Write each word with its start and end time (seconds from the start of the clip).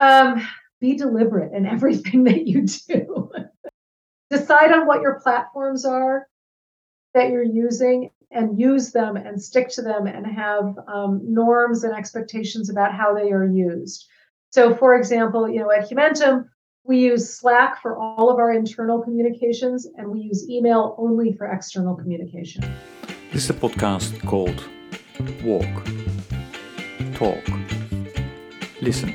Um, 0.00 0.46
be 0.80 0.96
deliberate 0.96 1.52
in 1.52 1.66
everything 1.74 2.24
that 2.24 2.46
you 2.46 2.66
do. 2.66 3.30
Decide 4.30 4.72
on 4.72 4.86
what 4.86 5.02
your 5.02 5.20
platforms 5.20 5.84
are 5.84 6.26
that 7.14 7.30
you're 7.30 7.42
using 7.42 8.10
and 8.30 8.60
use 8.60 8.92
them 8.92 9.16
and 9.16 9.42
stick 9.42 9.68
to 9.70 9.82
them 9.82 10.06
and 10.06 10.24
have 10.24 10.78
um, 10.86 11.20
norms 11.24 11.82
and 11.82 11.92
expectations 11.92 12.70
about 12.70 12.94
how 12.94 13.12
they 13.12 13.32
are 13.32 13.44
used. 13.46 14.06
So, 14.50 14.74
for 14.74 14.94
example, 14.94 15.48
you 15.48 15.60
know, 15.60 15.70
at 15.72 15.90
Humentum, 15.90 16.48
we 16.84 16.98
use 16.98 17.28
Slack 17.28 17.82
for 17.82 17.96
all 17.96 18.30
of 18.30 18.38
our 18.38 18.52
internal 18.52 19.02
communications, 19.02 19.86
and 19.96 20.08
we 20.08 20.20
use 20.20 20.48
email 20.48 20.94
only 20.98 21.32
for 21.32 21.46
external 21.46 21.94
communication. 21.94 22.62
This 23.32 23.44
is 23.44 23.50
a 23.50 23.54
podcast 23.54 24.24
called 24.24 24.64
Walk, 25.44 25.84
Talk, 27.14 27.44
Listen, 28.80 29.14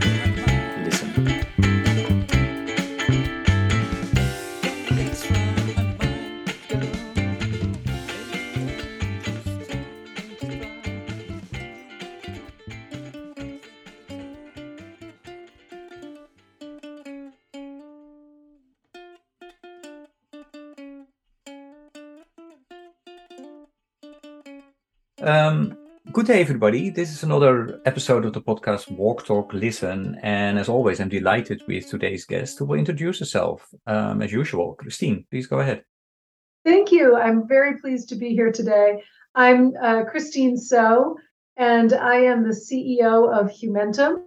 day, 26.31 26.39
everybody. 26.39 26.89
This 26.89 27.11
is 27.11 27.23
another 27.23 27.81
episode 27.83 28.23
of 28.23 28.31
the 28.31 28.41
podcast 28.41 28.89
Walk, 28.89 29.25
Talk, 29.25 29.51
Listen. 29.51 30.17
And 30.23 30.57
as 30.57 30.69
always, 30.69 31.01
I'm 31.01 31.09
delighted 31.09 31.61
with 31.67 31.89
today's 31.89 32.23
guest 32.23 32.57
who 32.57 32.63
will 32.63 32.79
introduce 32.79 33.19
herself 33.19 33.67
um, 33.85 34.21
as 34.21 34.31
usual. 34.31 34.75
Christine, 34.75 35.25
please 35.29 35.45
go 35.45 35.59
ahead. 35.59 35.83
Thank 36.63 36.89
you. 36.89 37.17
I'm 37.17 37.49
very 37.49 37.81
pleased 37.81 38.07
to 38.09 38.15
be 38.15 38.29
here 38.29 38.49
today. 38.49 39.03
I'm 39.35 39.73
uh, 39.83 40.05
Christine 40.05 40.55
Sow, 40.55 41.17
and 41.57 41.91
I 41.91 42.15
am 42.15 42.43
the 42.43 42.55
CEO 42.55 43.29
of 43.37 43.51
Humentum. 43.51 44.23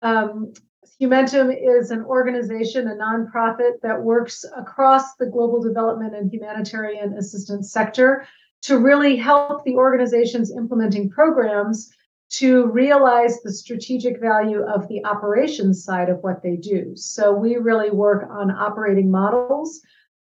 Um, 0.00 0.54
Humentum 0.98 1.54
is 1.54 1.90
an 1.90 2.02
organization, 2.04 2.88
a 2.88 2.94
nonprofit 2.94 3.72
that 3.82 4.00
works 4.00 4.46
across 4.56 5.16
the 5.16 5.26
global 5.26 5.60
development 5.62 6.14
and 6.14 6.32
humanitarian 6.32 7.12
assistance 7.12 7.70
sector 7.70 8.26
to 8.62 8.78
really 8.78 9.16
help 9.16 9.64
the 9.64 9.74
organizations 9.74 10.50
implementing 10.50 11.10
programs 11.10 11.90
to 12.30 12.66
realize 12.68 13.42
the 13.42 13.52
strategic 13.52 14.18
value 14.18 14.62
of 14.62 14.88
the 14.88 15.04
operations 15.04 15.84
side 15.84 16.08
of 16.08 16.18
what 16.22 16.42
they 16.42 16.56
do. 16.56 16.92
So 16.96 17.32
we 17.32 17.56
really 17.56 17.90
work 17.90 18.26
on 18.30 18.50
operating 18.50 19.10
models, 19.10 19.82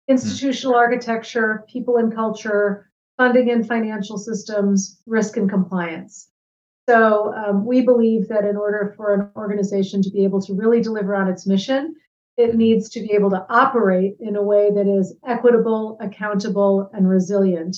institutional 0.09 0.75
mm. 0.75 0.79
architecture, 0.79 1.65
people 1.69 1.99
and 1.99 2.15
culture, 2.15 2.91
funding 3.19 3.51
and 3.51 3.67
financial 3.67 4.17
systems, 4.17 5.03
risk 5.07 5.37
and 5.37 5.51
compliance. 5.51 6.31
So 6.89 7.35
um, 7.35 7.67
we 7.67 7.83
believe 7.83 8.29
that 8.29 8.47
in 8.47 8.57
order 8.57 8.95
for 8.97 9.13
an 9.13 9.29
organization 9.37 10.01
to 10.01 10.11
be 10.11 10.25
able 10.25 10.41
to 10.43 10.55
really 10.55 10.81
deliver 10.81 11.15
on 11.15 11.29
its 11.29 11.47
mission, 11.47 11.95
it 12.39 12.55
needs 12.55 12.89
to 12.91 13.01
be 13.01 13.13
able 13.13 13.29
to 13.31 13.45
operate 13.51 14.17
in 14.21 14.37
a 14.37 14.43
way 14.43 14.71
that 14.71 14.87
is 14.89 15.15
equitable, 15.27 15.99
accountable, 16.01 16.89
and 16.95 17.07
resilient. 17.07 17.77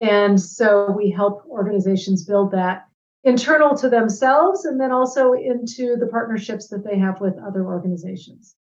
And 0.00 0.40
so 0.40 0.90
we 0.90 1.10
help 1.10 1.44
organizations 1.46 2.24
build 2.24 2.52
that 2.52 2.86
internal 3.24 3.76
to 3.76 3.88
themselves 3.88 4.64
and 4.64 4.80
then 4.80 4.92
also 4.92 5.32
into 5.34 5.96
the 5.96 6.06
partnerships 6.06 6.68
that 6.68 6.84
they 6.84 6.98
have 6.98 7.20
with 7.20 7.34
other 7.38 7.64
organizations. 7.64 8.56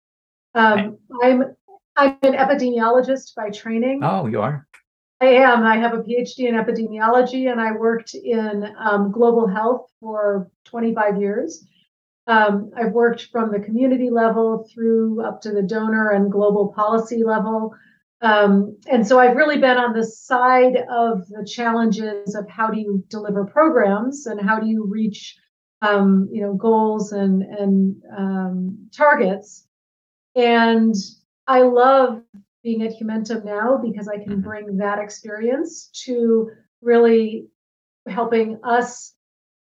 Um, 0.54 0.98
I'm 1.22 1.56
I'm 1.98 2.18
an 2.24 2.34
epidemiologist 2.34 3.36
by 3.36 3.50
training. 3.50 4.02
Oh, 4.04 4.28
you 4.28 4.42
are. 4.42 4.68
I 5.22 5.28
am. 5.28 5.64
I 5.64 5.78
have 5.78 5.94
a 5.94 6.04
PhD 6.04 6.48
in 6.48 6.56
epidemiology, 6.56 7.50
and 7.50 7.60
I 7.60 7.72
worked 7.72 8.16
in 8.16 8.76
um, 8.78 9.12
global 9.12 9.48
health 9.48 9.90
for 10.00 10.50
25 10.66 11.20
years. 11.22 11.66
Um, 12.28 12.72
I've 12.76 12.92
worked 12.92 13.30
from 13.32 13.52
the 13.52 13.60
community 13.60 14.10
level 14.10 14.68
through 14.74 15.24
up 15.26 15.42
to 15.42 15.52
the 15.52 15.62
donor 15.62 16.10
and 16.10 16.32
global 16.32 16.74
policy 16.74 17.24
level. 17.24 17.74
Um, 18.26 18.76
and 18.92 19.08
so 19.08 19.20
I've 19.20 19.36
really 19.36 19.60
been 19.60 19.78
on 19.78 19.94
the 19.94 20.04
side 20.04 20.78
of 20.90 21.28
the 21.28 21.46
challenges 21.46 22.34
of 22.34 22.50
how 22.50 22.72
do 22.72 22.80
you 22.80 23.04
deliver 23.08 23.46
programs 23.46 24.26
and 24.26 24.42
how 24.42 24.60
do 24.60 24.66
you 24.66 24.84
reach, 24.84 25.38
um, 25.84 26.28
you 26.32 26.42
know, 26.42 26.56
goals 26.56 27.12
and 27.12 27.44
and 27.44 28.02
um, 28.18 28.90
targets. 28.92 29.68
And 30.36 30.96
I 31.46 31.62
love 31.62 32.24
being 32.64 32.82
at 32.82 33.00
Humentum 33.00 33.46
now 33.46 33.78
because 33.78 34.08
I 34.08 34.18
can 34.18 34.34
mm-hmm. 34.34 34.42
bring 34.42 34.78
that 34.78 34.98
experience 34.98 35.92
to 36.06 36.50
really 36.82 37.46
helping 38.08 38.60
us 38.64 39.14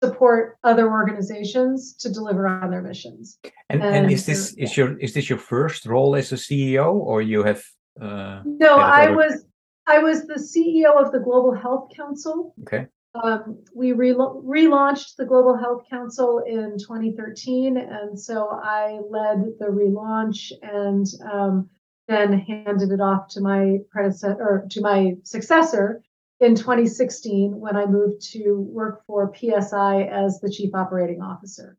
support 0.02 0.56
other 0.64 0.90
organizations 0.90 1.94
to 1.96 2.10
deliver 2.10 2.48
on 2.48 2.70
their 2.70 2.82
missions. 2.82 3.38
And, 3.68 3.82
and, 3.82 3.94
and 3.94 4.10
is 4.10 4.24
this 4.24 4.54
is 4.54 4.74
your 4.74 4.98
is 5.00 5.12
this 5.12 5.28
your 5.28 5.38
first 5.38 5.84
role 5.84 6.16
as 6.16 6.32
a 6.32 6.36
CEO, 6.36 6.94
or 6.94 7.20
you 7.20 7.42
have 7.42 7.62
uh, 8.00 8.42
no, 8.44 8.76
I 8.76 9.10
was 9.10 9.44
I 9.86 9.98
was 9.98 10.26
the 10.26 10.34
CEO 10.34 11.00
of 11.00 11.12
the 11.12 11.20
Global 11.20 11.54
Health 11.54 11.90
Council. 11.94 12.54
Okay. 12.62 12.86
Um, 13.22 13.62
we 13.74 13.92
re- 13.92 14.12
relaunched 14.12 15.16
the 15.16 15.24
Global 15.24 15.56
Health 15.56 15.84
Council 15.88 16.40
in 16.40 16.76
2013, 16.78 17.76
and 17.76 18.18
so 18.18 18.48
I 18.50 18.98
led 19.08 19.44
the 19.60 19.66
relaunch 19.66 20.50
and 20.62 21.06
um, 21.30 21.70
then 22.08 22.40
handed 22.40 22.90
it 22.90 23.00
off 23.00 23.28
to 23.28 23.40
my 23.40 23.78
predecessor 23.90 24.36
or 24.40 24.66
to 24.70 24.80
my 24.80 25.16
successor 25.22 26.02
in 26.40 26.56
2016 26.56 27.58
when 27.58 27.76
I 27.76 27.86
moved 27.86 28.20
to 28.32 28.56
work 28.70 29.02
for 29.06 29.32
PSI 29.34 30.02
as 30.02 30.40
the 30.40 30.50
chief 30.50 30.74
operating 30.74 31.22
officer. 31.22 31.78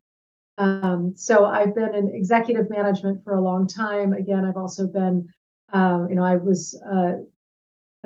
Um, 0.58 1.14
so 1.18 1.46
I've 1.46 1.76
been 1.76 1.94
in 1.94 2.16
executive 2.16 2.70
management 2.70 3.24
for 3.26 3.36
a 3.36 3.42
long 3.42 3.68
time. 3.68 4.14
Again, 4.14 4.46
I've 4.46 4.56
also 4.56 4.88
been 4.88 5.28
um, 5.74 6.08
you 6.10 6.16
know, 6.16 6.24
I 6.24 6.38
was 6.38 6.80
a, 6.86 7.24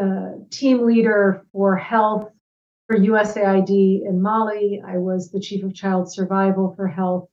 a 0.03 0.34
team 0.50 0.86
leader 0.86 1.46
for 1.52 1.75
health 1.75 2.31
for 2.90 2.97
USAID 2.97 4.02
in 4.03 4.20
Mali. 4.20 4.81
I 4.86 4.97
was 4.97 5.30
the 5.30 5.40
chief 5.40 5.64
of 5.64 5.75
child 5.75 6.12
survival 6.12 6.74
for 6.75 6.88
health, 6.88 7.30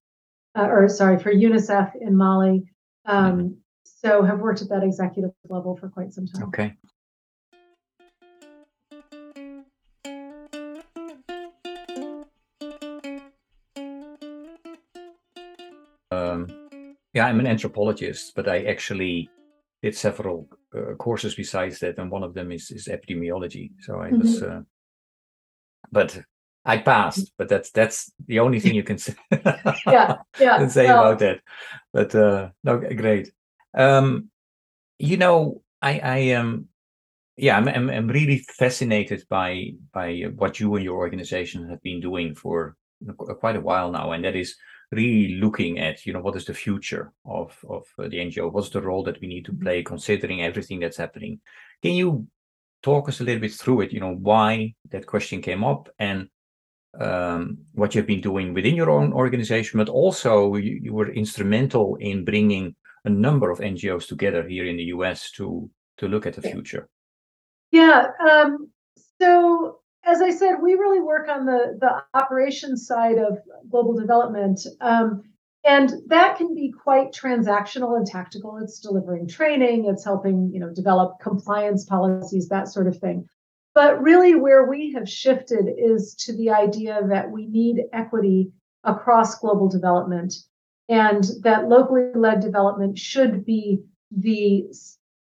uh, 0.55 0.67
or 0.67 0.87
sorry, 0.89 1.19
for 1.19 1.33
UNICEF 1.33 1.93
in 2.01 2.15
Mali. 2.15 2.65
Um, 3.07 3.57
so 3.85 4.23
have 4.23 4.41
worked 4.41 4.61
at 4.61 4.69
that 4.69 4.83
executive 4.83 5.31
level 5.49 5.75
for 5.77 5.89
quite 5.89 6.13
some 6.13 6.27
time. 6.27 6.43
Okay. 6.49 6.75
Um, 16.11 16.49
yeah, 17.15 17.27
I'm 17.27 17.41
an 17.41 17.47
anthropologist, 17.47 18.35
but 18.35 18.47
I 18.47 18.65
actually 18.65 19.31
did 19.83 19.97
several 19.97 20.49
uh, 20.75 20.95
courses 20.95 21.35
besides 21.35 21.79
that, 21.81 21.99
and 21.99 22.11
one 22.11 22.23
of 22.23 22.35
them 22.35 22.53
is 22.53 22.71
is 22.71 22.89
epidemiology. 22.89 23.73
So 23.81 24.01
I 24.01 24.09
mm-hmm. 24.09 24.19
was, 24.19 24.43
uh, 24.43 24.63
but 25.93 26.21
I 26.65 26.79
passed. 26.79 27.33
But 27.39 27.49
that's 27.49 27.71
that's 27.71 28.13
the 28.27 28.41
only 28.41 28.61
thing 28.61 28.75
you 28.75 28.83
can 28.83 28.99
say. 28.99 29.15
yeah, 29.87 30.17
yeah. 30.39 30.59
can 30.59 30.71
say 30.71 30.87
well, 30.87 31.01
about 31.01 31.19
that. 31.21 31.41
But 31.93 32.15
uh, 32.15 32.51
no, 32.65 32.79
great. 32.79 33.33
Um, 33.75 34.31
you 34.99 35.17
know, 35.17 35.63
I 35.81 35.99
I 36.01 36.19
am. 36.19 36.47
Um, 36.47 36.69
yeah, 37.39 37.59
I'm, 37.59 37.69
I'm 37.69 37.91
I'm 37.91 38.09
really 38.09 38.39
fascinated 38.39 39.25
by 39.29 39.73
by 39.93 40.23
what 40.37 40.59
you 40.59 40.75
and 40.75 40.85
your 40.85 40.97
organization 40.97 41.69
have 41.69 41.83
been 41.83 42.01
doing 42.01 42.35
for 42.35 42.77
quite 43.41 43.57
a 43.57 43.61
while 43.61 43.93
now, 43.93 44.13
and 44.13 44.25
that 44.25 44.35
is 44.35 44.57
really 44.93 45.35
looking 45.35 45.79
at 45.79 46.07
you 46.07 46.13
know 46.13 46.21
what 46.21 46.37
is 46.37 46.45
the 46.45 46.55
future 46.55 47.13
of 47.25 47.57
of 47.69 47.85
uh, 47.99 48.09
the 48.09 48.19
ngo 48.19 48.53
what's 48.53 48.71
the 48.71 48.81
role 48.81 49.03
that 49.03 49.21
we 49.21 49.27
need 49.27 49.45
to 49.45 49.53
mm-hmm. 49.53 49.65
play 49.65 49.83
considering 49.83 50.43
everything 50.43 50.81
that's 50.81 50.97
happening? 50.97 51.41
Can 51.83 51.93
you 51.93 52.27
talk 52.83 53.09
us 53.09 53.21
a 53.21 53.25
little 53.25 53.41
bit 53.41 53.53
through 53.53 53.81
it 53.81 53.93
you 53.93 54.01
know 54.01 54.15
why 54.15 54.73
that 54.91 55.07
question 55.07 55.43
came 55.43 55.65
up 55.65 55.89
and 55.99 56.29
um, 57.01 57.59
what 57.75 57.95
you've 57.95 58.07
been 58.07 58.21
doing 58.21 58.55
within 58.55 58.77
your 58.77 58.91
own 58.91 59.13
organization 59.13 59.79
but 59.79 59.89
also 59.89 60.55
you, 60.55 60.79
you, 60.83 60.95
were 60.95 61.11
instrumental 61.13 61.97
in 61.97 62.25
bringing 62.25 62.75
a 63.05 63.11
number 63.11 63.51
of 63.51 63.59
ngos 63.59 64.07
together 64.07 64.47
here 64.49 64.67
in 64.67 64.77
the 64.77 64.85
us 64.85 65.31
to 65.33 65.69
to 65.99 66.07
look 66.07 66.27
at 66.27 66.35
the 66.35 66.43
future? 66.43 66.89
Yeah 67.73 68.09
um, 68.31 68.71
so 69.21 69.81
as 70.07 70.23
I 70.23 70.31
said, 70.31 70.57
we 70.63 70.75
really 70.75 71.01
work 71.01 71.29
on 71.29 71.45
the 71.47 71.77
the 71.81 72.03
operations 72.15 72.87
side 72.87 73.19
of 73.19 73.39
global 73.69 73.95
development. 73.95 74.61
Um, 74.81 75.23
and 75.65 75.95
that 76.07 76.37
can 76.37 76.55
be 76.55 76.71
quite 76.71 77.13
transactional 77.13 77.97
and 77.97 78.07
tactical. 78.07 78.57
It's 78.59 78.79
delivering 78.79 79.27
training, 79.27 79.87
it's 79.87 80.05
helping, 80.05 80.53
you 80.53 80.61
know, 80.61 80.73
develop 80.73 81.19
compliance 81.21 81.85
policies, 81.85 82.49
that 82.49 82.69
sort 82.69 82.87
of 82.87 82.99
thing. 82.99 83.29
But 83.75 84.01
really, 84.01 84.37
where 84.37 84.67
we 84.67 84.93
have 84.93 85.09
shifted 85.09 85.67
is 85.77 86.15
to 86.21 86.37
the 86.37 86.51
idea 86.51 87.01
that 87.09 87.31
we 87.31 87.47
need 87.47 87.83
equity 87.93 88.53
across 88.85 89.41
global 89.41 89.69
development 89.69 90.35
and 90.89 91.25
that 91.43 91.69
locally 91.69 92.11
led 92.15 92.41
development 92.41 92.99
should 92.99 93.45
be 93.45 93.83
the 94.11 94.67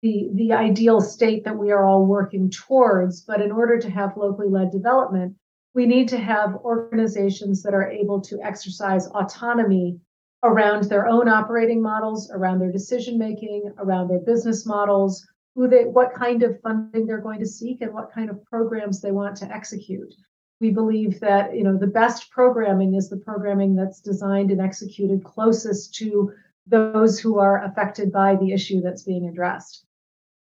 the, 0.05 0.29
the 0.35 0.53
ideal 0.53 1.01
state 1.01 1.45
that 1.45 1.57
we 1.57 1.71
are 1.71 1.87
all 1.87 2.05
working 2.05 2.51
towards. 2.51 3.23
But 3.23 3.41
in 3.41 3.51
order 3.51 3.79
to 3.79 3.89
have 3.89 4.19
locally 4.19 4.51
led 4.51 4.71
development, 4.71 5.35
we 5.75 5.87
need 5.87 6.09
to 6.09 6.19
have 6.19 6.57
organizations 6.57 7.63
that 7.63 7.73
are 7.73 7.91
able 7.91 8.21
to 8.21 8.39
exercise 8.43 9.07
autonomy 9.07 9.99
around 10.43 10.85
their 10.85 11.09
own 11.09 11.27
operating 11.27 11.81
models, 11.81 12.31
around 12.31 12.59
their 12.59 12.71
decision 12.71 13.17
making, 13.17 13.73
around 13.79 14.09
their 14.09 14.21
business 14.21 14.67
models, 14.67 15.27
who 15.55 15.69
they 15.69 15.87
what 15.87 16.13
kind 16.13 16.43
of 16.43 16.61
funding 16.61 17.07
they're 17.07 17.23
going 17.23 17.41
to 17.41 17.47
seek 17.47 17.81
and 17.81 17.95
what 17.95 18.13
kind 18.13 18.29
of 18.29 18.45
programs 18.45 19.01
they 19.01 19.11
want 19.11 19.35
to 19.39 19.51
execute. 19.51 20.15
We 20.61 20.71
believe 20.71 21.19
that 21.21 21.57
you 21.57 21.65
know 21.65 21.79
the 21.79 21.87
best 21.87 22.31
programming 22.31 22.95
is 22.95 23.09
the 23.09 23.17
programming 23.17 23.75
that's 23.75 24.01
designed 24.01 24.51
and 24.51 24.61
executed 24.61 25.25
closest 25.25 25.95
to 25.95 26.31
those 26.67 27.19
who 27.19 27.39
are 27.39 27.65
affected 27.65 28.13
by 28.13 28.37
the 28.37 28.53
issue 28.53 28.83
that's 28.83 29.03
being 29.03 29.27
addressed. 29.29 29.87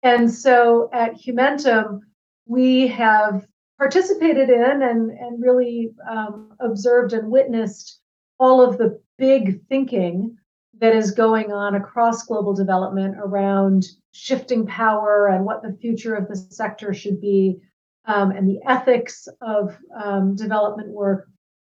And 0.04 0.32
so 0.32 0.90
at 0.94 1.16
Humentum, 1.16 2.02
we 2.46 2.88
have 2.88 3.48
participated 3.78 4.50
in 4.50 4.82
and, 4.82 5.12
and 5.12 5.42
really 5.42 5.92
um, 6.10 6.52
observed 6.60 7.14
and 7.14 7.32
witnessed 7.32 8.00
all 8.38 8.62
of 8.62 8.78
the 8.78 9.00
big 9.18 9.66
thinking 9.68 10.38
that 10.80 10.96
is 10.96 11.12
going 11.12 11.52
on 11.52 11.76
across 11.76 12.24
global 12.24 12.54
development 12.54 13.16
around 13.18 13.86
shifting 14.12 14.66
power 14.66 15.28
and 15.28 15.46
what 15.46 15.62
the 15.64 15.78
future 15.80 16.16
of 16.16 16.28
the 16.28 16.36
sector 16.36 16.94
should 16.94 17.22
be 17.22 17.58
um, 18.06 18.32
and 18.32 18.48
the 18.48 18.60
ethics 18.68 19.28
of 19.42 19.78
um, 19.96 20.36
development 20.36 20.90
work. 20.90 21.30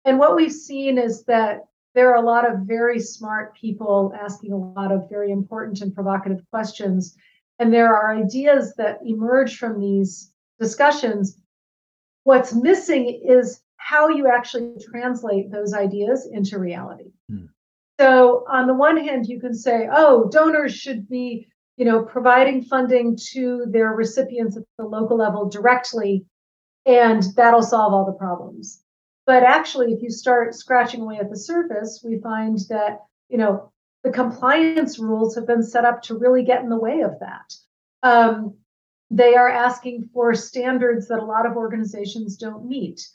And 0.04 0.18
what 0.18 0.36
we've 0.36 0.52
seen 0.52 0.98
is 0.98 1.24
that 1.24 1.64
there 1.94 2.10
are 2.12 2.22
a 2.22 2.26
lot 2.26 2.48
of 2.48 2.60
very 2.60 3.00
smart 3.00 3.56
people 3.56 4.12
asking 4.20 4.52
a 4.52 4.56
lot 4.56 4.92
of 4.92 5.08
very 5.08 5.30
important 5.30 5.80
and 5.80 5.94
provocative 5.94 6.42
questions. 6.50 7.16
And 7.58 7.72
there 7.72 7.94
are 7.94 8.14
ideas 8.14 8.74
that 8.76 9.00
emerge 9.04 9.58
from 9.58 9.80
these 9.80 10.32
discussions. 10.60 11.40
What's 12.24 12.54
missing 12.54 13.22
is 13.26 13.60
how 13.76 14.08
you 14.08 14.28
actually 14.28 14.74
translate 14.90 15.50
those 15.50 15.72
ideas 15.72 16.28
into 16.30 16.58
reality. 16.58 17.10
Hmm. 17.30 17.46
So 17.98 18.44
on 18.48 18.66
the 18.66 18.74
one 18.74 18.96
hand, 18.96 19.26
you 19.26 19.40
can 19.40 19.54
say, 19.54 19.88
oh, 19.90 20.28
donors 20.28 20.74
should 20.74 21.08
be, 21.08 21.48
you 21.76 21.84
know, 21.84 22.04
providing 22.04 22.62
funding 22.62 23.18
to 23.32 23.66
their 23.68 23.92
recipients 23.92 24.56
at 24.56 24.62
the 24.76 24.84
local 24.84 25.16
level 25.16 25.48
directly, 25.48 26.26
and 26.86 27.24
that'll 27.34 27.62
solve 27.62 27.92
all 27.92 28.06
the 28.06 28.12
problems. 28.12 28.82
But 29.26 29.42
actually, 29.42 29.92
if 29.92 30.02
you 30.02 30.10
start 30.10 30.54
scratching 30.54 31.02
away 31.02 31.18
at 31.18 31.28
the 31.28 31.36
surface, 31.36 32.02
we 32.04 32.18
find 32.20 32.58
that, 32.68 33.00
you 33.28 33.36
know, 33.36 33.72
the 34.04 34.10
compliance 34.10 34.98
rules 34.98 35.34
have 35.34 35.46
been 35.46 35.62
set 35.62 35.84
up 35.84 36.02
to 36.02 36.18
really 36.18 36.44
get 36.44 36.62
in 36.62 36.68
the 36.68 36.78
way 36.78 37.00
of 37.00 37.18
that. 37.20 37.54
Um, 38.02 38.54
they 39.10 39.34
are 39.34 39.48
asking 39.48 40.08
for 40.12 40.34
standards 40.34 41.08
that 41.08 41.18
a 41.18 41.24
lot 41.24 41.46
of 41.46 41.56
organizations 41.56 42.36
don't 42.36 42.66
meet. 42.66 43.08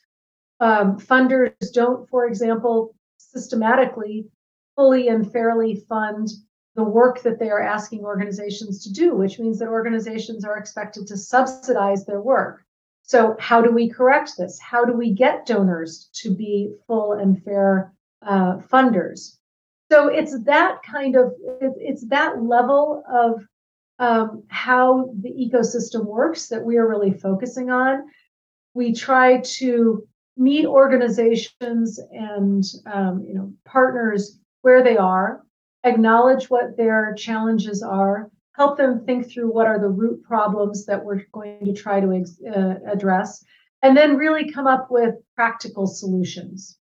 Um, 0.59 0.99
funders 0.99 1.71
don't, 1.73 2.09
for 2.09 2.25
example, 2.25 2.95
systematically, 3.17 4.27
fully 4.75 5.07
and 5.07 5.31
fairly 5.31 5.75
fund 5.87 6.29
the 6.75 6.83
work 6.83 7.21
that 7.21 7.39
they 7.39 7.49
are 7.49 7.61
asking 7.61 8.03
organizations 8.03 8.83
to 8.83 8.91
do, 8.91 9.15
which 9.15 9.39
means 9.39 9.59
that 9.59 9.67
organizations 9.67 10.43
are 10.43 10.57
expected 10.57 11.05
to 11.07 11.17
subsidize 11.17 12.05
their 12.05 12.21
work. 12.21 12.65
So, 13.03 13.35
how 13.39 13.61
do 13.61 13.71
we 13.71 13.89
correct 13.89 14.31
this? 14.37 14.59
How 14.59 14.85
do 14.85 14.93
we 14.93 15.13
get 15.13 15.45
donors 15.45 16.09
to 16.21 16.33
be 16.33 16.73
full 16.87 17.13
and 17.13 17.43
fair 17.43 17.93
uh, 18.21 18.57
funders? 18.57 19.37
So, 19.93 20.07
it's 20.07 20.35
that 20.45 20.81
kind 20.81 21.15
of 21.15 21.33
it's 21.61 22.07
that 22.07 22.41
level 22.41 23.03
of 23.07 23.45
um, 23.99 24.41
how 24.47 25.13
the 25.21 25.29
ecosystem 25.29 26.05
works 26.05 26.47
that 26.47 26.65
we 26.65 26.77
are 26.77 26.89
really 26.89 27.13
focusing 27.13 27.69
on. 27.69 28.09
We 28.73 28.95
try 28.95 29.41
to 29.59 30.07
meet 30.35 30.65
organizations 30.65 31.99
and 32.11 32.63
um, 32.91 33.23
you 33.23 33.35
know 33.35 33.53
partners 33.65 34.39
where 34.63 34.83
they 34.83 34.97
are, 34.97 35.43
acknowledge 35.83 36.49
what 36.49 36.75
their 36.75 37.13
challenges 37.13 37.83
are, 37.83 38.31
help 38.55 38.79
them 38.79 39.05
think 39.05 39.31
through 39.31 39.53
what 39.53 39.67
are 39.67 39.77
the 39.77 39.89
root 39.89 40.23
problems 40.23 40.87
that 40.87 41.05
we're 41.05 41.21
going 41.31 41.65
to 41.65 41.73
try 41.73 41.99
to 41.99 42.25
uh, 42.49 42.91
address, 42.91 43.45
and 43.83 43.95
then 43.95 44.17
really 44.17 44.51
come 44.51 44.65
up 44.65 44.87
with 44.89 45.13
practical 45.35 45.85
solutions. 45.85 46.79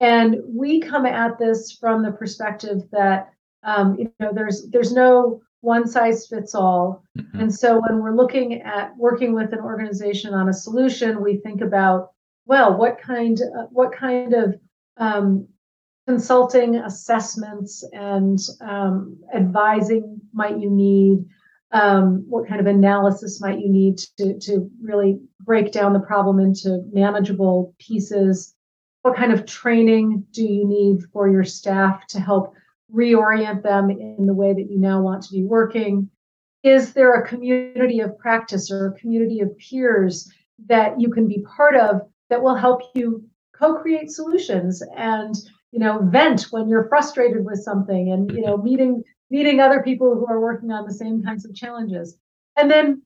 And 0.00 0.36
we 0.46 0.80
come 0.80 1.06
at 1.06 1.38
this 1.38 1.72
from 1.72 2.02
the 2.02 2.12
perspective 2.12 2.82
that 2.92 3.32
um, 3.62 3.98
you 3.98 4.10
know 4.18 4.32
there's 4.32 4.66
there's 4.70 4.92
no 4.92 5.42
one 5.60 5.86
size 5.86 6.26
fits 6.26 6.54
all. 6.54 7.04
Mm-hmm. 7.18 7.40
And 7.40 7.54
so 7.54 7.80
when 7.80 8.00
we're 8.00 8.16
looking 8.16 8.62
at 8.62 8.96
working 8.96 9.34
with 9.34 9.52
an 9.52 9.60
organization 9.60 10.32
on 10.32 10.48
a 10.48 10.54
solution, 10.54 11.22
we 11.22 11.36
think 11.36 11.60
about 11.60 12.12
well, 12.46 12.76
what 12.76 12.98
kind 13.00 13.40
uh, 13.40 13.66
what 13.70 13.92
kind 13.92 14.34
of 14.34 14.58
um, 14.96 15.46
consulting 16.06 16.76
assessments 16.76 17.84
and 17.92 18.38
um, 18.60 19.18
advising 19.34 20.20
might 20.32 20.58
you 20.58 20.70
need? 20.70 21.24
Um, 21.72 22.24
what 22.28 22.48
kind 22.48 22.60
of 22.60 22.66
analysis 22.66 23.40
might 23.40 23.60
you 23.60 23.70
need 23.70 23.98
to, 24.18 24.36
to 24.40 24.68
really 24.82 25.20
break 25.42 25.70
down 25.70 25.92
the 25.92 26.00
problem 26.00 26.40
into 26.40 26.82
manageable 26.92 27.76
pieces? 27.78 28.56
What 29.02 29.16
kind 29.16 29.32
of 29.32 29.46
training 29.46 30.26
do 30.32 30.44
you 30.44 30.66
need 30.66 31.04
for 31.12 31.28
your 31.28 31.44
staff 31.44 32.06
to 32.08 32.20
help 32.20 32.54
reorient 32.94 33.62
them 33.62 33.90
in 33.90 34.26
the 34.26 34.34
way 34.34 34.52
that 34.52 34.70
you 34.70 34.78
now 34.78 35.00
want 35.00 35.22
to 35.24 35.32
be 35.32 35.44
working? 35.44 36.10
Is 36.62 36.92
there 36.92 37.14
a 37.14 37.26
community 37.26 38.00
of 38.00 38.18
practice 38.18 38.70
or 38.70 38.88
a 38.88 38.98
community 38.98 39.40
of 39.40 39.56
peers 39.58 40.30
that 40.66 41.00
you 41.00 41.10
can 41.10 41.26
be 41.26 41.44
part 41.56 41.76
of 41.76 42.02
that 42.28 42.42
will 42.42 42.54
help 42.54 42.82
you 42.94 43.24
co-create 43.54 44.10
solutions 44.10 44.82
and 44.96 45.34
you 45.72 45.78
know 45.78 46.00
vent 46.04 46.42
when 46.50 46.68
you're 46.68 46.88
frustrated 46.88 47.44
with 47.44 47.58
something 47.58 48.12
and 48.12 48.32
you 48.32 48.40
know 48.40 48.56
meeting 48.56 49.02
meeting 49.30 49.60
other 49.60 49.82
people 49.82 50.14
who 50.14 50.26
are 50.26 50.40
working 50.40 50.70
on 50.70 50.86
the 50.86 50.94
same 50.94 51.22
kinds 51.22 51.44
of 51.44 51.54
challenges 51.54 52.16
and 52.56 52.70
then 52.70 53.02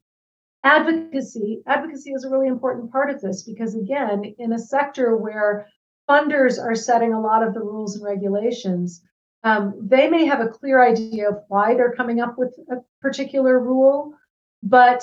advocacy 0.63 1.61
advocacy 1.67 2.13
is 2.13 2.25
a 2.25 2.31
really 2.31 2.47
important 2.47 2.91
part 2.91 3.11
of 3.11 3.21
this 3.21 3.43
because 3.43 3.75
again 3.75 4.35
in 4.39 4.53
a 4.53 4.59
sector 4.59 5.17
where 5.17 5.67
funders 6.09 6.63
are 6.63 6.75
setting 6.75 7.13
a 7.13 7.21
lot 7.21 7.43
of 7.43 7.55
the 7.55 7.61
rules 7.61 7.97
and 7.97 8.05
regulations 8.05 9.03
um, 9.43 9.75
they 9.79 10.09
may 10.09 10.25
have 10.25 10.41
a 10.41 10.49
clear 10.49 10.83
idea 10.83 11.29
of 11.29 11.43
why 11.49 11.75
they're 11.75 11.93
coming 11.93 12.21
up 12.21 12.39
with 12.39 12.55
a 12.71 12.77
particular 13.01 13.59
rule 13.59 14.15
but 14.63 15.03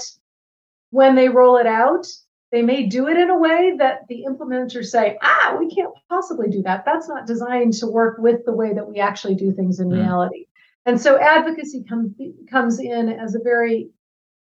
when 0.90 1.16
they 1.16 1.30
roll 1.30 1.58
it 1.58 1.68
out 1.68 2.06
they 2.52 2.62
may 2.62 2.86
do 2.86 3.08
it 3.08 3.18
in 3.18 3.30
a 3.30 3.38
way 3.38 3.76
that 3.78 4.08
the 4.10 4.26
implementers 4.28 4.88
say, 4.88 5.18
ah, 5.22 5.56
we 5.58 5.74
can't 5.74 5.94
possibly 6.10 6.50
do 6.50 6.62
that. 6.64 6.84
That's 6.86 7.08
not 7.08 7.26
designed 7.26 7.74
to 7.76 7.88
work 7.88 8.18
with 8.20 8.44
the 8.46 8.52
way 8.52 8.74
that 8.74 8.88
we 8.88 9.00
actually 9.00 9.36
do 9.36 9.54
things 9.54 9.80
in 9.80 9.88
mm. 9.88 10.02
reality. 10.02 10.48
And 10.86 11.00
so 11.00 11.18
advocacy 11.18 11.86
comes 11.88 12.12
comes 12.50 12.80
in 12.80 13.08
as 13.10 13.36
a 13.36 13.40
very 13.40 13.90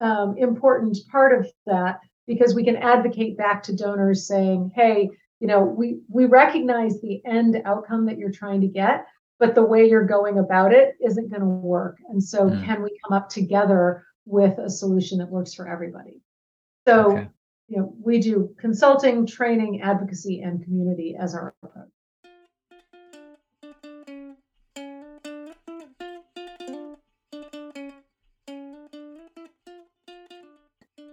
um, 0.01 0.37
important 0.37 0.97
part 1.11 1.39
of 1.39 1.47
that 1.65 1.99
because 2.27 2.53
we 2.53 2.63
can 2.63 2.75
advocate 2.75 3.37
back 3.37 3.63
to 3.63 3.75
donors 3.75 4.27
saying, 4.27 4.71
hey, 4.75 5.09
you 5.45 5.51
know, 5.51 5.63
we 5.63 5.99
we 6.09 6.25
recognize 6.25 6.99
the 6.99 7.21
end 7.23 7.61
outcome 7.65 8.07
that 8.07 8.17
you're 8.17 8.31
trying 8.31 8.61
to 8.61 8.67
get, 8.67 9.05
but 9.37 9.53
the 9.53 9.63
way 9.63 9.87
you're 9.87 10.07
going 10.07 10.39
about 10.39 10.73
it 10.73 10.95
isn't 11.05 11.29
going 11.29 11.41
to 11.41 11.47
work. 11.47 11.99
And 12.09 12.23
so, 12.23 12.49
mm. 12.49 12.65
can 12.65 12.81
we 12.81 12.97
come 13.05 13.15
up 13.15 13.29
together 13.29 14.03
with 14.25 14.57
a 14.57 14.71
solution 14.71 15.19
that 15.19 15.29
works 15.29 15.53
for 15.53 15.67
everybody? 15.67 16.21
So, 16.87 17.11
okay 17.11 17.27
you 17.67 17.77
know, 17.77 17.95
we 18.03 18.19
do 18.19 18.53
consulting, 18.59 19.25
training, 19.25 19.81
advocacy, 19.81 20.41
and 20.41 20.63
community 20.63 21.15
as 21.19 21.33
our 21.33 21.55
approach. 21.63 21.89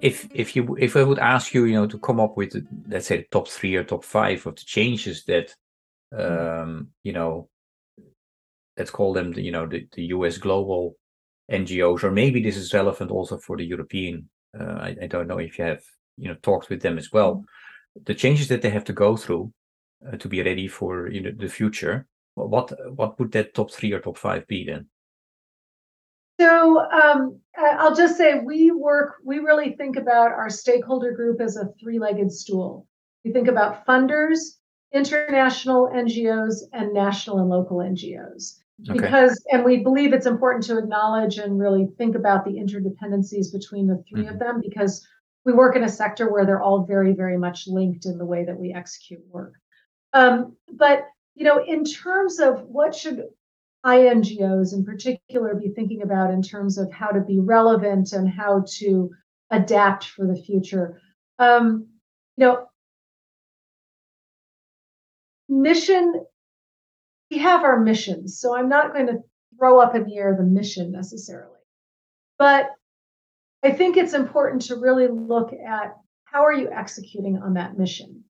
If 0.02 0.28
if 0.34 0.56
you 0.56 0.76
if 0.78 0.96
I 0.96 1.02
would 1.04 1.18
ask 1.18 1.54
you, 1.54 1.64
you 1.64 1.74
know, 1.74 1.86
to 1.86 1.98
come 1.98 2.20
up 2.20 2.36
with 2.36 2.54
let's 2.88 3.06
say 3.06 3.18
the 3.18 3.26
top 3.30 3.48
three 3.48 3.76
or 3.76 3.84
top 3.84 4.04
five 4.04 4.44
of 4.46 4.56
the 4.56 4.64
changes 4.64 5.24
that 5.24 5.54
um, 6.14 6.88
you 7.04 7.12
know, 7.12 7.48
let's 8.76 8.90
call 8.90 9.12
them 9.14 9.32
the, 9.32 9.42
you 9.42 9.52
know 9.52 9.66
the, 9.66 9.86
the 9.92 10.06
US 10.06 10.38
global 10.38 10.96
NGOs, 11.50 12.02
or 12.02 12.10
maybe 12.10 12.42
this 12.42 12.56
is 12.56 12.74
relevant 12.74 13.10
also 13.10 13.38
for 13.38 13.56
the 13.56 13.64
European. 13.64 14.28
Uh, 14.58 14.78
I, 14.88 14.96
I 15.02 15.06
don't 15.06 15.28
know 15.28 15.38
if 15.38 15.58
you 15.58 15.64
have 15.64 15.82
you 16.18 16.28
know 16.28 16.36
talked 16.42 16.68
with 16.68 16.82
them 16.82 16.98
as 16.98 17.10
well 17.12 17.44
the 18.04 18.14
changes 18.14 18.48
that 18.48 18.62
they 18.62 18.70
have 18.70 18.84
to 18.84 18.92
go 18.92 19.16
through 19.16 19.52
uh, 20.06 20.16
to 20.16 20.28
be 20.28 20.42
ready 20.42 20.68
for 20.68 21.08
you 21.10 21.20
know, 21.20 21.32
the 21.36 21.48
future, 21.48 22.06
what 22.34 22.72
what 22.96 23.18
would 23.18 23.32
that 23.32 23.54
top 23.54 23.70
three 23.70 23.92
or 23.92 24.00
top 24.00 24.16
five 24.16 24.46
be 24.46 24.64
then? 24.64 24.86
So 26.42 26.80
um, 26.90 27.38
I'll 27.56 27.94
just 27.94 28.16
say 28.16 28.40
we 28.40 28.72
work, 28.72 29.18
we 29.24 29.38
really 29.38 29.74
think 29.74 29.96
about 29.96 30.32
our 30.32 30.50
stakeholder 30.50 31.12
group 31.12 31.40
as 31.40 31.56
a 31.56 31.68
three 31.80 32.00
legged 32.00 32.32
stool. 32.32 32.88
We 33.24 33.32
think 33.32 33.46
about 33.46 33.86
funders, 33.86 34.38
international 34.92 35.88
NGOs, 35.94 36.62
and 36.72 36.92
national 36.92 37.38
and 37.38 37.48
local 37.48 37.76
NGOs. 37.76 38.58
Okay. 38.90 38.98
Because, 38.98 39.40
and 39.52 39.64
we 39.64 39.84
believe 39.84 40.12
it's 40.12 40.26
important 40.26 40.64
to 40.64 40.78
acknowledge 40.78 41.38
and 41.38 41.60
really 41.60 41.86
think 41.96 42.16
about 42.16 42.44
the 42.44 42.54
interdependencies 42.54 43.52
between 43.52 43.86
the 43.86 44.02
3 44.10 44.22
mm-hmm. 44.22 44.32
of 44.32 44.40
them 44.40 44.60
because 44.60 45.06
we 45.44 45.52
work 45.52 45.76
in 45.76 45.84
a 45.84 45.88
sector 45.88 46.32
where 46.32 46.44
they're 46.44 46.60
all 46.60 46.84
very, 46.84 47.12
very 47.12 47.38
much 47.38 47.68
linked 47.68 48.04
in 48.04 48.18
the 48.18 48.26
way 48.26 48.44
that 48.44 48.58
we 48.58 48.74
execute 48.74 49.22
work. 49.28 49.52
Um, 50.12 50.56
but 50.72 51.06
you 51.36 51.44
know, 51.44 51.64
in 51.64 51.84
terms 51.84 52.40
of 52.40 52.62
what 52.62 52.96
should 52.96 53.28
INGOs 53.84 54.72
in 54.72 54.84
particular 54.84 55.54
be 55.54 55.70
thinking 55.70 56.02
about 56.02 56.32
in 56.32 56.42
terms 56.42 56.78
of 56.78 56.92
how 56.92 57.08
to 57.08 57.20
be 57.20 57.40
relevant 57.40 58.12
and 58.12 58.28
how 58.28 58.64
to 58.78 59.10
adapt 59.50 60.04
for 60.04 60.26
the 60.26 60.40
future. 60.40 61.00
Um, 61.38 61.88
you 62.36 62.46
know, 62.46 62.66
mission, 65.48 66.24
we 67.30 67.38
have 67.38 67.64
our 67.64 67.80
missions, 67.80 68.38
so 68.38 68.56
I'm 68.56 68.68
not 68.68 68.92
going 68.92 69.06
to 69.08 69.18
throw 69.58 69.80
up 69.80 69.94
in 69.94 70.04
the 70.04 70.16
air 70.16 70.34
the 70.36 70.44
mission 70.44 70.92
necessarily. 70.92 71.58
But 72.38 72.70
I 73.64 73.72
think 73.72 73.96
it's 73.96 74.14
important 74.14 74.62
to 74.62 74.76
really 74.76 75.08
look 75.08 75.52
at 75.52 75.96
how 76.24 76.44
are 76.44 76.52
you 76.52 76.70
executing 76.70 77.38
on 77.38 77.54
that 77.54 77.76
mission? 77.76 78.24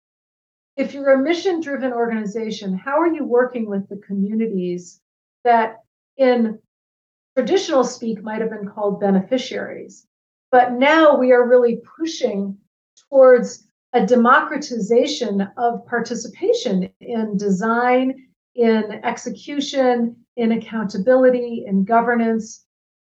If 0.77 0.95
you're 0.95 1.13
a 1.13 1.23
mission 1.23 1.61
driven 1.61 1.93
organization, 1.93 2.77
how 2.77 3.01
are 3.01 3.13
you 3.13 3.25
working 3.25 3.69
with 3.69 3.89
the 3.89 4.01
communities 4.07 5.02
that 5.45 5.77
in 6.17 6.59
traditional 7.37 7.85
speak 7.85 8.23
might 8.23 8.41
have 8.41 8.51
been 8.51 8.69
called 8.69 9.01
beneficiaries. 9.01 10.07
But 10.51 10.73
now 10.73 11.17
we 11.17 11.33
are 11.33 11.49
really 11.49 11.81
pushing 11.99 12.59
towards 13.09 13.67
a 13.95 14.05
democratization 14.07 15.49
of 15.57 15.87
participation 15.87 16.91
in 17.01 17.37
design, 17.37 18.29
in 18.55 19.01
execution, 19.05 20.17
in 20.37 20.53
accountability, 20.53 21.65
in 21.67 21.85
governance. 21.85 22.65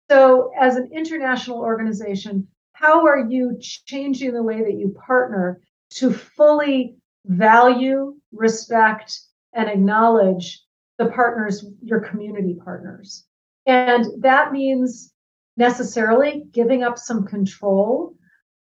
So, 0.09 0.51
as 0.59 0.75
an 0.75 0.89
international 0.93 1.59
organization, 1.59 2.47
how 2.73 3.05
are 3.05 3.27
you 3.29 3.57
changing 3.59 4.33
the 4.33 4.43
way 4.43 4.61
that 4.63 4.73
you 4.73 4.95
partner 5.05 5.61
to 5.91 6.11
fully 6.11 6.95
value, 7.25 8.15
respect, 8.31 9.19
and 9.53 9.69
acknowledge 9.69 10.63
the 11.01 11.11
partners, 11.11 11.65
your 11.81 11.99
community 11.99 12.55
partners. 12.63 13.25
And 13.65 14.05
that 14.19 14.51
means 14.51 15.13
necessarily 15.57 16.43
giving 16.51 16.83
up 16.83 16.97
some 16.97 17.25
control. 17.25 18.15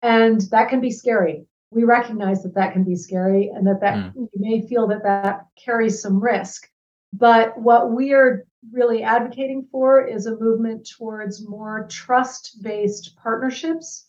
And 0.03 0.41
that 0.51 0.69
can 0.69 0.79
be 0.79 0.91
scary. 0.91 1.45
We 1.71 1.83
recognize 1.83 2.43
that 2.43 2.53
that 2.55 2.73
can 2.73 2.83
be 2.83 2.95
scary 2.95 3.51
and 3.53 3.65
that 3.67 3.81
that 3.81 3.95
mm. 3.95 4.13
you 4.15 4.29
may 4.35 4.67
feel 4.67 4.87
that 4.87 5.03
that 5.03 5.45
carries 5.63 6.01
some 6.01 6.19
risk. 6.19 6.69
But 7.11 7.59
what 7.59 7.91
we 7.91 8.13
are 8.13 8.45
really 8.71 9.01
advocating 9.01 9.67
for 9.71 10.05
is 10.05 10.27
a 10.27 10.37
movement 10.37 10.87
towards 10.97 11.47
more 11.47 11.87
trust 11.89 12.61
based 12.61 13.15
partnerships, 13.17 14.07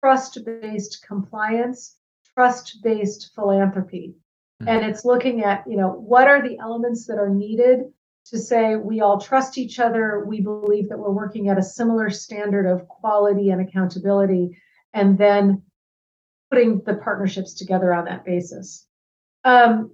trust 0.00 0.38
based 0.44 1.04
compliance, 1.06 1.96
trust 2.34 2.78
based 2.82 3.32
philanthropy. 3.34 4.14
Mm-hmm. 4.62 4.68
And 4.68 4.86
it's 4.86 5.04
looking 5.04 5.44
at, 5.44 5.64
you 5.66 5.76
know, 5.76 5.90
what 5.90 6.28
are 6.28 6.42
the 6.42 6.58
elements 6.58 7.06
that 7.06 7.18
are 7.18 7.28
needed 7.28 7.92
to 8.26 8.38
say 8.38 8.74
we 8.76 9.00
all 9.00 9.20
trust 9.20 9.56
each 9.56 9.78
other, 9.78 10.24
we 10.26 10.40
believe 10.40 10.88
that 10.88 10.98
we're 10.98 11.10
working 11.10 11.48
at 11.48 11.58
a 11.58 11.62
similar 11.62 12.10
standard 12.10 12.66
of 12.66 12.88
quality 12.88 13.50
and 13.50 13.60
accountability, 13.60 14.58
and 14.94 15.16
then 15.16 15.62
putting 16.50 16.80
the 16.86 16.94
partnerships 16.94 17.54
together 17.54 17.92
on 17.94 18.04
that 18.06 18.24
basis. 18.24 18.86
Um, 19.44 19.92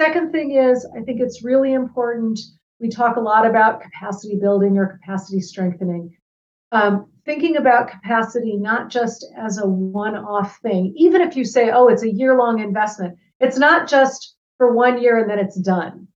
second 0.00 0.30
thing 0.30 0.52
is, 0.52 0.86
I 0.96 1.00
think 1.02 1.20
it's 1.20 1.42
really 1.42 1.72
important. 1.72 2.38
We 2.78 2.88
talk 2.88 3.16
a 3.16 3.20
lot 3.20 3.44
about 3.44 3.80
capacity 3.80 4.38
building 4.40 4.78
or 4.78 4.98
capacity 5.00 5.40
strengthening. 5.40 6.16
Um, 6.70 7.10
thinking 7.24 7.56
about 7.56 7.90
capacity 7.90 8.56
not 8.56 8.88
just 8.88 9.26
as 9.36 9.58
a 9.58 9.66
one 9.66 10.14
off 10.14 10.58
thing, 10.58 10.92
even 10.96 11.22
if 11.22 11.34
you 11.34 11.44
say, 11.44 11.70
oh, 11.70 11.88
it's 11.88 12.02
a 12.02 12.10
year 12.10 12.38
long 12.38 12.60
investment, 12.60 13.18
it's 13.40 13.58
not 13.58 13.88
just 13.88 14.36
for 14.56 14.74
one 14.74 15.00
year 15.00 15.18
and 15.18 15.30
then 15.30 15.38
it's 15.38 15.56
done. 15.56 16.08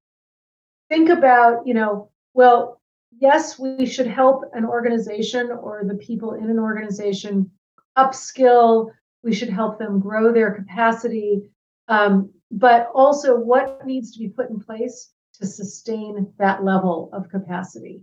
Think 0.88 1.09
about, 1.09 1.67
you 1.67 1.75
know, 1.75 2.11
well, 2.35 2.81
yes, 3.19 3.59
we 3.59 3.87
should 3.87 4.07
help 4.07 4.45
an 4.52 4.64
organization 4.64 5.50
or 5.50 5.85
the 5.85 5.95
people 5.95 6.35
in 6.35 6.50
an 6.50 6.59
organization 6.59 7.50
upskill. 7.97 8.91
We 9.23 9.35
should 9.35 9.50
help 9.50 9.79
them 9.79 10.00
grow 10.00 10.33
their 10.33 10.52
capacity. 10.52 11.43
Um, 11.88 12.31
but 12.50 12.91
also, 12.95 13.38
what 13.38 13.87
needs 13.87 14.12
to 14.12 14.19
be 14.19 14.29
put 14.29 14.50
in 14.50 14.61
place 14.61 15.12
to 15.41 15.47
sustain 15.47 16.33
that 16.38 16.64
level 16.64 17.09
of 17.12 17.31
capacity? 17.31 18.02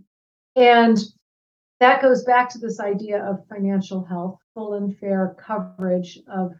And 0.56 0.98
that 1.78 2.02
goes 2.02 2.24
back 2.24 2.48
to 2.50 2.58
this 2.58 2.80
idea 2.80 3.24
of 3.24 3.46
financial 3.48 4.04
health, 4.04 4.38
full 4.54 4.74
and 4.74 4.96
fair 4.98 5.36
coverage 5.38 6.18
of 6.28 6.52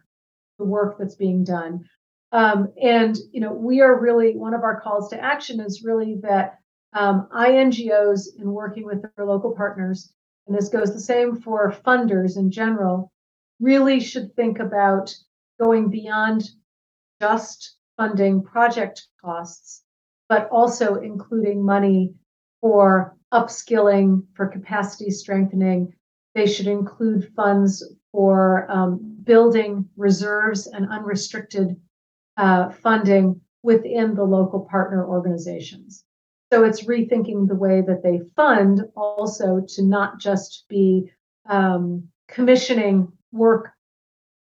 the 0.57 0.65
work 0.65 0.97
that's 0.97 1.15
being 1.15 1.43
done. 1.43 1.85
Um, 2.31 2.71
and 2.81 3.17
you 3.31 3.41
know, 3.41 3.53
we 3.53 3.81
are 3.81 3.99
really 3.99 4.35
one 4.37 4.53
of 4.53 4.63
our 4.63 4.79
calls 4.79 5.09
to 5.09 5.21
action 5.21 5.59
is 5.59 5.83
really 5.83 6.17
that 6.21 6.59
um, 6.93 7.27
INGOs 7.33 8.39
in 8.39 8.51
working 8.51 8.85
with 8.85 9.01
their 9.01 9.25
local 9.25 9.51
partners, 9.51 10.13
and 10.47 10.57
this 10.57 10.69
goes 10.69 10.93
the 10.93 10.99
same 10.99 11.35
for 11.35 11.71
funders 11.85 12.37
in 12.37 12.51
general, 12.51 13.11
really 13.59 13.99
should 13.99 14.35
think 14.35 14.59
about 14.59 15.13
going 15.61 15.89
beyond 15.89 16.49
just 17.21 17.75
funding 17.97 18.43
project 18.43 19.07
costs, 19.23 19.83
but 20.27 20.49
also 20.49 20.95
including 20.95 21.63
money 21.63 22.13
for 22.61 23.15
upskilling, 23.33 24.23
for 24.33 24.47
capacity 24.47 25.09
strengthening. 25.09 25.93
They 26.33 26.47
should 26.47 26.67
include 26.67 27.31
funds 27.35 27.83
for 28.11 28.69
um, 28.69 29.17
building 29.23 29.87
reserves 29.97 30.67
and 30.67 30.89
unrestricted 30.89 31.75
uh, 32.37 32.69
funding 32.69 33.41
within 33.63 34.15
the 34.15 34.23
local 34.23 34.61
partner 34.61 35.05
organizations. 35.07 36.03
So 36.51 36.63
it's 36.63 36.85
rethinking 36.85 37.47
the 37.47 37.55
way 37.55 37.81
that 37.81 38.03
they 38.03 38.19
fund 38.35 38.81
also 38.95 39.61
to 39.69 39.83
not 39.83 40.19
just 40.19 40.65
be 40.67 41.11
um, 41.49 42.09
commissioning 42.27 43.11
work 43.31 43.71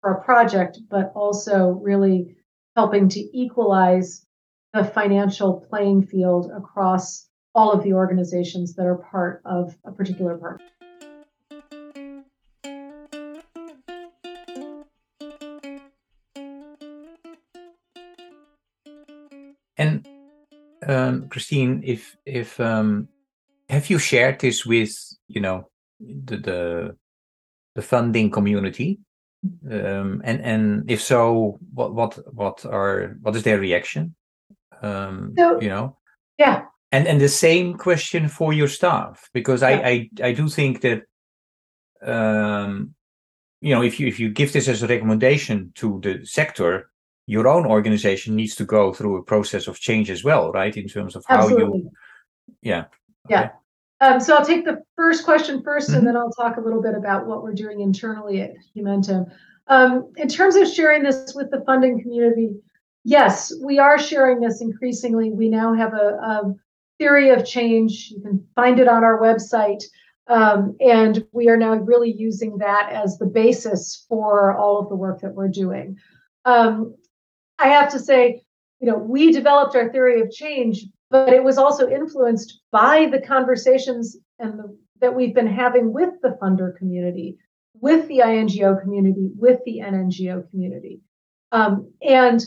for 0.00 0.12
a 0.12 0.24
project, 0.24 0.78
but 0.90 1.12
also 1.14 1.68
really 1.82 2.36
helping 2.74 3.08
to 3.08 3.20
equalize 3.38 4.26
the 4.74 4.84
financial 4.84 5.64
playing 5.70 6.02
field 6.02 6.50
across 6.54 7.28
all 7.54 7.72
of 7.72 7.82
the 7.82 7.94
organizations 7.94 8.74
that 8.74 8.84
are 8.84 8.98
part 9.10 9.40
of 9.46 9.74
a 9.86 9.92
particular 9.92 10.36
partner. 10.36 10.66
Um, 20.86 21.28
Christine, 21.28 21.82
if 21.84 22.16
if 22.24 22.58
um, 22.60 23.08
have 23.68 23.90
you 23.90 23.98
shared 23.98 24.40
this 24.40 24.64
with 24.64 24.94
you 25.28 25.40
know 25.40 25.68
the 26.00 26.36
the, 26.36 26.96
the 27.74 27.82
funding 27.82 28.30
community, 28.30 29.00
um, 29.70 30.22
and 30.24 30.40
and 30.40 30.90
if 30.90 31.02
so, 31.02 31.58
what 31.74 31.94
what 31.94 32.34
what 32.34 32.64
are 32.64 33.16
what 33.22 33.36
is 33.36 33.42
their 33.42 33.58
reaction? 33.58 34.14
Um, 34.82 35.34
so, 35.36 35.60
you 35.60 35.68
know, 35.68 35.96
yeah. 36.38 36.64
And 36.92 37.06
and 37.06 37.20
the 37.20 37.28
same 37.28 37.76
question 37.76 38.28
for 38.28 38.52
your 38.52 38.68
staff 38.68 39.28
because 39.34 39.62
yeah. 39.62 39.68
I, 39.68 40.08
I 40.22 40.28
I 40.28 40.32
do 40.32 40.48
think 40.48 40.82
that 40.82 41.02
um, 42.02 42.94
you 43.60 43.74
know 43.74 43.82
if 43.82 43.98
you 43.98 44.06
if 44.06 44.20
you 44.20 44.30
give 44.30 44.52
this 44.52 44.68
as 44.68 44.82
a 44.82 44.86
recommendation 44.86 45.72
to 45.76 46.00
the 46.02 46.24
sector 46.24 46.90
your 47.26 47.48
own 47.48 47.66
organization 47.66 48.36
needs 48.36 48.54
to 48.56 48.64
go 48.64 48.92
through 48.92 49.16
a 49.16 49.22
process 49.22 49.66
of 49.66 49.80
change 49.80 50.10
as 50.10 50.22
well, 50.22 50.52
right? 50.52 50.76
In 50.76 50.88
terms 50.88 51.16
of 51.16 51.24
how 51.26 51.42
Absolutely. 51.42 51.80
you, 51.80 51.90
yeah, 52.62 52.84
yeah. 53.28 53.40
Okay. 53.40 53.50
Um, 54.00 54.20
so 54.20 54.36
I'll 54.36 54.44
take 54.44 54.64
the 54.64 54.82
first 54.94 55.24
question 55.24 55.62
1st 55.62 55.64
mm-hmm. 55.64 55.94
and 55.96 56.06
then 56.06 56.16
I'll 56.16 56.30
talk 56.30 56.56
a 56.56 56.60
little 56.60 56.82
bit 56.82 56.94
about 56.94 57.26
what 57.26 57.42
we're 57.42 57.54
doing 57.54 57.80
internally 57.80 58.42
at 58.42 58.52
Humentum. 58.76 59.30
Um, 59.68 60.12
in 60.16 60.28
terms 60.28 60.54
of 60.54 60.68
sharing 60.68 61.02
this 61.02 61.34
with 61.34 61.50
the 61.50 61.62
funding 61.64 62.00
community, 62.00 62.56
yes, 63.04 63.52
we 63.62 63.78
are 63.78 63.98
sharing 63.98 64.40
this 64.40 64.60
increasingly. 64.60 65.30
We 65.30 65.48
now 65.48 65.74
have 65.74 65.94
a, 65.94 66.18
a 66.22 66.54
theory 66.98 67.30
of 67.30 67.44
change. 67.44 68.10
You 68.10 68.20
can 68.20 68.46
find 68.54 68.78
it 68.78 68.88
on 68.88 69.02
our 69.02 69.20
website. 69.20 69.82
Um, 70.28 70.76
and 70.80 71.24
we 71.32 71.48
are 71.48 71.56
now 71.56 71.74
really 71.74 72.12
using 72.12 72.58
that 72.58 72.90
as 72.92 73.16
the 73.16 73.26
basis 73.26 74.04
for 74.08 74.56
all 74.56 74.78
of 74.78 74.88
the 74.88 74.96
work 74.96 75.20
that 75.20 75.34
we're 75.34 75.48
doing. 75.48 75.98
Um, 76.44 76.94
I 77.58 77.68
have 77.68 77.90
to 77.92 77.98
say, 77.98 78.42
you 78.80 78.86
know, 78.88 78.98
we 78.98 79.32
developed 79.32 79.74
our 79.74 79.90
theory 79.90 80.20
of 80.20 80.30
change, 80.30 80.84
but 81.10 81.32
it 81.32 81.42
was 81.42 81.58
also 81.58 81.88
influenced 81.88 82.60
by 82.70 83.06
the 83.10 83.20
conversations 83.20 84.16
and 84.38 84.58
the, 84.58 84.78
that 85.00 85.14
we've 85.14 85.34
been 85.34 85.46
having 85.46 85.92
with 85.92 86.10
the 86.22 86.36
funder 86.42 86.76
community, 86.76 87.36
with 87.74 88.06
the 88.08 88.20
INGO 88.20 88.80
community, 88.80 89.30
with 89.36 89.60
the 89.64 89.80
NNGO 89.80 90.50
community. 90.50 91.00
Um, 91.52 91.92
and 92.02 92.44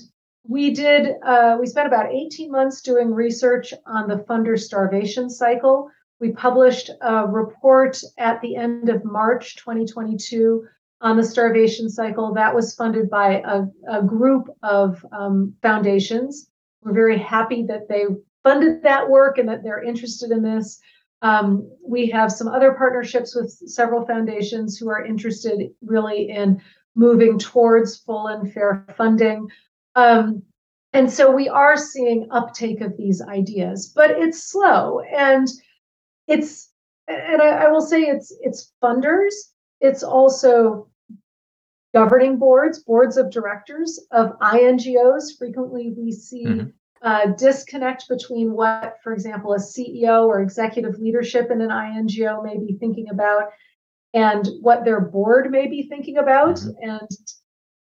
we 0.47 0.73
did, 0.73 1.15
uh, 1.23 1.57
we 1.59 1.67
spent 1.67 1.87
about 1.87 2.11
18 2.11 2.51
months 2.51 2.81
doing 2.81 3.13
research 3.13 3.73
on 3.85 4.07
the 4.07 4.23
funder 4.29 4.59
starvation 4.59 5.29
cycle. 5.29 5.89
We 6.19 6.31
published 6.31 6.89
a 7.01 7.25
report 7.27 7.99
at 8.17 8.41
the 8.41 8.55
end 8.55 8.89
of 8.89 9.05
March 9.05 9.55
2022 9.57 10.65
on 11.01 11.17
the 11.17 11.23
starvation 11.23 11.89
cycle. 11.89 12.33
That 12.33 12.53
was 12.53 12.75
funded 12.75 13.09
by 13.09 13.41
a, 13.45 13.63
a 13.89 14.03
group 14.03 14.49
of 14.63 15.05
um, 15.11 15.53
foundations. 15.61 16.49
We're 16.83 16.93
very 16.93 17.17
happy 17.17 17.63
that 17.63 17.87
they 17.87 18.05
funded 18.43 18.83
that 18.83 19.09
work 19.09 19.37
and 19.37 19.47
that 19.49 19.63
they're 19.63 19.83
interested 19.83 20.31
in 20.31 20.41
this. 20.41 20.79
Um, 21.21 21.69
we 21.85 22.07
have 22.09 22.31
some 22.31 22.47
other 22.47 22.73
partnerships 22.73 23.35
with 23.35 23.49
several 23.51 24.05
foundations 24.05 24.77
who 24.77 24.89
are 24.89 25.03
interested 25.03 25.69
really 25.81 26.29
in 26.29 26.61
moving 26.95 27.37
towards 27.37 27.97
full 27.97 28.27
and 28.27 28.51
fair 28.51 28.85
funding. 28.97 29.49
Um, 29.95 30.43
and 30.93 31.11
so 31.11 31.31
we 31.31 31.47
are 31.49 31.77
seeing 31.77 32.27
uptake 32.31 32.81
of 32.81 32.97
these 32.97 33.21
ideas, 33.21 33.91
but 33.93 34.11
it's 34.11 34.43
slow 34.43 35.01
and 35.01 35.47
it's 36.27 36.71
and 37.07 37.41
I, 37.41 37.65
I 37.65 37.67
will 37.69 37.81
say 37.81 38.01
it's 38.03 38.35
it's 38.41 38.71
funders, 38.81 39.33
it's 39.79 40.03
also 40.03 40.89
governing 41.93 42.37
boards, 42.37 42.79
boards 42.79 43.17
of 43.17 43.31
directors 43.31 43.99
of 44.11 44.37
INGOs. 44.39 45.37
Frequently 45.37 45.93
we 45.97 46.11
see 46.11 46.45
mm-hmm. 46.45 46.67
a 47.01 47.33
disconnect 47.35 48.07
between 48.07 48.53
what, 48.53 48.97
for 49.03 49.13
example, 49.13 49.53
a 49.53 49.57
CEO 49.57 50.25
or 50.27 50.41
executive 50.41 50.99
leadership 50.99 51.49
in 51.51 51.61
an 51.61 51.71
INGO 51.71 52.43
may 52.43 52.57
be 52.57 52.77
thinking 52.79 53.09
about 53.09 53.49
and 54.13 54.47
what 54.61 54.85
their 54.85 55.01
board 55.01 55.51
may 55.51 55.67
be 55.67 55.83
thinking 55.83 56.17
about. 56.17 56.55
Mm-hmm. 56.55 56.89
And 56.89 57.09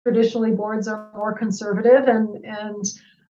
traditionally 0.02 0.52
boards 0.52 0.88
are 0.88 1.12
more 1.14 1.36
conservative 1.36 2.08
and 2.08 2.44
and 2.44 2.84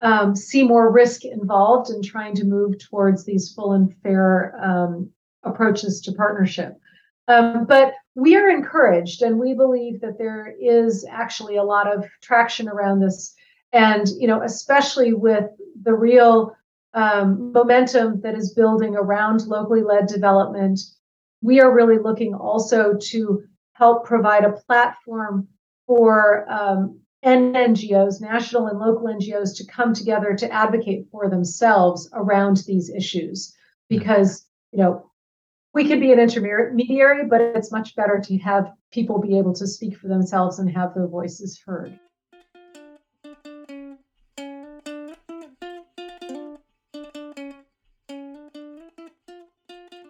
um, 0.01 0.35
see 0.35 0.63
more 0.63 0.91
risk 0.91 1.23
involved 1.23 1.89
in 1.89 2.01
trying 2.01 2.35
to 2.35 2.43
move 2.43 2.77
towards 2.77 3.23
these 3.23 3.53
full 3.53 3.71
and 3.71 3.95
fair 4.03 4.53
um, 4.61 5.09
approaches 5.43 6.01
to 6.01 6.11
partnership. 6.11 6.77
Um, 7.29 7.65
but 7.65 7.93
we 8.15 8.35
are 8.35 8.49
encouraged, 8.49 9.21
and 9.21 9.39
we 9.39 9.53
believe 9.53 10.01
that 10.01 10.17
there 10.17 10.53
is 10.59 11.05
actually 11.09 11.57
a 11.57 11.63
lot 11.63 11.91
of 11.91 12.05
traction 12.21 12.67
around 12.67 12.99
this, 12.99 13.35
and 13.71 14.07
you 14.19 14.27
know, 14.27 14.41
especially 14.43 15.13
with 15.13 15.45
the 15.81 15.93
real 15.93 16.55
um, 16.93 17.51
momentum 17.51 18.21
that 18.21 18.35
is 18.35 18.53
building 18.53 18.95
around 18.95 19.47
locally 19.47 19.81
led 19.81 20.07
development. 20.07 20.79
We 21.41 21.59
are 21.59 21.73
really 21.73 21.97
looking 21.97 22.35
also 22.35 22.93
to 22.93 23.43
help 23.73 24.05
provide 24.05 24.45
a 24.45 24.51
platform 24.51 25.47
for 25.87 26.45
um, 26.49 26.99
NGOs, 27.25 28.21
national 28.21 28.67
and 28.67 28.79
local 28.79 29.07
NGOs, 29.07 29.57
to 29.57 29.65
come 29.65 29.93
together 29.93 30.35
to 30.35 30.51
advocate 30.51 31.07
for 31.11 31.29
themselves 31.29 32.09
around 32.13 32.57
these 32.67 32.89
issues. 32.89 33.55
Because, 33.89 34.45
you 34.71 34.79
know, 34.79 35.09
we 35.73 35.87
could 35.87 35.99
be 35.99 36.11
an 36.11 36.19
intermediary, 36.19 37.25
but 37.25 37.41
it's 37.41 37.71
much 37.71 37.95
better 37.95 38.21
to 38.23 38.37
have 38.37 38.71
people 38.91 39.19
be 39.19 39.37
able 39.37 39.53
to 39.53 39.65
speak 39.65 39.97
for 39.97 40.07
themselves 40.07 40.59
and 40.59 40.69
have 40.71 40.93
their 40.93 41.07
voices 41.07 41.59
heard. 41.65 41.99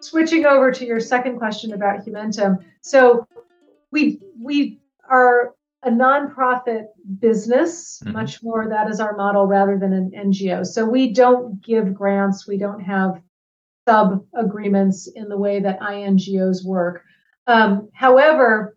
Switching 0.00 0.44
over 0.44 0.70
to 0.70 0.84
your 0.84 1.00
second 1.00 1.38
question 1.38 1.72
about 1.72 2.04
Humentum. 2.04 2.62
So 2.82 3.26
we 3.90 4.20
we 4.38 4.80
are 5.08 5.54
a 5.82 5.90
nonprofit 5.90 6.86
business, 7.18 8.00
mm-hmm. 8.04 8.12
much 8.12 8.42
more 8.42 8.68
that 8.68 8.90
is 8.90 9.00
our 9.00 9.16
model 9.16 9.46
rather 9.46 9.78
than 9.78 9.92
an 9.92 10.10
NGO. 10.10 10.64
So 10.66 10.84
we 10.84 11.12
don't 11.12 11.62
give 11.62 11.94
grants, 11.94 12.46
we 12.46 12.58
don't 12.58 12.80
have 12.80 13.20
sub 13.86 14.24
agreements 14.34 15.08
in 15.14 15.28
the 15.28 15.36
way 15.36 15.60
that 15.60 15.80
INGOs 15.80 16.64
work. 16.64 17.02
Um, 17.46 17.88
however, 17.92 18.76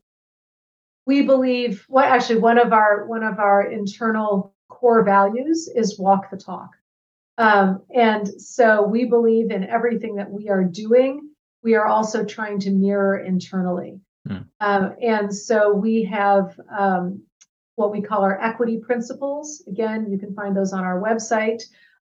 we 1.06 1.22
believe 1.22 1.86
what 1.88 2.04
well, 2.04 2.14
actually 2.14 2.40
one 2.40 2.58
of 2.58 2.74
our 2.74 3.06
one 3.08 3.24
of 3.24 3.40
our 3.40 3.72
internal 3.72 4.54
core 4.70 5.04
values 5.04 5.70
is 5.74 5.98
walk 5.98 6.30
the 6.30 6.38
talk. 6.38 6.72
Um, 7.38 7.84
and 7.96 8.28
so 8.42 8.84
we 8.84 9.06
believe 9.06 9.52
in 9.52 9.64
everything 9.64 10.16
that 10.16 10.30
we 10.30 10.50
are 10.50 10.64
doing, 10.64 11.30
we 11.64 11.76
are 11.76 11.86
also 11.86 12.26
trying 12.26 12.60
to 12.62 12.72
mirror 12.72 13.20
internally. 13.20 14.00
Mm. 14.28 14.46
Um, 14.60 14.96
and 15.02 15.34
so 15.34 15.72
we 15.72 16.04
have 16.04 16.60
um, 16.78 17.22
what 17.76 17.92
we 17.92 18.02
call 18.02 18.24
our 18.24 18.42
equity 18.42 18.80
principles. 18.80 19.64
Again, 19.68 20.10
you 20.10 20.18
can 20.18 20.34
find 20.34 20.58
those 20.58 20.74
on 20.74 20.84
our 20.84 21.00
website. 21.00 21.62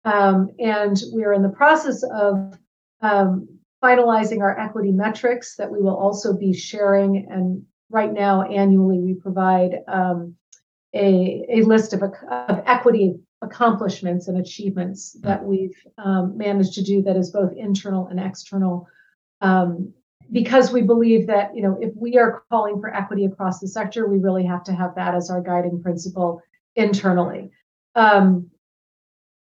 Um, 0.05 0.51
and 0.59 1.03
we 1.13 1.25
are 1.25 1.33
in 1.33 1.43
the 1.43 1.49
process 1.49 2.03
of 2.03 2.59
um, 3.05 3.47
finalizing 3.83 4.41
our 4.41 4.59
equity 4.59 4.91
metrics 4.91 5.57
that 5.57 5.71
we 5.71 5.81
will 5.81 5.97
also 5.97 6.33
be 6.33 6.55
sharing. 6.55 7.27
And 7.31 7.65
right 7.91 8.13
now, 8.13 8.43
annually, 8.43 8.99
we 8.99 9.15
provide 9.15 9.81
um, 9.87 10.35
a, 10.95 11.45
a 11.51 11.63
list 11.63 11.93
of, 11.93 12.03
of 12.03 12.63
equity 12.67 13.17
accomplishments 13.43 14.27
and 14.29 14.39
achievements 14.39 15.13
that 15.21 15.45
we've 15.45 15.77
um, 15.99 16.37
managed 16.39 16.73
to 16.75 16.83
do 16.83 17.03
that 17.03 17.17
is 17.17 17.31
both 17.31 17.53
internal 17.53 18.07
and 18.07 18.19
external. 18.19 18.89
Um, 19.43 19.93
because 20.33 20.73
we 20.73 20.81
believe 20.81 21.27
that 21.27 21.55
you 21.55 21.61
know 21.61 21.77
if 21.83 21.93
we 21.95 22.17
are 22.17 22.45
calling 22.51 22.81
for 22.81 22.93
equity 22.95 23.27
across 23.27 23.61
the 23.61 23.69
sector 23.69 24.09
we 24.09 24.17
really 24.17 24.47
have 24.47 24.65
to 24.65 24.73
have 24.73 24.95
that 24.95 25.15
as 25.15 25.29
our 25.29 25.43
guiding 25.43 25.83
principle 25.83 26.41
internally. 26.77 27.51
Um, 27.95 28.51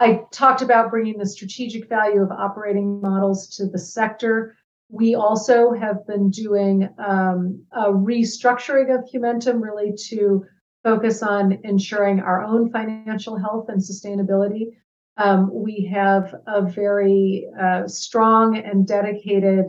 i 0.01 0.21
talked 0.33 0.63
about 0.63 0.91
bringing 0.91 1.19
the 1.19 1.27
strategic 1.27 1.89
value 1.89 2.23
of 2.23 2.31
operating 2.31 3.01
models 3.01 3.49
to 3.49 3.67
the 3.67 3.79
sector 3.79 4.57
we 4.91 5.15
also 5.15 5.73
have 5.73 6.07
been 6.07 6.31
doing 6.31 6.89
um, 6.99 7.63
a 7.73 7.93
restructuring 7.93 8.95
of 8.95 9.05
Humentum 9.05 9.63
really 9.63 9.95
to 10.09 10.45
focus 10.83 11.23
on 11.23 11.59
ensuring 11.65 12.21
our 12.21 12.43
own 12.43 12.71
financial 12.71 13.37
health 13.37 13.69
and 13.69 13.81
sustainability. 13.81 14.77
Um, 15.19 15.51
we 15.53 15.91
have 15.93 16.35
a 16.47 16.63
very 16.63 17.47
uh, 17.61 17.87
strong 17.87 18.57
and 18.57 18.87
dedicated 18.87 19.67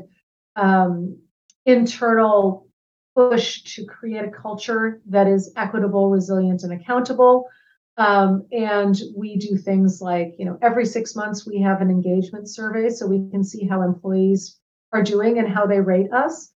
um, 0.56 1.18
internal 1.66 2.68
push 3.16 3.64
to 3.76 3.86
create 3.86 4.24
a 4.24 4.32
culture 4.32 5.02
that 5.08 5.28
is 5.28 5.52
equitable, 5.58 6.10
resilient, 6.10 6.64
and 6.64 6.72
accountable. 6.72 7.50
Um, 7.98 8.46
and 8.52 8.98
we 9.16 9.36
do 9.36 9.58
things 9.58 10.02
like, 10.02 10.34
you 10.38 10.46
know, 10.46 10.58
every 10.62 10.86
six 10.86 11.16
months 11.16 11.46
we 11.46 11.62
have 11.62 11.82
an 11.82 11.90
engagement 11.90 12.50
survey 12.50 12.90
so 12.90 13.06
we 13.06 13.30
can 13.30 13.44
see 13.44 13.68
how 13.68 13.82
employees 13.82 14.58
are 14.94 15.04
doing 15.04 15.38
and 15.38 15.50
how 15.50 15.66
they 15.66 15.82
rate 15.82 16.12
us. 16.14 16.52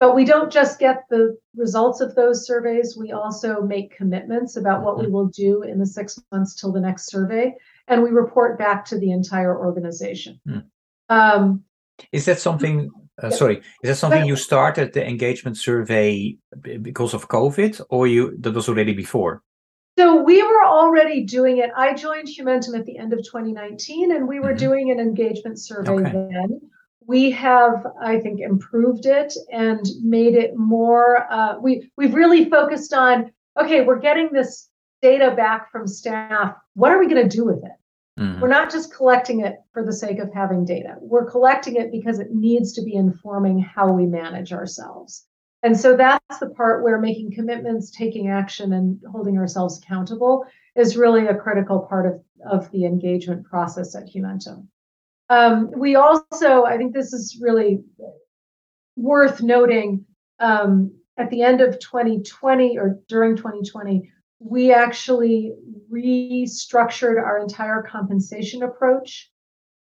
But 0.00 0.14
we 0.14 0.24
don't 0.24 0.52
just 0.52 0.78
get 0.78 1.04
the 1.10 1.36
results 1.56 2.00
of 2.00 2.14
those 2.14 2.46
surveys, 2.46 2.96
we 2.96 3.10
also 3.10 3.62
make 3.62 3.96
commitments 3.96 4.56
about 4.56 4.82
what 4.82 4.96
we 4.96 5.04
mm-hmm. 5.04 5.12
will 5.12 5.26
do 5.26 5.62
in 5.62 5.78
the 5.78 5.86
six 5.86 6.20
months 6.30 6.54
till 6.54 6.72
the 6.72 6.80
next 6.80 7.06
survey, 7.06 7.54
and 7.88 8.02
we 8.02 8.10
report 8.10 8.58
back 8.58 8.84
to 8.86 8.98
the 8.98 9.10
entire 9.10 9.58
organization. 9.58 10.40
Mm. 10.46 10.64
Um, 11.08 11.64
is 12.12 12.26
that 12.26 12.38
something 12.38 12.90
uh, 13.20 13.30
sorry, 13.30 13.56
is 13.82 13.90
that 13.90 13.96
something 13.96 14.24
you 14.24 14.36
started 14.36 14.92
the 14.92 15.04
engagement 15.04 15.56
survey 15.56 16.36
because 16.60 17.14
of 17.14 17.28
COVID, 17.28 17.80
or 17.90 18.06
you 18.06 18.36
that 18.38 18.54
was 18.54 18.68
already 18.68 18.94
before? 18.94 19.42
So 19.98 20.22
we 20.22 20.40
were 20.44 20.64
already 20.64 21.24
doing 21.24 21.58
it. 21.58 21.70
I 21.76 21.92
joined 21.92 22.28
Humentum 22.28 22.78
at 22.78 22.86
the 22.86 22.96
end 22.98 23.12
of 23.12 23.18
2019, 23.24 24.14
and 24.14 24.28
we 24.28 24.38
were 24.38 24.50
mm-hmm. 24.50 24.56
doing 24.56 24.90
an 24.92 25.00
engagement 25.00 25.58
survey 25.58 25.90
okay. 25.90 26.12
then. 26.12 26.60
We 27.04 27.32
have, 27.32 27.84
I 28.00 28.20
think, 28.20 28.38
improved 28.38 29.06
it 29.06 29.34
and 29.50 29.84
made 30.00 30.36
it 30.36 30.56
more. 30.56 31.26
Uh, 31.28 31.58
we 31.60 31.90
we've 31.96 32.14
really 32.14 32.48
focused 32.48 32.92
on. 32.92 33.32
Okay, 33.60 33.80
we're 33.84 33.98
getting 33.98 34.32
this 34.32 34.68
data 35.02 35.34
back 35.34 35.72
from 35.72 35.88
staff. 35.88 36.54
What 36.74 36.92
are 36.92 37.00
we 37.00 37.08
going 37.08 37.28
to 37.28 37.36
do 37.36 37.44
with 37.44 37.64
it? 37.64 38.20
Mm-hmm. 38.20 38.40
We're 38.40 38.46
not 38.46 38.70
just 38.70 38.94
collecting 38.94 39.40
it 39.40 39.56
for 39.72 39.84
the 39.84 39.92
sake 39.92 40.20
of 40.20 40.32
having 40.32 40.64
data. 40.64 40.94
We're 41.00 41.28
collecting 41.28 41.74
it 41.74 41.90
because 41.90 42.20
it 42.20 42.32
needs 42.32 42.72
to 42.74 42.82
be 42.82 42.94
informing 42.94 43.58
how 43.58 43.90
we 43.90 44.06
manage 44.06 44.52
ourselves. 44.52 45.26
And 45.62 45.78
so 45.78 45.96
that's 45.96 46.38
the 46.38 46.50
part 46.50 46.84
where 46.84 47.00
making 47.00 47.32
commitments, 47.32 47.90
taking 47.90 48.28
action, 48.28 48.72
and 48.72 49.00
holding 49.10 49.38
ourselves 49.38 49.78
accountable 49.78 50.44
is 50.76 50.96
really 50.96 51.26
a 51.26 51.34
critical 51.34 51.80
part 51.80 52.06
of, 52.06 52.22
of 52.48 52.70
the 52.70 52.84
engagement 52.84 53.44
process 53.44 53.96
at 53.96 54.06
Humentum. 54.06 54.68
Um, 55.30 55.70
we 55.76 55.96
also, 55.96 56.64
I 56.64 56.76
think 56.76 56.94
this 56.94 57.12
is 57.12 57.38
really 57.40 57.80
worth 58.96 59.42
noting, 59.42 60.04
um, 60.38 60.92
at 61.16 61.30
the 61.30 61.42
end 61.42 61.60
of 61.60 61.80
2020 61.80 62.78
or 62.78 63.00
during 63.08 63.36
2020, 63.36 64.10
we 64.38 64.72
actually 64.72 65.52
restructured 65.92 67.20
our 67.20 67.38
entire 67.38 67.82
compensation 67.82 68.62
approach 68.62 69.30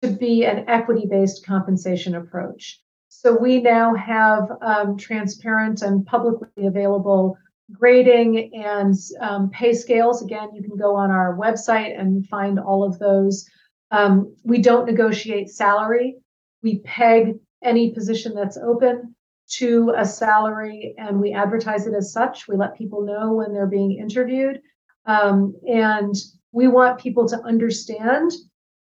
to 0.02 0.10
be 0.10 0.46
an 0.46 0.70
equity 0.70 1.08
based 1.10 1.46
compensation 1.46 2.16
approach. 2.16 2.82
So 3.26 3.36
we 3.36 3.60
now 3.60 3.96
have 3.96 4.52
um, 4.62 4.98
transparent 4.98 5.82
and 5.82 6.06
publicly 6.06 6.68
available 6.68 7.36
grading 7.72 8.54
and 8.54 8.94
um, 9.20 9.50
pay 9.50 9.74
scales. 9.74 10.22
Again, 10.22 10.50
you 10.54 10.62
can 10.62 10.78
go 10.78 10.96
on 10.96 11.10
our 11.10 11.36
website 11.36 12.00
and 12.00 12.28
find 12.28 12.60
all 12.60 12.84
of 12.84 13.00
those. 13.00 13.50
Um, 13.90 14.36
we 14.44 14.60
don't 14.60 14.86
negotiate 14.86 15.50
salary. 15.50 16.18
We 16.62 16.82
peg 16.82 17.40
any 17.64 17.96
position 17.96 18.36
that's 18.36 18.58
open 18.58 19.16
to 19.54 19.96
a 19.98 20.06
salary 20.06 20.94
and 21.00 21.20
we 21.20 21.34
advertise 21.34 21.88
it 21.88 21.96
as 21.96 22.14
such. 22.14 22.48
We 22.48 22.58
let 22.58 22.78
people 22.78 23.02
know 23.02 23.34
when 23.34 23.54
they're 23.54 23.66
being 23.66 23.98
interviewed. 23.98 24.62
Um, 25.08 25.56
and 25.68 26.14
we 26.52 26.68
want 26.68 27.00
people 27.00 27.28
to 27.30 27.42
understand 27.42 28.34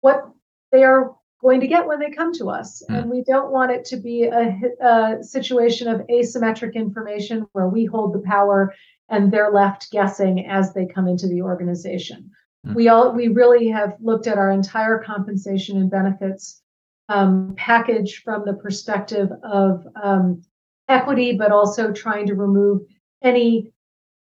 what 0.01 0.29
they 0.73 0.83
are 0.83 1.15
going 1.41 1.59
to 1.61 1.67
get 1.67 1.85
when 1.85 1.99
they 1.99 2.09
come 2.09 2.33
to 2.33 2.49
us. 2.49 2.83
Mm. 2.89 2.97
And 2.97 3.09
we 3.09 3.23
don't 3.23 3.51
want 3.51 3.71
it 3.71 3.85
to 3.85 3.97
be 3.97 4.23
a, 4.23 4.59
a, 4.81 5.23
situation 5.23 5.87
of 5.87 6.01
asymmetric 6.07 6.73
information 6.73 7.45
where 7.53 7.67
we 7.67 7.85
hold 7.85 8.13
the 8.13 8.23
power 8.25 8.73
and 9.09 9.31
they're 9.31 9.51
left 9.51 9.91
guessing 9.91 10.47
as 10.47 10.73
they 10.73 10.85
come 10.85 11.07
into 11.07 11.27
the 11.27 11.41
organization. 11.41 12.31
Mm. 12.65 12.75
We 12.75 12.87
all 12.87 13.13
we 13.13 13.27
really 13.27 13.67
have 13.69 13.95
looked 13.99 14.27
at 14.27 14.37
our 14.37 14.51
entire 14.51 15.03
compensation 15.03 15.77
and 15.77 15.91
benefits 15.91 16.61
um, 17.09 17.53
package 17.55 18.21
from 18.23 18.43
the 18.45 18.53
perspective 18.53 19.29
of 19.43 19.85
um, 20.01 20.41
equity, 20.89 21.37
but 21.37 21.51
also 21.51 21.91
trying 21.91 22.27
to 22.27 22.35
remove 22.35 22.81
any 23.23 23.71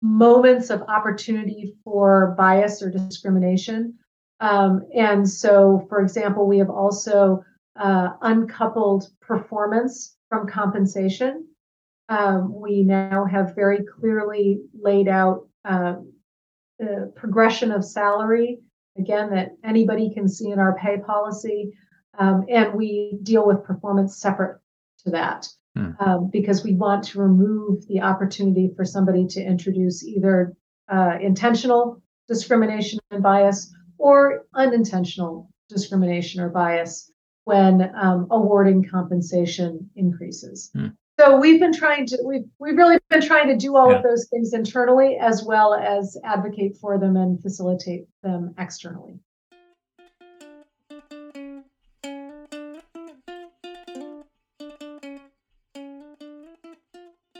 moments 0.01 0.69
of 0.69 0.81
opportunity 0.83 1.75
for 1.83 2.35
bias 2.37 2.81
or 2.81 2.89
discrimination. 2.89 3.97
Um, 4.39 4.85
and 4.95 5.29
so, 5.29 5.85
for 5.89 6.01
example, 6.01 6.47
we 6.47 6.59
have 6.59 6.69
also 6.69 7.43
uh, 7.79 8.09
uncoupled 8.21 9.09
performance 9.21 10.15
from 10.29 10.47
compensation. 10.47 11.47
Um, 12.07 12.53
we 12.59 12.83
now 12.83 13.25
have 13.25 13.55
very 13.55 13.83
clearly 13.83 14.61
laid 14.79 15.07
out 15.07 15.47
uh, 15.65 15.95
the 16.79 17.11
progression 17.15 17.71
of 17.71 17.83
salary, 17.83 18.59
again, 18.97 19.29
that 19.31 19.51
anybody 19.63 20.11
can 20.13 20.27
see 20.27 20.51
in 20.51 20.59
our 20.59 20.75
pay 20.77 20.97
policy. 20.97 21.73
Um, 22.17 22.45
and 22.49 22.73
we 22.73 23.19
deal 23.23 23.45
with 23.45 23.63
performance 23.63 24.17
separate 24.17 24.59
to 25.05 25.11
that 25.11 25.47
hmm. 25.75 25.91
um, 25.99 26.29
because 26.31 26.63
we 26.63 26.73
want 26.73 27.03
to 27.05 27.21
remove 27.21 27.87
the 27.87 28.01
opportunity 28.01 28.71
for 28.75 28.83
somebody 28.85 29.27
to 29.27 29.41
introduce 29.41 30.03
either 30.03 30.53
uh, 30.89 31.17
intentional 31.21 32.01
discrimination 32.27 32.99
and 33.11 33.21
bias 33.23 33.73
or 33.99 34.45
unintentional 34.55 35.51
discrimination 35.69 36.41
or 36.41 36.49
bias 36.49 37.11
when 37.43 37.91
um, 37.95 38.27
awarding 38.31 38.83
compensation 38.83 39.89
increases. 39.95 40.71
Hmm. 40.73 40.87
So 41.19 41.37
we've 41.37 41.59
been 41.59 41.73
trying 41.73 42.05
to 42.07 42.17
we've 42.25 42.45
we've 42.59 42.77
really 42.77 42.97
been 43.09 43.21
trying 43.21 43.47
to 43.49 43.57
do 43.57 43.75
all 43.75 43.91
yeah. 43.91 43.97
of 43.97 44.03
those 44.03 44.27
things 44.29 44.53
internally 44.53 45.17
as 45.19 45.43
well 45.43 45.73
as 45.73 46.17
advocate 46.23 46.77
for 46.77 46.97
them 46.97 47.17
and 47.17 47.41
facilitate 47.41 48.07
them 48.23 48.55
externally. 48.57 49.19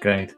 Great. 0.02 0.36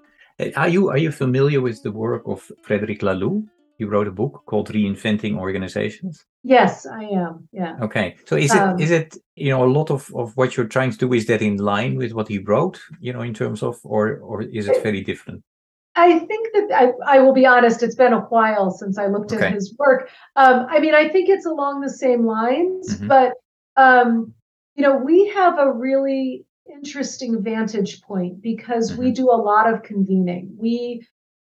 Are 0.56 0.70
you 0.70 0.90
are 0.90 0.98
you 0.98 1.12
familiar 1.12 1.62
with 1.62 1.82
the 1.82 1.92
work 1.92 2.24
of 2.26 2.52
Frederic 2.62 3.02
Laloux? 3.02 3.48
He 3.82 3.86
wrote 3.86 4.08
a 4.08 4.12
book 4.12 4.44
called 4.46 4.70
Reinventing 4.70 5.40
Organizations. 5.40 6.24
Yes, 6.44 6.86
I 6.86 7.04
am. 7.06 7.50
Yeah. 7.52 7.78
Okay. 7.82 8.16
So 8.28 8.36
is 8.36 8.54
it 8.54 8.62
um, 8.62 8.80
is 8.80 8.92
it 8.92 9.18
you 9.34 9.50
know 9.50 9.64
a 9.64 9.72
lot 9.78 9.90
of 9.90 10.08
of 10.14 10.38
what 10.38 10.56
you're 10.56 10.68
trying 10.68 10.92
to 10.92 10.98
do 11.00 11.12
is 11.14 11.26
that 11.26 11.42
in 11.42 11.58
line 11.58 11.96
with 11.96 12.14
what 12.14 12.28
he 12.28 12.38
wrote? 12.38 12.80
You 13.00 13.12
know, 13.12 13.22
in 13.22 13.34
terms 13.34 13.64
of 13.64 13.80
or 13.84 14.20
or 14.20 14.44
is 14.44 14.68
it 14.68 14.84
very 14.84 15.02
different? 15.02 15.42
I 15.96 16.20
think 16.20 16.50
that 16.54 16.68
I, 16.82 17.16
I 17.16 17.20
will 17.22 17.34
be 17.34 17.48
honest. 17.48 17.82
It's 17.82 17.96
been 17.96 18.14
a 18.14 18.28
while 18.36 18.70
since 18.70 19.00
I 19.00 19.08
looked 19.08 19.34
okay. 19.34 19.48
at 19.48 19.54
his 19.54 19.76
work. 19.80 20.10
Um, 20.36 20.68
I 20.70 20.80
mean, 20.80 20.94
I 20.94 21.10
think 21.10 21.28
it's 21.28 21.48
along 21.48 21.82
the 21.82 21.90
same 21.90 22.28
lines, 22.28 22.86
mm-hmm. 22.88 23.08
but 23.08 23.34
um, 23.78 24.32
you 24.76 24.84
know, 24.84 24.96
we 24.96 25.28
have 25.30 25.58
a 25.58 25.74
really 25.74 26.46
interesting 26.72 27.42
vantage 27.42 28.04
point 28.04 28.44
because 28.44 28.92
mm-hmm. 28.92 29.02
we 29.02 29.12
do 29.12 29.32
a 29.32 29.42
lot 29.50 29.74
of 29.74 29.82
convening. 29.82 30.56
We 30.56 31.08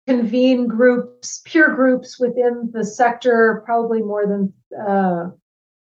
convene 0.07 0.67
groups, 0.67 1.43
peer 1.45 1.75
groups 1.75 2.19
within 2.19 2.71
the 2.73 2.85
sector, 2.85 3.63
probably 3.65 4.03
more 4.03 4.27
than 4.27 4.53
uh, 4.87 5.31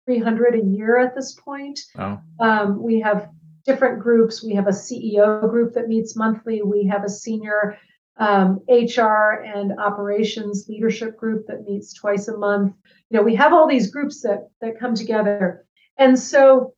300 0.07 0.57
a 0.57 0.65
year 0.65 0.99
at 0.99 1.15
this 1.15 1.35
point. 1.35 1.81
Oh. 1.99 2.19
Um, 2.39 2.83
we 2.83 3.01
have 3.01 3.31
different 3.65 4.01
groups. 4.01 4.43
We 4.43 4.55
have 4.55 4.67
a 4.67 4.71
CEO 4.71 5.49
group 5.49 5.75
that 5.75 5.89
meets 5.89 6.17
monthly. 6.17 6.63
We 6.63 6.87
have 6.87 7.05
a 7.05 7.09
senior 7.09 7.79
um, 8.19 8.61
HR 8.69 9.43
and 9.45 9.79
operations 9.79 10.67
leadership 10.69 11.17
group 11.17 11.47
that 11.47 11.67
meets 11.67 11.95
twice 11.95 12.29
a 12.29 12.37
month. 12.37 12.75
You 13.09 13.19
know, 13.19 13.23
we 13.23 13.35
have 13.37 13.53
all 13.53 13.67
these 13.67 13.91
groups 13.91 14.21
that 14.23 14.51
that 14.61 14.79
come 14.79 14.95
together, 14.95 15.65
and 15.97 16.19
so 16.19 16.75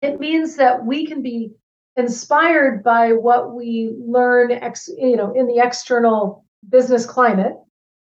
it 0.00 0.18
means 0.18 0.56
that 0.56 0.84
we 0.84 1.06
can 1.06 1.22
be 1.22 1.52
inspired 1.96 2.82
by 2.82 3.12
what 3.12 3.54
we 3.54 3.94
learn 3.98 4.50
ex, 4.50 4.88
you 4.96 5.16
know 5.16 5.34
in 5.34 5.46
the 5.46 5.58
external 5.58 6.44
business 6.68 7.06
climate. 7.06 7.56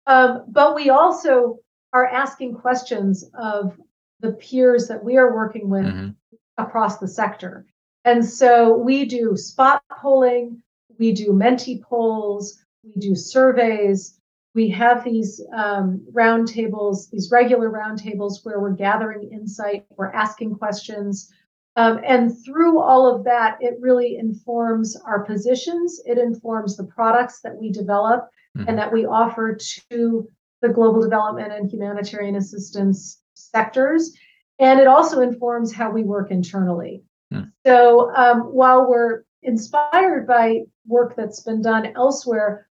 Um, 0.07 0.45
but 0.49 0.75
we 0.75 0.91
also 0.91 1.59
are 1.93 2.07
asking 2.07 2.55
questions 2.55 3.29
of 3.35 3.79
the 4.21 4.33
peers 4.33 4.89
that 4.89 5.03
we 5.05 5.17
are 5.17 5.35
working 5.35 5.69
with 5.69 5.87
mm-hmm. 5.87 6.11
across 6.59 6.99
the 6.99 7.09
sector. 7.09 7.67
And 8.05 8.25
so 8.25 8.77
we 8.77 9.05
do 9.05 9.37
spot 9.37 9.83
polling 9.91 10.63
we 11.01 11.13
do 11.13 11.33
Menti 11.33 11.83
polls 11.83 12.63
we 12.85 12.93
do 13.01 13.15
surveys. 13.15 14.19
We 14.55 14.69
have 14.71 15.05
these 15.05 15.41
um, 15.53 16.07
roundtables 16.13 17.11
these 17.11 17.31
regular 17.31 17.71
roundtables 17.71 18.45
where 18.45 18.61
we're 18.61 18.73
gathering 18.73 19.31
insight 19.33 19.87
we're 19.97 20.13
asking 20.13 20.57
questions 20.57 21.33
um, 21.77 22.01
and 22.05 22.33
through 22.45 22.81
all 22.81 23.15
of 23.15 23.25
that, 23.25 23.59
it 23.61 23.75
really 23.81 24.17
informs 24.17 24.97
our 24.97 25.25
positions. 25.25 26.01
It 26.05 26.19
informs 26.19 26.77
the 26.77 26.85
products 26.85 27.41
that 27.43 27.57
we 27.57 27.71
develop 27.71 28.29
mm-hmm. 28.57 28.69
and 28.69 28.79
that 28.79 28.93
we 28.93 29.07
offer 29.07 29.57
to 29.91 30.29
the 30.63 30.69
global 30.69 31.01
development 31.01 31.53
and 31.53 31.71
humanitarian 31.71 32.37
assistance 32.37 33.23
sectors. 33.35 34.15
And 34.59 34.81
it 34.81 34.87
also 34.87 35.21
informs 35.21 35.73
how 35.73 35.91
we 35.91 36.03
work 36.03 36.31
internally. 36.31 37.03
Mm. 37.33 37.51
So 37.65 38.15
um, 38.15 38.41
while 38.41 38.89
we're 38.89 39.23
inspired 39.43 40.27
by 40.27 40.63
work 40.87 41.17
that's 41.17 41.41
been 41.41 41.63
done 41.63 41.93
elsewhere, 41.97 42.69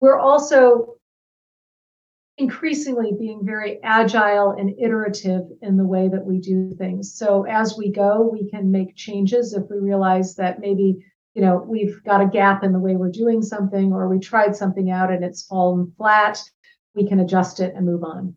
we're 0.00 0.18
also 0.18 0.96
increasingly 2.40 3.12
being 3.18 3.44
very 3.44 3.78
agile 3.82 4.52
and 4.52 4.74
iterative 4.78 5.42
in 5.60 5.76
the 5.76 5.84
way 5.84 6.08
that 6.08 6.24
we 6.24 6.38
do 6.40 6.74
things. 6.74 7.14
So 7.14 7.44
as 7.44 7.76
we 7.76 7.92
go, 7.92 8.26
we 8.32 8.48
can 8.48 8.70
make 8.70 8.96
changes 8.96 9.52
if 9.52 9.64
we 9.70 9.78
realize 9.78 10.34
that 10.36 10.58
maybe 10.58 11.04
you 11.34 11.42
know 11.42 11.62
we've 11.68 12.02
got 12.02 12.22
a 12.22 12.26
gap 12.26 12.64
in 12.64 12.72
the 12.72 12.78
way 12.78 12.96
we're 12.96 13.10
doing 13.10 13.42
something 13.42 13.92
or 13.92 14.08
we 14.08 14.18
tried 14.18 14.56
something 14.56 14.90
out 14.90 15.12
and 15.12 15.24
it's 15.24 15.46
fallen 15.46 15.92
flat 15.96 16.42
we 16.94 17.06
can 17.06 17.20
adjust 17.20 17.60
it 17.60 17.72
and 17.76 17.86
move 17.86 18.02
on 18.02 18.34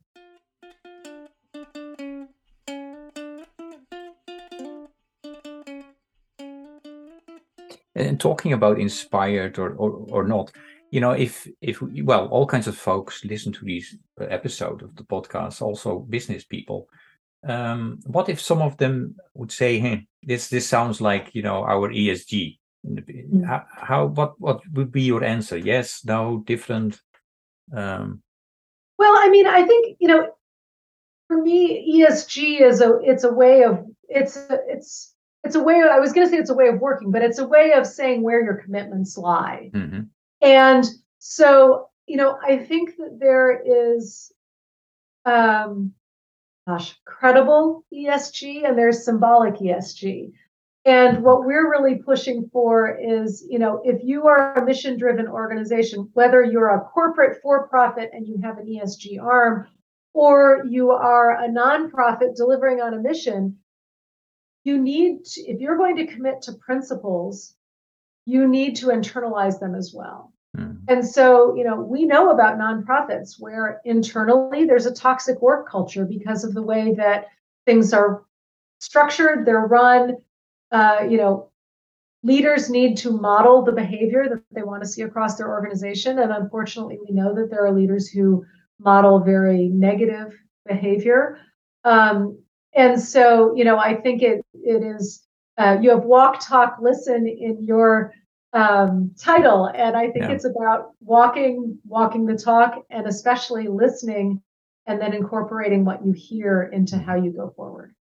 and 7.96 8.20
talking 8.20 8.54
about 8.54 8.80
inspired 8.80 9.58
or, 9.58 9.72
or, 9.72 10.06
or 10.10 10.28
not 10.28 10.52
you 10.94 11.02
know 11.02 11.12
if 11.12 11.48
if 11.60 11.82
well 11.82 12.28
all 12.28 12.46
kinds 12.46 12.68
of 12.68 12.78
folks 12.78 13.26
listen 13.26 13.52
to 13.52 13.66
these 13.66 13.98
episode 14.22 14.84
of 14.84 14.96
the 14.96 15.04
podcast 15.04 15.60
also 15.60 16.00
business 16.00 16.44
people 16.46 16.88
um, 17.48 18.00
what 18.06 18.30
if 18.30 18.40
some 18.40 18.62
of 18.62 18.78
them 18.78 19.16
would 19.34 19.52
say 19.52 19.80
hey 19.80 20.06
this 20.22 20.50
this 20.50 20.68
sounds 20.68 21.02
like 21.02 21.34
you 21.34 21.42
know 21.42 21.64
our 21.64 21.90
esg 21.90 22.60
mm. 22.86 23.46
how, 23.46 23.64
how 23.76 24.06
what 24.06 24.40
what 24.40 24.60
would 24.74 24.92
be 24.92 25.02
your 25.02 25.24
answer 25.24 25.58
yes 25.58 26.06
no 26.06 26.44
different 26.46 27.02
um, 27.76 28.22
well 29.00 29.16
i 29.18 29.30
mean 29.30 29.48
i 29.48 29.64
think 29.64 29.98
you 30.00 30.08
know 30.08 30.32
for 31.28 31.42
me 31.42 31.58
esg 31.98 32.62
is 32.62 32.82
a 32.82 33.00
it's 33.02 33.24
a 33.24 33.34
way 33.34 33.64
of 33.64 33.84
it's 34.10 34.38
it's 34.70 35.16
it's 35.44 35.56
a 35.56 35.64
way 35.64 35.82
of, 35.82 35.90
i 35.90 36.00
was 36.00 36.14
going 36.14 36.28
to 36.28 36.32
say 36.32 36.38
it's 36.38 36.52
a 36.52 36.62
way 36.62 36.68
of 36.68 36.80
working 36.80 37.10
but 37.10 37.24
it's 37.24 37.40
a 37.40 37.48
way 37.48 37.74
of 37.74 37.88
saying 37.88 38.22
where 38.22 38.44
your 38.44 38.58
commitments 38.58 39.18
lie 39.18 39.72
mm-hmm. 39.74 40.02
And 40.44 40.86
so, 41.20 41.88
you 42.06 42.18
know, 42.18 42.38
I 42.46 42.58
think 42.58 42.98
that 42.98 43.18
there 43.18 43.62
is, 43.66 44.32
um, 45.26 45.94
gosh, 46.68 47.00
credible 47.06 47.86
ESG 47.94 48.68
and 48.68 48.78
there's 48.78 49.06
symbolic 49.06 49.56
ESG. 49.56 50.34
And 50.86 51.24
what 51.24 51.46
we're 51.46 51.72
really 51.72 51.96
pushing 51.96 52.50
for 52.52 53.00
is, 53.00 53.46
you 53.50 53.58
know, 53.58 53.82
if 53.86 54.04
you 54.04 54.28
are 54.28 54.54
a 54.56 54.66
mission 54.66 54.98
driven 54.98 55.30
organization, 55.30 56.10
whether 56.12 56.44
you're 56.44 56.76
a 56.76 56.82
corporate 56.82 57.42
for 57.42 57.70
profit 57.70 58.10
and 58.12 58.28
you 58.28 58.38
have 58.44 58.58
an 58.58 58.66
ESG 58.66 59.22
arm, 59.24 59.70
or 60.14 60.66
you 60.70 60.92
are 60.92 61.42
a 61.42 61.48
nonprofit 61.48 62.36
delivering 62.36 62.82
on 62.82 62.94
a 62.94 63.00
mission, 63.00 63.60
you 64.66 64.78
need, 64.78 65.24
to, 65.24 65.42
if 65.42 65.62
you're 65.62 65.78
going 65.78 65.96
to 65.96 66.08
commit 66.08 66.42
to 66.44 66.54
principles, 66.54 67.56
you 68.26 68.46
need 68.46 68.76
to 68.76 68.88
internalize 68.88 69.62
them 69.62 69.76
as 69.76 69.94
well. 69.96 70.33
Mm. 70.58 70.78
And 70.88 71.08
so, 71.08 71.56
you 71.56 71.64
know, 71.64 71.76
we 71.76 72.06
know 72.06 72.30
about 72.30 72.58
nonprofits 72.58 73.40
where 73.40 73.82
internally 73.86 74.66
there's 74.66 74.86
a 74.86 74.94
toxic 74.94 75.42
work 75.42 75.68
culture 75.68 76.06
because 76.06 76.44
of 76.44 76.54
the 76.54 76.62
way 76.62 76.94
that 76.96 77.28
things 77.66 77.94
are 77.94 78.24
structured, 78.80 79.46
they're 79.46 79.66
run, 79.66 80.18
uh, 80.72 81.00
you 81.10 81.18
know, 81.18 81.50
leaders 82.24 82.70
need 82.70 82.98
to 82.98 83.12
model 83.12 83.64
the 83.64 83.72
behavior 83.72 84.28
that 84.30 84.42
they 84.52 84.64
want 84.64 84.82
to 84.82 84.88
see 84.88 85.02
across 85.02 85.36
their 85.36 85.50
organization. 85.50 86.20
And 86.20 86.32
unfortunately, 86.32 86.98
we 87.06 87.14
know 87.14 87.34
that 87.36 87.50
there 87.50 87.66
are 87.66 87.72
leaders 87.72 88.10
who 88.10 88.46
model 88.80 89.20
very 89.20 89.70
negative 89.70 90.34
behavior. 90.66 91.38
Um, 91.84 92.40
and 92.76 93.00
so, 93.00 93.56
you 93.56 93.64
know, 93.64 93.78
I 93.78 93.96
think 93.96 94.22
it 94.22 94.42
it 94.54 94.84
is 94.84 95.26
uh, 95.58 95.78
you 95.82 95.92
have 95.92 96.04
walk, 96.04 96.40
talk, 96.46 96.78
listen 96.82 97.28
in 97.28 97.64
your 97.64 98.14
um, 98.54 99.12
title, 99.18 99.66
and 99.74 99.98
I 99.98 100.12
think 100.12 100.26
yeah. 100.26 100.32
it's 100.32 100.46
about 100.46 100.92
walking, 101.02 101.78
walking 101.86 102.26
the 102.26 102.38
talk, 102.38 102.86
and 102.90 103.08
especially 103.08 103.68
listening, 103.68 104.42
and 104.86 105.02
then 105.02 105.14
incorporating 105.14 105.86
what 105.86 106.06
you 106.06 106.12
hear 106.12 106.64
into 106.74 106.98
how 106.98 107.16
you 107.16 107.32
go 107.32 107.54
forward. 107.56 107.96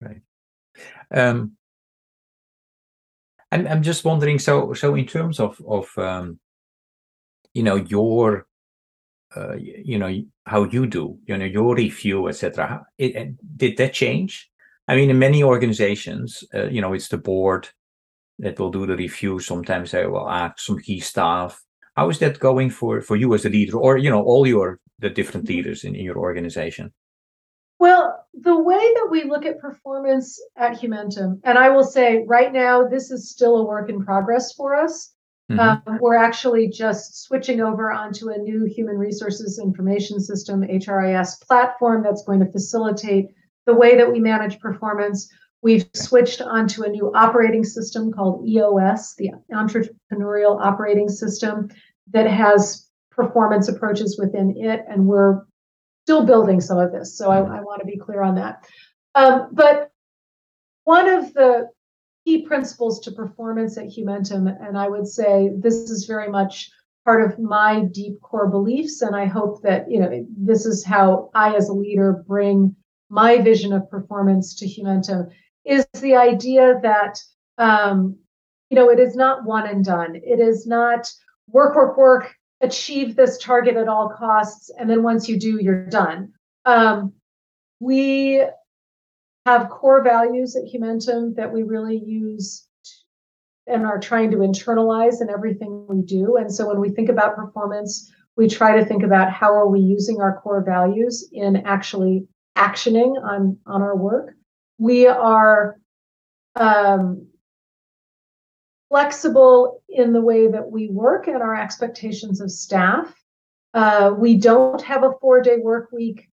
Right. 0.00 0.20
Um, 1.10 1.52
I'm 3.50 3.66
I'm 3.66 3.82
just 3.82 4.04
wondering. 4.04 4.38
So 4.38 4.72
so 4.74 4.94
in 4.94 5.06
terms 5.06 5.40
of 5.40 5.60
of 5.66 5.90
um, 5.98 6.38
you 7.52 7.64
know 7.64 7.76
your 7.76 8.46
uh, 9.36 9.54
you 9.56 9.98
know 9.98 10.22
how 10.46 10.64
you 10.64 10.86
do 10.86 11.18
you 11.26 11.36
know 11.36 11.44
your 11.44 11.74
review 11.74 12.28
etc. 12.28 12.86
Did 12.98 13.76
that 13.76 13.92
change? 13.92 14.48
I 14.86 14.96
mean, 14.96 15.10
in 15.10 15.20
many 15.20 15.42
organizations, 15.44 16.42
uh, 16.52 16.66
you 16.66 16.80
know, 16.80 16.92
it's 16.92 17.08
the 17.08 17.18
board 17.18 17.68
that 18.40 18.58
will 18.58 18.70
do 18.70 18.86
the 18.86 18.96
review. 18.96 19.38
Sometimes 19.38 19.90
they 19.90 20.06
will 20.06 20.28
ask 20.28 20.58
some 20.58 20.78
key 20.78 21.00
staff. 21.00 21.62
How 21.96 22.08
is 22.08 22.18
that 22.18 22.38
going 22.38 22.70
for 22.70 23.00
for 23.00 23.16
you 23.16 23.34
as 23.34 23.44
a 23.44 23.48
leader, 23.48 23.76
or 23.76 23.98
you 23.98 24.10
know, 24.10 24.22
all 24.22 24.46
your 24.46 24.80
the 24.98 25.10
different 25.10 25.46
mm-hmm. 25.46 25.56
leaders 25.56 25.84
in, 25.84 25.94
in 25.94 26.04
your 26.04 26.18
organization? 26.18 26.92
Well, 27.78 28.26
the 28.34 28.58
way 28.58 28.76
that 28.78 29.08
we 29.10 29.24
look 29.24 29.46
at 29.46 29.58
performance 29.58 30.38
at 30.56 30.78
Humentum, 30.78 31.40
and 31.44 31.58
I 31.58 31.70
will 31.70 31.84
say 31.84 32.24
right 32.26 32.52
now, 32.52 32.86
this 32.86 33.10
is 33.10 33.30
still 33.30 33.56
a 33.56 33.64
work 33.64 33.88
in 33.88 34.04
progress 34.04 34.52
for 34.52 34.74
us. 34.74 35.14
Mm-hmm. 35.50 35.90
Um, 35.90 35.98
we're 36.00 36.16
actually 36.16 36.68
just 36.68 37.24
switching 37.24 37.60
over 37.60 37.90
onto 37.90 38.28
a 38.28 38.38
new 38.38 38.66
human 38.66 38.96
resources 38.96 39.58
information 39.58 40.20
system, 40.20 40.62
HRIS 40.62 41.40
platform, 41.40 42.02
that's 42.04 42.22
going 42.22 42.40
to 42.40 42.52
facilitate 42.52 43.26
the 43.66 43.74
way 43.74 43.96
that 43.96 44.12
we 44.12 44.20
manage 44.20 44.60
performance. 44.60 45.28
We've 45.62 45.86
switched 45.94 46.40
onto 46.40 46.84
a 46.84 46.88
new 46.88 47.12
operating 47.14 47.64
system 47.64 48.12
called 48.12 48.48
EOS, 48.48 49.14
the 49.16 49.32
Entrepreneurial 49.52 50.60
Operating 50.60 51.08
System, 51.08 51.68
that 52.12 52.26
has 52.26 52.88
performance 53.10 53.68
approaches 53.68 54.18
within 54.18 54.56
it, 54.56 54.84
and 54.88 55.06
we're 55.06 55.42
still 56.04 56.24
building 56.24 56.60
some 56.60 56.78
of 56.78 56.92
this. 56.92 57.16
So 57.16 57.30
I, 57.30 57.38
I 57.38 57.60
want 57.60 57.80
to 57.80 57.86
be 57.86 57.98
clear 57.98 58.22
on 58.22 58.34
that. 58.36 58.66
Um, 59.14 59.48
but 59.52 59.90
one 60.84 61.08
of 61.08 61.32
the 61.34 61.68
key 62.24 62.46
principles 62.46 63.00
to 63.00 63.12
performance 63.12 63.76
at 63.76 63.86
Humentum, 63.86 64.48
and 64.66 64.78
I 64.78 64.88
would 64.88 65.06
say 65.06 65.50
this 65.56 65.74
is 65.74 66.06
very 66.06 66.28
much 66.28 66.70
part 67.04 67.22
of 67.30 67.38
my 67.38 67.84
deep 67.92 68.20
core 68.22 68.48
beliefs, 68.48 69.02
and 69.02 69.14
I 69.14 69.26
hope 69.26 69.62
that 69.62 69.90
you 69.90 70.00
know 70.00 70.26
this 70.36 70.66
is 70.66 70.84
how 70.84 71.30
I, 71.34 71.54
as 71.54 71.68
a 71.68 71.74
leader, 71.74 72.24
bring 72.26 72.74
my 73.08 73.38
vision 73.38 73.72
of 73.72 73.90
performance 73.90 74.54
to 74.56 74.66
Humentum, 74.66 75.30
is 75.64 75.86
the 76.00 76.16
idea 76.16 76.78
that 76.82 77.18
um, 77.58 78.16
you 78.70 78.76
know 78.76 78.90
it 78.90 78.98
is 78.98 79.14
not 79.14 79.44
one 79.44 79.66
and 79.66 79.84
done. 79.84 80.16
It 80.16 80.40
is 80.40 80.66
not 80.66 81.10
work, 81.48 81.74
work, 81.74 81.96
work, 81.96 82.34
achieve 82.60 83.16
this 83.16 83.38
target 83.38 83.76
at 83.76 83.88
all 83.88 84.08
costs, 84.08 84.70
and 84.78 84.88
then 84.88 85.02
once 85.02 85.28
you 85.28 85.38
do, 85.38 85.58
you're 85.60 85.86
done. 85.86 86.32
Um, 86.64 87.12
we 87.80 88.44
have 89.46 89.70
core 89.70 90.02
values 90.04 90.54
at 90.54 90.64
Humentum 90.64 91.34
that 91.36 91.52
we 91.52 91.62
really 91.62 91.98
use 91.98 92.66
and 93.66 93.86
are 93.86 93.98
trying 93.98 94.30
to 94.30 94.38
internalize 94.38 95.20
in 95.20 95.30
everything 95.30 95.86
we 95.88 96.02
do. 96.02 96.36
And 96.36 96.52
so 96.52 96.66
when 96.66 96.80
we 96.80 96.90
think 96.90 97.08
about 97.08 97.36
performance, 97.36 98.10
we 98.36 98.48
try 98.48 98.78
to 98.78 98.84
think 98.84 99.02
about 99.02 99.32
how 99.32 99.52
are 99.54 99.68
we 99.68 99.80
using 99.80 100.20
our 100.20 100.40
core 100.40 100.62
values 100.62 101.28
in 101.32 101.56
actually 101.66 102.26
actioning 102.56 103.22
on 103.22 103.58
on 103.66 103.82
our 103.82 103.96
work. 103.96 104.34
We 104.80 105.06
are 105.06 105.78
um, 106.56 107.26
flexible 108.88 109.82
in 109.90 110.14
the 110.14 110.22
way 110.22 110.50
that 110.50 110.70
we 110.70 110.88
work 110.88 111.28
and 111.28 111.42
our 111.42 111.54
expectations 111.54 112.40
of 112.40 112.50
staff. 112.50 113.14
Uh, 113.74 114.14
we 114.16 114.38
don't 114.38 114.80
have 114.80 115.04
a 115.04 115.12
four 115.20 115.42
day 115.42 115.58
work 115.58 115.92
week, 115.92 116.30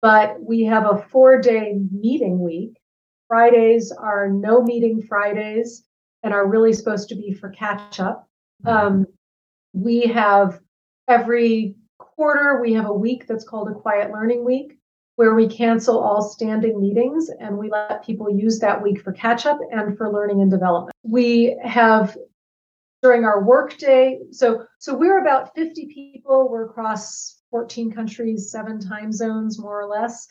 but 0.00 0.40
we 0.40 0.62
have 0.62 0.86
a 0.86 1.04
four 1.10 1.40
day 1.40 1.74
meeting 1.90 2.38
week. 2.38 2.78
Fridays 3.26 3.90
are 3.90 4.28
no 4.28 4.62
meeting 4.62 5.02
Fridays 5.02 5.84
and 6.22 6.32
are 6.32 6.46
really 6.46 6.72
supposed 6.72 7.08
to 7.08 7.16
be 7.16 7.34
for 7.34 7.50
catch 7.50 7.98
up. 7.98 8.28
Um, 8.64 9.06
we 9.72 10.02
have 10.02 10.60
every 11.08 11.74
quarter, 11.98 12.60
we 12.62 12.74
have 12.74 12.86
a 12.86 12.92
week 12.92 13.26
that's 13.26 13.44
called 13.44 13.68
a 13.68 13.74
quiet 13.74 14.12
learning 14.12 14.44
week 14.44 14.77
where 15.18 15.34
we 15.34 15.48
cancel 15.48 15.98
all 15.98 16.22
standing 16.22 16.80
meetings 16.80 17.28
and 17.40 17.58
we 17.58 17.68
let 17.68 18.04
people 18.04 18.30
use 18.30 18.60
that 18.60 18.80
week 18.80 19.02
for 19.02 19.10
catch 19.10 19.46
up 19.46 19.58
and 19.72 19.98
for 19.98 20.12
learning 20.12 20.40
and 20.42 20.48
development. 20.48 20.94
We 21.02 21.58
have 21.64 22.16
during 23.02 23.24
our 23.24 23.42
workday, 23.42 24.20
so 24.30 24.64
so 24.78 24.94
we're 24.94 25.20
about 25.20 25.56
50 25.56 25.86
people. 25.92 26.48
We're 26.48 26.66
across 26.66 27.42
14 27.50 27.90
countries, 27.90 28.52
seven 28.52 28.78
time 28.78 29.10
zones, 29.10 29.58
more 29.58 29.80
or 29.80 29.86
less. 29.86 30.28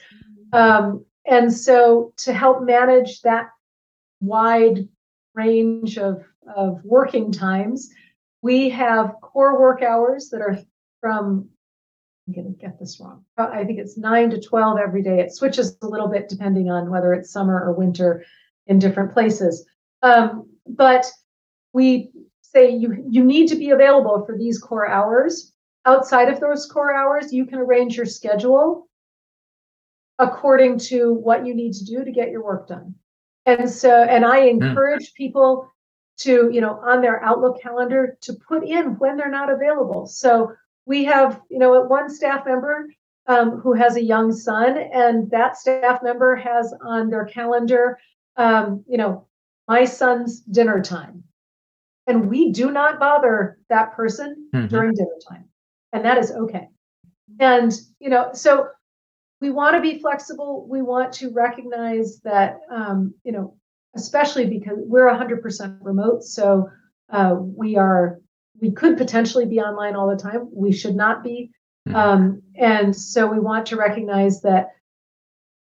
Um, 0.53 1.03
and 1.25 1.53
so 1.53 2.13
to 2.19 2.31
help 2.31 2.63
manage 2.63 3.19
that 3.23 3.49
wide 4.21 4.87
range 5.35 5.97
of, 5.97 6.23
of 6.55 6.79
working 6.85 7.33
times, 7.33 7.89
we 8.41 8.69
have 8.69 9.15
core 9.21 9.59
work 9.59 9.81
hours 9.81 10.29
that 10.29 10.39
are 10.39 10.57
from 11.01 11.49
I'm 12.27 12.33
going 12.33 12.53
to 12.53 12.59
get 12.59 12.77
this 12.77 12.99
wrong. 12.99 13.23
I 13.37 13.63
think 13.63 13.79
it's 13.79 13.97
9 13.97 14.31
to 14.31 14.41
12 14.41 14.77
every 14.79 15.01
day. 15.01 15.21
It 15.21 15.33
switches 15.33 15.77
a 15.81 15.87
little 15.87 16.09
bit 16.09 16.27
depending 16.27 16.69
on 16.69 16.89
whether 16.89 17.13
it's 17.13 17.31
summer 17.31 17.59
or 17.59 17.73
winter 17.73 18.25
in 18.65 18.79
different 18.79 19.13
places. 19.13 19.65
Um, 20.01 20.49
but 20.67 21.09
we 21.71 22.11
say 22.41 22.69
you, 22.69 23.05
you 23.09 23.23
need 23.23 23.47
to 23.47 23.55
be 23.55 23.69
available 23.69 24.25
for 24.25 24.37
these 24.37 24.59
core 24.59 24.89
hours. 24.89 25.53
Outside 25.85 26.27
of 26.27 26.41
those 26.41 26.65
core 26.65 26.93
hours, 26.93 27.31
you 27.31 27.45
can 27.45 27.59
arrange 27.59 27.95
your 27.95 28.05
schedule 28.05 28.89
according 30.19 30.79
to 30.79 31.13
what 31.13 31.45
you 31.45 31.53
need 31.53 31.73
to 31.73 31.85
do 31.85 32.03
to 32.03 32.11
get 32.11 32.31
your 32.31 32.43
work 32.43 32.67
done. 32.67 32.95
And 33.45 33.69
so, 33.69 34.03
and 34.03 34.25
I 34.25 34.41
hmm. 34.41 34.61
encourage 34.61 35.13
people 35.13 35.71
to, 36.17 36.49
you 36.51 36.59
know, 36.59 36.79
on 36.83 37.01
their 37.01 37.23
Outlook 37.23 37.61
calendar 37.61 38.17
to 38.21 38.33
put 38.33 38.67
in 38.67 38.97
when 38.97 39.15
they're 39.15 39.29
not 39.29 39.51
available. 39.51 40.07
So 40.07 40.51
we 40.87 41.03
have, 41.03 41.41
you 41.49 41.59
know, 41.59 41.81
one 41.81 42.09
staff 42.09 42.45
member 42.45 42.87
um, 43.27 43.59
who 43.59 43.73
has 43.73 43.97
a 43.97 44.03
young 44.03 44.31
son, 44.31 44.77
and 44.77 45.29
that 45.31 45.57
staff 45.57 46.01
member 46.01 46.35
has 46.35 46.73
on 46.81 47.09
their 47.09 47.25
calendar, 47.25 47.99
um, 48.37 48.83
you 48.87 48.97
know, 48.97 49.27
my 49.67 49.83
son's 49.83 50.39
dinner 50.39 50.81
time. 50.81 51.23
And 52.07 52.29
we 52.29 52.53
do 52.53 52.71
not 52.71 52.99
bother 52.99 53.59
that 53.67 53.93
person 53.95 54.49
mm-hmm. 54.55 54.67
during 54.67 54.93
dinner 54.93 55.17
time. 55.29 55.45
And 55.91 56.05
that 56.05 56.17
is 56.17 56.31
okay. 56.31 56.69
And, 57.39 57.73
you 57.99 58.09
know, 58.09 58.29
so 58.33 58.69
we 59.41 59.49
want 59.49 59.75
to 59.75 59.81
be 59.81 59.99
flexible. 59.99 60.65
We 60.69 60.81
want 60.81 61.11
to 61.15 61.31
recognize 61.31 62.21
that, 62.21 62.59
um, 62.71 63.13
you 63.25 63.33
know, 63.33 63.57
especially 63.93 64.45
because 64.45 64.77
we're 64.77 65.07
100% 65.07 65.79
remote. 65.81 66.23
So 66.23 66.69
uh, 67.09 67.35
we 67.37 67.75
are 67.75 68.19
we 68.61 68.71
could 68.71 68.97
potentially 68.97 69.45
be 69.45 69.59
online 69.59 69.95
all 69.95 70.09
the 70.09 70.21
time. 70.21 70.49
We 70.51 70.71
should 70.71 70.95
not 70.95 71.23
be. 71.23 71.51
Mm-hmm. 71.87 71.95
Um, 71.95 72.41
and 72.55 72.95
so 72.95 73.27
we 73.27 73.39
want 73.39 73.67
to 73.67 73.75
recognize 73.75 74.41
that 74.41 74.71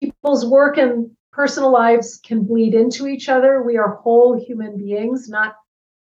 people's 0.00 0.46
work 0.46 0.78
and 0.78 1.10
personal 1.32 1.70
lives 1.70 2.18
can 2.24 2.44
bleed 2.44 2.74
into 2.74 3.06
each 3.06 3.28
other. 3.28 3.62
We 3.62 3.76
are 3.76 3.96
whole 3.96 4.38
human 4.38 4.76
beings, 4.76 5.28
not 5.28 5.56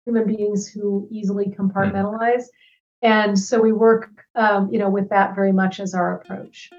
human 0.05 0.26
beings 0.26 0.68
who 0.68 1.09
easily 1.11 1.46
compartmentalize. 1.46 2.44
Mm-hmm. 2.44 3.05
And 3.05 3.38
so 3.38 3.61
we 3.61 3.72
work, 3.72 4.11
um, 4.37 4.68
you 4.70 4.78
know, 4.78 4.90
with 4.90 5.09
that 5.09 5.35
very 5.35 5.52
much 5.52 5.81
as 5.81 5.94
our 5.94 6.20
approach. 6.20 6.70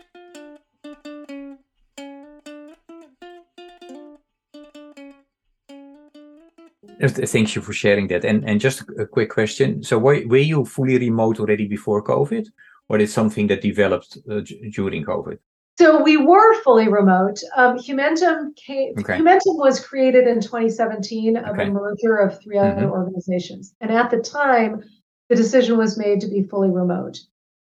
Thank 7.09 7.55
you 7.55 7.61
for 7.61 7.73
sharing 7.73 8.07
that. 8.07 8.23
And 8.23 8.47
and 8.47 8.59
just 8.59 8.83
a 8.97 9.05
quick 9.05 9.29
question. 9.29 9.83
So 9.83 9.97
were, 9.97 10.21
were 10.25 10.37
you 10.37 10.65
fully 10.65 10.97
remote 10.97 11.39
already 11.39 11.67
before 11.67 12.03
COVID, 12.03 12.47
or 12.89 12.97
is 12.99 13.13
something 13.13 13.47
that 13.47 13.61
developed 13.61 14.17
uh, 14.29 14.41
during 14.71 15.03
COVID? 15.03 15.37
So 15.77 16.01
we 16.01 16.17
were 16.17 16.61
fully 16.61 16.87
remote. 16.87 17.39
Um, 17.55 17.77
Humentum 17.77 18.55
came. 18.55 18.93
Okay. 18.99 19.17
Humentum 19.17 19.57
was 19.57 19.79
created 19.79 20.27
in 20.27 20.39
2017 20.39 21.35
of 21.35 21.55
okay. 21.55 21.67
a 21.67 21.71
merger 21.71 22.17
of 22.17 22.41
3 22.41 22.55
mm-hmm. 22.55 22.77
other 22.77 22.89
organizations, 22.89 23.73
and 23.81 23.91
at 23.91 24.11
the 24.11 24.19
time, 24.19 24.83
the 25.29 25.35
decision 25.35 25.77
was 25.77 25.97
made 25.97 26.21
to 26.21 26.27
be 26.27 26.43
fully 26.43 26.69
remote. 26.69 27.19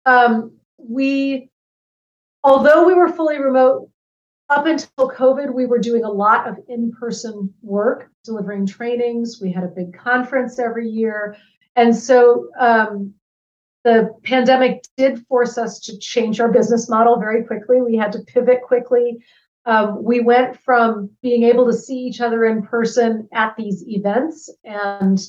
Um, 0.04 0.52
we, 0.78 1.48
although 2.44 2.86
we 2.86 2.94
were 2.94 3.08
fully 3.08 3.38
remote, 3.38 3.88
up 4.48 4.66
until 4.66 5.10
COVID, 5.10 5.52
we 5.52 5.66
were 5.66 5.78
doing 5.78 6.04
a 6.04 6.10
lot 6.10 6.48
of 6.48 6.56
in-person 6.68 7.52
work, 7.62 8.10
delivering 8.24 8.66
trainings. 8.66 9.40
We 9.40 9.52
had 9.52 9.64
a 9.64 9.68
big 9.68 9.96
conference 9.96 10.58
every 10.58 10.88
year, 10.88 11.36
and 11.74 11.94
so 11.94 12.48
um, 12.58 13.14
the 13.84 14.14
pandemic 14.24 14.84
did 14.96 15.24
force 15.26 15.58
us 15.58 15.80
to 15.80 15.98
change 15.98 16.40
our 16.40 16.50
business 16.50 16.88
model 16.88 17.18
very 17.18 17.44
quickly. 17.44 17.80
We 17.80 17.96
had 17.96 18.12
to 18.12 18.20
pivot 18.20 18.62
quickly. 18.62 19.18
Um, 19.64 20.02
we 20.02 20.20
went 20.20 20.60
from 20.60 21.10
being 21.22 21.42
able 21.42 21.66
to 21.66 21.72
see 21.72 21.98
each 21.98 22.20
other 22.20 22.44
in 22.44 22.62
person 22.62 23.28
at 23.32 23.56
these 23.56 23.84
events 23.86 24.48
and 24.64 25.20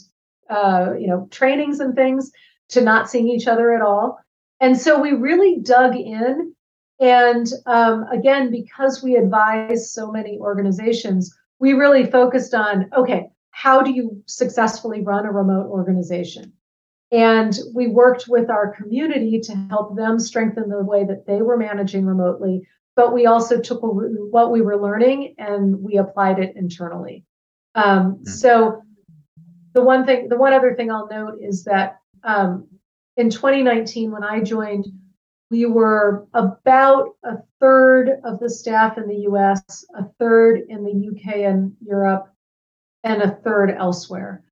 uh, 0.50 0.94
you 0.98 1.08
know 1.08 1.28
trainings 1.32 1.80
and 1.80 1.96
things 1.96 2.32
to 2.70 2.82
not 2.82 3.10
seeing 3.10 3.30
each 3.30 3.48
other 3.48 3.74
at 3.76 3.82
all. 3.82 4.20
And 4.60 4.78
so 4.78 5.00
we 5.00 5.12
really 5.12 5.60
dug 5.62 5.96
in. 5.96 6.56
And 7.00 7.48
um, 7.66 8.06
again, 8.12 8.52
because 8.52 9.04
we 9.04 9.16
advise 9.16 9.92
so 9.92 10.12
many 10.12 10.38
organizations, 10.40 11.36
we 11.60 11.74
really 11.74 12.06
focused 12.06 12.54
on 12.54 12.90
okay, 12.96 13.30
how 13.52 13.82
do 13.82 13.92
you 13.92 14.22
successfully 14.28 15.02
run 15.02 15.26
a 15.26 15.32
remote 15.32 15.68
organization? 15.68 16.54
And 17.12 17.58
we 17.74 17.88
worked 17.88 18.26
with 18.28 18.50
our 18.50 18.74
community 18.74 19.40
to 19.40 19.56
help 19.70 19.96
them 19.96 20.20
strengthen 20.20 20.70
the 20.70 20.84
way 20.84 21.06
that 21.06 21.26
they 21.26 21.42
were 21.42 21.58
managing 21.58 22.06
remotely. 22.06 22.68
But 22.96 23.14
we 23.14 23.26
also 23.26 23.62
took 23.62 23.80
what 23.82 24.52
we 24.52 24.62
were 24.62 24.82
learning 24.82 25.36
and 25.38 25.82
we 25.82 25.98
applied 25.98 26.40
it 26.40 26.56
internally. 26.56 27.24
Um, 27.76 28.16
mm-hmm. 28.16 28.26
So 28.26 28.82
the 29.74 29.84
one 29.84 30.06
thing, 30.06 30.30
the 30.30 30.38
one 30.38 30.54
other 30.54 30.76
thing 30.76 30.92
I'll 30.92 31.08
note 31.08 31.38
is 31.42 31.64
that 31.66 32.00
um, 32.24 32.68
in 33.16 33.30
2019, 33.30 34.12
when 34.12 34.24
I 34.24 34.42
joined, 34.42 34.88
we 35.50 35.66
were 35.66 36.28
about 36.34 37.16
a 37.24 37.38
third 37.60 38.20
of 38.24 38.40
the 38.40 38.50
staff 38.50 38.98
in 38.98 39.08
the 39.08 39.28
US, 39.30 39.86
a 39.96 40.06
third 40.20 40.62
in 40.70 40.84
the 40.84 41.10
UK 41.10 41.38
and 41.38 41.76
Europe, 41.82 42.30
and 43.04 43.22
a 43.22 43.36
third 43.44 43.72
elsewhere. 43.72 44.44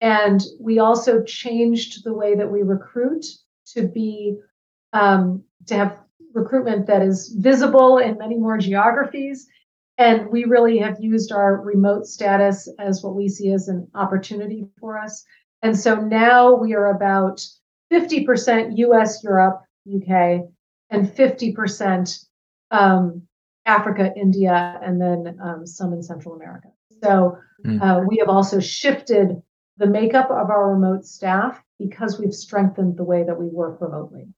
And 0.00 0.42
we 0.60 0.78
also 0.78 1.22
changed 1.22 2.04
the 2.04 2.12
way 2.12 2.34
that 2.34 2.50
we 2.50 2.62
recruit 2.62 3.24
to 3.68 3.88
be 3.88 4.36
um, 4.92 5.44
to 5.66 5.74
have 5.74 5.98
recruitment 6.34 6.86
that 6.86 7.02
is 7.02 7.28
visible 7.38 7.98
in 7.98 8.18
many 8.18 8.36
more 8.36 8.58
geographies. 8.58 9.48
And 9.98 10.28
we 10.28 10.44
really 10.44 10.78
have 10.78 11.00
used 11.00 11.32
our 11.32 11.62
remote 11.62 12.06
status 12.06 12.68
as 12.78 13.02
what 13.02 13.14
we 13.14 13.28
see 13.28 13.52
as 13.52 13.68
an 13.68 13.86
opportunity 13.94 14.66
for 14.80 14.98
us. 14.98 15.24
And 15.62 15.78
so 15.78 15.94
now 15.94 16.54
we 16.54 16.74
are 16.74 16.86
about 16.86 17.46
50% 17.92 18.76
US, 18.78 19.22
Europe, 19.22 19.62
UK, 19.86 20.42
and 20.90 21.08
50% 21.08 22.26
um, 22.70 23.22
Africa, 23.66 24.12
India, 24.16 24.78
and 24.82 25.00
then 25.00 25.38
um, 25.42 25.66
some 25.66 25.92
in 25.92 26.02
Central 26.02 26.34
America. 26.34 26.68
So 27.02 27.38
mm. 27.64 27.80
uh, 27.80 28.04
we 28.08 28.18
have 28.18 28.28
also 28.28 28.60
shifted 28.60 29.42
the 29.78 29.86
makeup 29.86 30.30
of 30.30 30.50
our 30.50 30.72
remote 30.72 31.04
staff 31.04 31.62
because 31.78 32.18
we've 32.18 32.34
strengthened 32.34 32.96
the 32.96 33.04
way 33.04 33.24
that 33.24 33.38
we 33.38 33.46
work 33.46 33.80
remotely. 33.80 34.28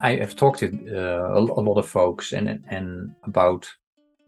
I 0.00 0.16
have 0.16 0.36
talked 0.36 0.60
to 0.60 0.68
uh, 0.96 1.34
a, 1.34 1.38
a, 1.38 1.62
lot 1.62 1.76
of 1.76 1.88
folks 1.88 2.32
and 2.32 2.64
and 2.68 3.14
about 3.24 3.68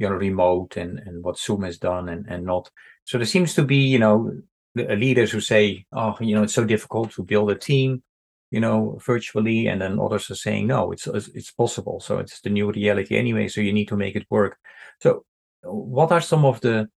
you 0.00 0.08
know 0.08 0.16
remote 0.16 0.76
and 0.76 0.98
and 1.06 1.22
what 1.22 1.38
Zoom 1.38 1.62
has 1.62 1.78
done 1.78 2.08
and 2.08 2.26
and 2.28 2.44
not. 2.44 2.70
So 3.04 3.18
there 3.18 3.26
seems 3.26 3.54
to 3.54 3.62
be 3.62 3.76
you 3.76 3.98
know 3.98 4.32
leaders 4.74 5.30
who 5.30 5.40
say, 5.40 5.84
oh, 5.92 6.16
you 6.20 6.34
know, 6.34 6.42
it's 6.42 6.54
so 6.54 6.64
difficult 6.64 7.12
to 7.12 7.24
build 7.24 7.50
a 7.50 7.56
team 7.56 8.02
you 8.50 8.60
know, 8.60 8.98
virtually, 9.04 9.68
and 9.68 9.80
then 9.80 10.00
others 10.00 10.30
are 10.30 10.34
saying 10.34 10.66
no, 10.66 10.90
it's 10.90 11.06
it's 11.06 11.52
possible. 11.52 12.00
So 12.00 12.18
it's 12.18 12.40
the 12.40 12.50
new 12.50 12.70
reality 12.72 13.16
anyway. 13.16 13.48
So 13.48 13.60
you 13.60 13.72
need 13.72 13.88
to 13.88 13.96
make 13.96 14.16
it 14.16 14.26
work. 14.28 14.58
So, 15.00 15.24
what 15.62 16.10
are 16.10 16.20
some 16.20 16.44
of 16.44 16.60
the 16.60 16.88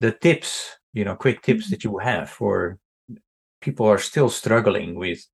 the 0.00 0.12
tips, 0.12 0.78
you 0.92 1.04
know, 1.04 1.14
quick 1.14 1.42
tips 1.42 1.64
mm-hmm. 1.66 1.70
that 1.70 1.84
you 1.84 1.98
have 1.98 2.28
for 2.28 2.78
people 3.60 3.86
are 3.86 3.98
still 3.98 4.30
struggling 4.30 4.94
with, 4.94 5.24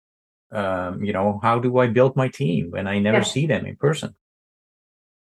um, 0.52 1.02
you 1.02 1.12
know, 1.12 1.40
how 1.42 1.58
do 1.58 1.78
I 1.78 1.86
build 1.86 2.16
my 2.16 2.28
team 2.28 2.70
when 2.70 2.86
I 2.86 2.98
never 2.98 3.24
see 3.24 3.46
them 3.46 3.64
in 3.64 3.76
person? 3.76 4.14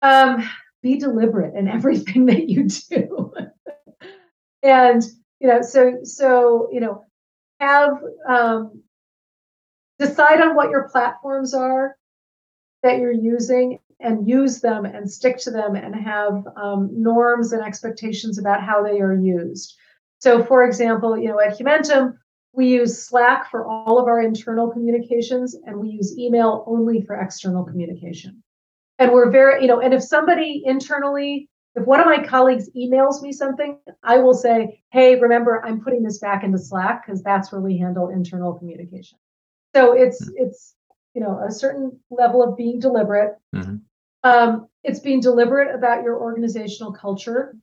Um, 0.02 0.48
be 0.82 0.98
deliberate 0.98 1.54
in 1.54 1.68
everything 1.76 2.26
that 2.26 2.48
you 2.48 2.68
do, 2.68 3.32
and 4.62 5.02
you 5.38 5.48
know, 5.48 5.62
so 5.62 5.98
so 6.04 6.68
you 6.72 6.80
know, 6.80 7.04
have 7.60 7.98
um, 8.28 8.82
decide 9.98 10.40
on 10.40 10.54
what 10.54 10.70
your 10.70 10.88
platforms 10.88 11.54
are 11.54 11.96
that 12.82 12.98
you're 12.98 13.12
using 13.12 13.78
and 14.00 14.26
use 14.26 14.60
them 14.60 14.84
and 14.86 15.10
stick 15.10 15.36
to 15.36 15.50
them 15.50 15.76
and 15.76 15.94
have 15.94 16.46
um, 16.56 16.88
norms 16.92 17.52
and 17.52 17.62
expectations 17.62 18.38
about 18.38 18.62
how 18.62 18.82
they 18.82 19.00
are 19.00 19.14
used. 19.14 19.76
So, 20.20 20.42
for 20.42 20.64
example, 20.64 21.18
you 21.18 21.28
know, 21.28 21.40
at 21.40 21.58
Humentum, 21.58 22.16
we 22.52 22.68
use 22.68 23.06
Slack 23.06 23.50
for 23.50 23.66
all 23.66 23.98
of 23.98 24.06
our 24.06 24.20
internal 24.20 24.70
communications, 24.70 25.56
and 25.66 25.76
we 25.76 25.90
use 25.90 26.18
email 26.18 26.64
only 26.66 27.02
for 27.02 27.14
external 27.14 27.64
communication. 27.64 28.42
And 29.00 29.12
we're 29.12 29.30
very, 29.30 29.62
you 29.62 29.66
know, 29.66 29.80
and 29.80 29.94
if 29.94 30.02
somebody 30.02 30.62
internally, 30.64 31.48
if 31.74 31.86
one 31.86 32.00
of 32.00 32.06
my 32.06 32.22
colleagues 32.22 32.68
emails 32.76 33.22
me 33.22 33.32
something, 33.32 33.78
I 34.02 34.18
will 34.18 34.34
say, 34.34 34.82
hey, 34.92 35.18
remember, 35.18 35.64
I'm 35.64 35.80
putting 35.80 36.02
this 36.02 36.18
back 36.18 36.44
into 36.44 36.58
Slack 36.58 37.06
because 37.06 37.22
that's 37.22 37.50
where 37.50 37.62
we 37.62 37.78
handle 37.78 38.10
internal 38.10 38.52
communication. 38.52 39.18
So 39.74 39.94
it's 39.94 40.22
mm-hmm. 40.22 40.44
it's 40.44 40.74
you 41.14 41.22
know 41.22 41.42
a 41.46 41.50
certain 41.50 41.98
level 42.10 42.42
of 42.42 42.56
being 42.56 42.78
deliberate. 42.78 43.36
Mm-hmm. 43.54 43.76
Um, 44.22 44.68
it's 44.84 45.00
being 45.00 45.20
deliberate 45.20 45.74
about 45.74 46.02
your 46.04 46.20
organizational 46.20 46.92
culture. 46.92 47.56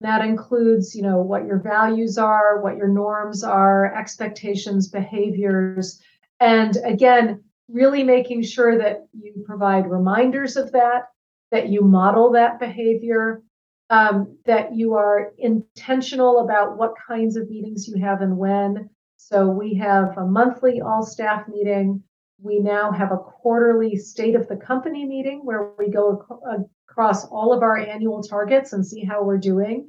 That 0.00 0.24
includes, 0.24 0.94
you 0.94 1.02
know, 1.02 1.18
what 1.18 1.46
your 1.46 1.58
values 1.58 2.18
are, 2.18 2.60
what 2.60 2.76
your 2.76 2.88
norms 2.88 3.44
are, 3.44 3.94
expectations, 3.94 4.88
behaviors, 4.88 6.00
and 6.40 6.76
again, 6.84 7.44
really 7.72 8.02
making 8.02 8.42
sure 8.42 8.78
that 8.78 9.06
you 9.12 9.42
provide 9.46 9.90
reminders 9.90 10.56
of 10.56 10.72
that, 10.72 11.04
that 11.50 11.68
you 11.68 11.82
model 11.82 12.32
that 12.32 12.58
behavior, 12.58 13.42
um, 13.90 14.36
that 14.46 14.74
you 14.74 14.94
are 14.94 15.32
intentional 15.38 16.40
about 16.40 16.76
what 16.76 16.94
kinds 17.08 17.36
of 17.36 17.48
meetings 17.48 17.88
you 17.88 18.00
have 18.00 18.22
and 18.22 18.36
when, 18.36 18.88
so 19.22 19.46
we 19.48 19.74
have 19.74 20.16
a 20.16 20.24
monthly 20.26 20.80
all 20.80 21.04
staff 21.04 21.46
meeting. 21.46 22.02
We 22.42 22.58
now 22.58 22.90
have 22.90 23.12
a 23.12 23.18
quarterly 23.18 23.94
state 23.96 24.34
of 24.34 24.48
the 24.48 24.56
company 24.56 25.04
meeting 25.04 25.44
where 25.44 25.72
we 25.78 25.90
go 25.90 26.24
ac- 26.24 26.64
across 26.88 27.26
all 27.26 27.52
of 27.52 27.62
our 27.62 27.76
annual 27.76 28.22
targets 28.22 28.72
and 28.72 28.84
see 28.84 29.04
how 29.04 29.22
we're 29.22 29.36
doing. 29.38 29.88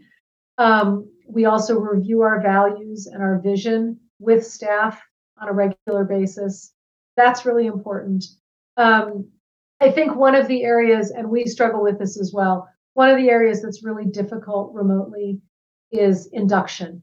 Um, 0.58 1.10
we 1.26 1.46
also 1.46 1.80
review 1.80 2.22
our 2.22 2.42
values 2.42 3.08
and 3.08 3.24
our 3.24 3.40
vision 3.40 4.02
with 4.20 4.46
staff 4.46 5.02
on 5.40 5.48
a 5.48 5.54
regular 5.54 6.04
basis. 6.04 6.74
That's 7.24 7.46
really 7.46 7.68
important. 7.68 8.26
Um, 8.78 9.30
I 9.80 9.92
think 9.92 10.16
one 10.16 10.36
of 10.36 10.48
the 10.48 10.64
areas, 10.64 11.12
and 11.12 11.30
we 11.30 11.46
struggle 11.46 11.82
with 11.82 12.00
this 12.00 12.20
as 12.20 12.32
well, 12.34 12.68
one 12.94 13.10
of 13.10 13.18
the 13.18 13.30
areas 13.30 13.62
that's 13.62 13.84
really 13.84 14.06
difficult 14.06 14.74
remotely 14.74 15.42
is 15.92 16.28
induction 16.28 17.02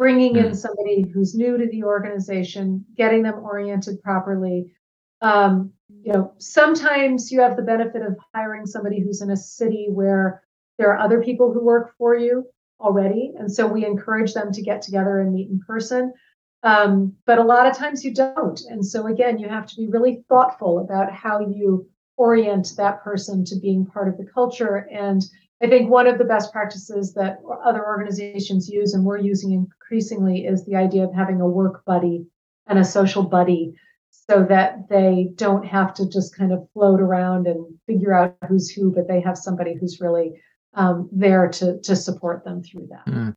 bringing 0.00 0.36
in 0.36 0.46
hmm. 0.46 0.54
somebody 0.54 1.04
who's 1.12 1.34
new 1.34 1.58
to 1.58 1.66
the 1.66 1.84
organization, 1.84 2.82
getting 2.96 3.22
them 3.22 3.38
oriented 3.40 4.02
properly. 4.02 4.72
Um, 5.20 5.74
you 6.02 6.10
know, 6.10 6.32
sometimes 6.38 7.30
you 7.30 7.42
have 7.42 7.54
the 7.54 7.62
benefit 7.62 8.00
of 8.00 8.16
hiring 8.34 8.64
somebody 8.64 9.02
who's 9.02 9.20
in 9.20 9.28
a 9.30 9.36
city 9.36 9.88
where 9.90 10.42
there 10.78 10.90
are 10.90 10.98
other 10.98 11.22
people 11.22 11.52
who 11.52 11.62
work 11.62 11.94
for 11.98 12.16
you 12.16 12.46
already, 12.80 13.34
and 13.38 13.52
so 13.52 13.66
we 13.66 13.84
encourage 13.84 14.32
them 14.32 14.50
to 14.52 14.62
get 14.62 14.80
together 14.80 15.20
and 15.20 15.34
meet 15.34 15.50
in 15.50 15.60
person. 15.66 16.14
Um, 16.62 17.14
but 17.24 17.38
a 17.38 17.44
lot 17.44 17.66
of 17.66 17.76
times 17.76 18.04
you 18.04 18.12
don't, 18.12 18.60
and 18.68 18.84
so 18.84 19.06
again, 19.06 19.38
you 19.38 19.48
have 19.48 19.66
to 19.66 19.76
be 19.76 19.88
really 19.88 20.24
thoughtful 20.28 20.78
about 20.80 21.12
how 21.12 21.40
you 21.40 21.88
orient 22.16 22.74
that 22.76 23.02
person 23.02 23.44
to 23.46 23.56
being 23.58 23.86
part 23.86 24.08
of 24.08 24.18
the 24.18 24.26
culture 24.26 24.88
and 24.92 25.22
I 25.62 25.68
think 25.68 25.90
one 25.90 26.06
of 26.06 26.18
the 26.18 26.24
best 26.24 26.52
practices 26.52 27.12
that 27.14 27.38
other 27.64 27.86
organizations 27.86 28.68
use 28.68 28.94
and 28.94 29.04
we're 29.04 29.18
using 29.18 29.52
increasingly 29.52 30.46
is 30.46 30.64
the 30.64 30.76
idea 30.76 31.04
of 31.04 31.14
having 31.14 31.40
a 31.40 31.48
work 31.48 31.84
buddy 31.84 32.26
and 32.66 32.78
a 32.78 32.84
social 32.84 33.22
buddy 33.22 33.74
so 34.10 34.44
that 34.48 34.88
they 34.88 35.32
don't 35.34 35.66
have 35.66 35.92
to 35.94 36.08
just 36.08 36.34
kind 36.34 36.52
of 36.52 36.66
float 36.72 37.00
around 37.00 37.46
and 37.46 37.66
figure 37.86 38.14
out 38.14 38.36
who's 38.48 38.70
who, 38.70 38.90
but 38.90 39.06
they 39.06 39.20
have 39.20 39.36
somebody 39.36 39.74
who's 39.74 40.00
really 40.00 40.40
um, 40.74 41.08
there 41.12 41.48
to 41.48 41.80
to 41.80 41.96
support 41.96 42.44
them 42.44 42.62
through 42.62 42.88
that. 42.90 43.06
Mm. 43.06 43.36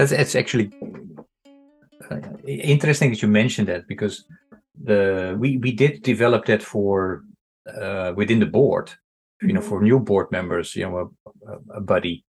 That's, 0.00 0.12
that's 0.12 0.34
actually 0.34 0.72
uh, 2.10 2.20
interesting 2.46 3.10
that 3.10 3.20
you 3.20 3.28
mentioned 3.28 3.68
that 3.68 3.86
because 3.86 4.24
the 4.82 5.36
we 5.38 5.58
we 5.58 5.72
did 5.72 6.02
develop 6.02 6.46
that 6.46 6.62
for 6.62 7.22
uh, 7.66 8.14
within 8.16 8.40
the 8.40 8.46
board, 8.46 8.90
you 9.42 9.52
know, 9.52 9.60
mm-hmm. 9.60 9.68
for 9.68 9.82
new 9.82 10.00
board 10.00 10.32
members, 10.32 10.74
you 10.74 10.88
know, 10.88 11.12
a, 11.46 11.76
a 11.76 11.80
buddy. 11.82 12.24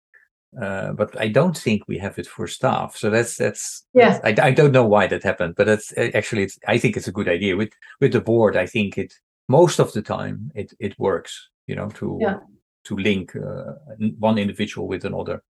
Uh, 0.62 0.93
but 0.93 1.21
I 1.21 1.27
don't 1.27 1.59
think 1.59 1.83
we 1.89 1.99
have 1.99 2.21
it 2.21 2.29
for 2.29 2.47
staff. 2.47 2.97
So 2.97 3.11
that's 3.11 3.37
that's 3.37 3.85
yeah. 3.95 4.21
I, 4.23 4.37
I 4.41 4.51
don't 4.53 4.71
know 4.71 4.87
why 4.87 5.09
that 5.09 5.25
happened, 5.25 5.57
but 5.57 5.67
that's 5.67 5.93
actually 6.14 6.45
it's 6.45 6.61
I 6.69 6.79
think 6.79 6.97
it's 6.97 7.09
a 7.09 7.12
good 7.12 7.29
idea 7.29 7.57
with 7.57 7.73
with 8.01 8.12
the 8.12 8.21
board. 8.21 8.57
I 8.57 8.67
think 8.67 8.97
it 8.97 9.12
most 9.49 9.81
of 9.81 9.93
the 9.93 10.03
time 10.03 10.53
it 10.55 10.73
it 10.79 10.97
works. 11.01 11.51
You 11.67 11.75
know, 11.75 11.89
to 11.99 12.19
yeah. 12.21 12.39
to 12.85 12.97
link 12.97 13.35
uh, 13.35 13.73
one 14.21 14.39
individual 14.39 14.87
with 14.87 15.05
another. 15.05 15.43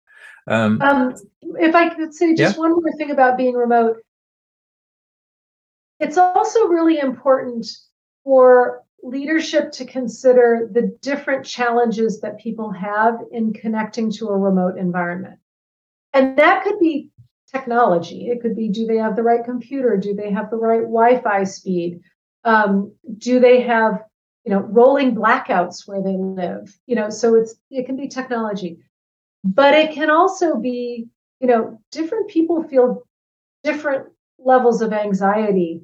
Um, 0.47 0.81
um, 0.83 1.15
if 1.43 1.75
I 1.75 1.89
could 1.89 2.15
say 2.15 2.35
just 2.35 2.57
yeah? 2.57 2.61
one 2.61 2.73
more 2.73 2.93
thing 2.99 3.11
about 3.11 3.37
being 3.37 3.55
remote, 3.55 3.97
it's 6.01 6.19
also 6.19 6.67
really 6.67 6.99
important 6.99 7.67
for 8.25 8.83
leadership 9.03 9.71
to 9.73 9.85
consider 9.85 10.69
the 10.73 10.97
different 11.03 11.45
challenges 11.45 12.21
that 12.21 12.39
people 12.39 12.71
have 12.73 13.19
in 13.33 13.53
connecting 13.53 14.11
to 14.11 14.29
a 14.29 14.37
remote 14.37 14.79
environment. 14.79 15.39
And 16.13 16.37
that 16.39 16.65
could 16.65 16.79
be 16.79 17.11
technology. 17.51 18.29
It 18.29 18.41
could 18.41 18.57
be 18.57 18.69
do 18.69 18.87
they 18.87 18.97
have 18.97 19.17
the 19.17 19.23
right 19.23 19.45
computer? 19.45 19.97
Do 19.97 20.15
they 20.15 20.31
have 20.31 20.51
the 20.51 20.57
right 20.57 20.83
Wi 20.83 21.21
Fi 21.21 21.45
speed? 21.45 22.01
Um, 22.45 22.95
do 23.19 23.41
they 23.41 23.63
have 23.63 24.03
you 24.45 24.53
know 24.53 24.61
rolling 24.61 25.15
blackouts 25.15 25.87
where 25.89 26.03
they 26.03 26.17
live 26.17 26.77
you 26.87 26.95
know 26.95 27.09
so 27.09 27.35
it's 27.35 27.55
it 27.71 27.87
can 27.87 27.97
be 27.97 28.09
technology 28.09 28.79
but 29.45 29.75
it 29.75 29.93
can 29.93 30.11
also 30.11 30.57
be 30.57 31.07
you 31.41 31.47
know 31.47 31.79
different 31.93 32.29
people 32.29 32.63
feel 32.65 33.03
different 33.63 34.09
levels 34.39 34.83
of 34.83 34.93
anxiety 34.93 35.83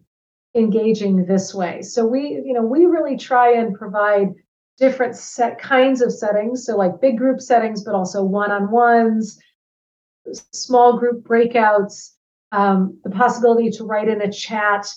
engaging 0.54 1.24
this 1.26 1.54
way. 1.54 1.82
So 1.82 2.06
we, 2.06 2.42
you 2.44 2.52
know, 2.52 2.62
we 2.62 2.86
really 2.86 3.16
try 3.16 3.52
and 3.52 3.74
provide 3.74 4.28
different 4.78 5.16
set 5.16 5.58
kinds 5.60 6.00
of 6.00 6.12
settings. 6.12 6.64
So 6.64 6.76
like 6.76 7.00
big 7.00 7.18
group 7.18 7.40
settings, 7.40 7.84
but 7.84 7.94
also 7.94 8.22
one-on-ones, 8.22 9.38
small 10.52 10.98
group 10.98 11.24
breakouts, 11.24 12.12
um, 12.52 12.98
the 13.04 13.10
possibility 13.10 13.70
to 13.70 13.84
write 13.84 14.08
in 14.08 14.22
a 14.22 14.32
chat, 14.32 14.88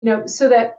you 0.00 0.10
know, 0.10 0.26
so 0.26 0.48
that 0.48 0.74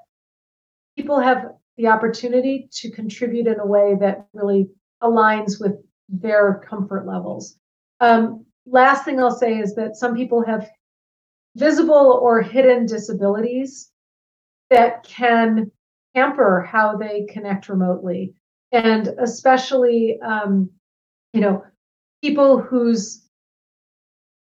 people 0.96 1.20
have 1.20 1.46
the 1.78 1.88
opportunity 1.88 2.70
to 2.72 2.92
contribute 2.92 3.48
in 3.48 3.60
a 3.60 3.66
way 3.66 3.96
that 4.00 4.28
really 4.34 4.70
aligns 5.02 5.60
with 5.60 5.74
their 6.12 6.62
comfort 6.68 7.08
levels. 7.08 7.58
Um, 8.00 8.46
last 8.66 9.06
thing 9.06 9.20
I'll 9.20 9.32
say 9.32 9.58
is 9.58 9.76
that 9.76 9.96
some 9.96 10.16
people 10.16 10.44
have 10.46 10.70
visible 11.56 12.20
or 12.22 12.42
hidden 12.42 12.86
disabilities 12.86 13.92
that 14.70 15.04
can 15.04 15.72
hamper 16.16 16.62
how 16.62 16.98
they 16.98 17.26
connect 17.30 17.70
remotely. 17.70 18.34
And 18.72 19.08
especially, 19.20 20.20
um, 20.22 20.70
you 21.34 21.42
know, 21.42 21.64
people 22.24 22.60
whose 22.62 23.28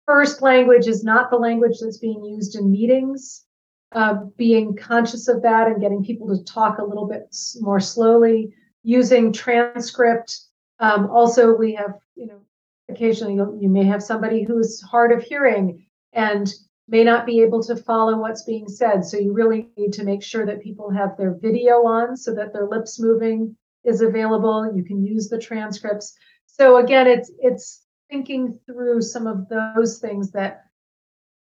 first 0.06 0.42
language 0.42 0.86
is 0.86 1.04
not 1.04 1.30
the 1.30 1.36
language 1.36 1.78
that's 1.80 1.98
being 1.98 2.24
used 2.24 2.56
in 2.56 2.70
meetings, 2.70 3.44
uh, 3.92 4.14
being 4.36 4.76
conscious 4.76 5.28
of 5.28 5.42
that 5.42 5.68
and 5.68 5.80
getting 5.80 6.04
people 6.04 6.28
to 6.28 6.44
talk 6.44 6.78
a 6.78 6.84
little 6.84 7.06
bit 7.06 7.34
more 7.60 7.80
slowly, 7.80 8.54
using 8.82 9.32
transcript. 9.32 10.40
Um, 10.82 11.08
also, 11.10 11.56
we 11.56 11.74
have, 11.74 11.94
you 12.16 12.26
know, 12.26 12.40
occasionally 12.88 13.34
you 13.34 13.68
may 13.68 13.84
have 13.84 14.02
somebody 14.02 14.42
who's 14.42 14.82
hard 14.82 15.12
of 15.12 15.22
hearing 15.22 15.86
and 16.12 16.52
may 16.88 17.04
not 17.04 17.24
be 17.24 17.40
able 17.40 17.62
to 17.62 17.76
follow 17.76 18.18
what's 18.18 18.42
being 18.42 18.68
said. 18.68 19.04
So 19.04 19.16
you 19.16 19.32
really 19.32 19.68
need 19.76 19.92
to 19.94 20.04
make 20.04 20.24
sure 20.24 20.44
that 20.44 20.60
people 20.60 20.90
have 20.90 21.16
their 21.16 21.38
video 21.40 21.86
on 21.86 22.16
so 22.16 22.34
that 22.34 22.52
their 22.52 22.66
lips 22.66 23.00
moving 23.00 23.56
is 23.84 24.00
available. 24.00 24.72
You 24.74 24.82
can 24.82 25.06
use 25.06 25.28
the 25.28 25.38
transcripts. 25.38 26.14
So 26.46 26.78
again, 26.78 27.06
it's 27.06 27.30
it's 27.38 27.86
thinking 28.10 28.58
through 28.66 29.02
some 29.02 29.28
of 29.28 29.48
those 29.48 30.00
things 30.00 30.32
that 30.32 30.64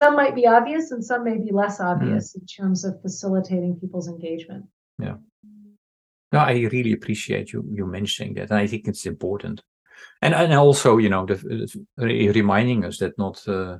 some 0.00 0.14
might 0.14 0.36
be 0.36 0.46
obvious 0.46 0.92
and 0.92 1.04
some 1.04 1.24
may 1.24 1.38
be 1.38 1.50
less 1.50 1.78
mm-hmm. 1.78 1.88
obvious 1.88 2.32
mm. 2.32 2.40
in 2.40 2.46
terms 2.46 2.84
of 2.84 3.02
facilitating 3.02 3.78
people's 3.80 4.08
engagement. 4.08 4.66
Yeah. 5.00 5.16
No, 6.34 6.40
I 6.40 6.68
really 6.72 6.92
appreciate 6.92 7.52
you 7.52 7.64
you 7.72 7.86
mentioning 7.86 8.34
that, 8.34 8.50
and 8.50 8.58
I 8.58 8.66
think 8.66 8.88
it's 8.88 9.06
important. 9.06 9.62
And 10.20 10.34
and 10.34 10.52
also, 10.52 10.98
you 10.98 11.08
know, 11.08 11.24
the, 11.24 11.36
the 11.96 12.28
reminding 12.30 12.84
us 12.84 12.98
that 12.98 13.16
not 13.16 13.46
uh, 13.46 13.78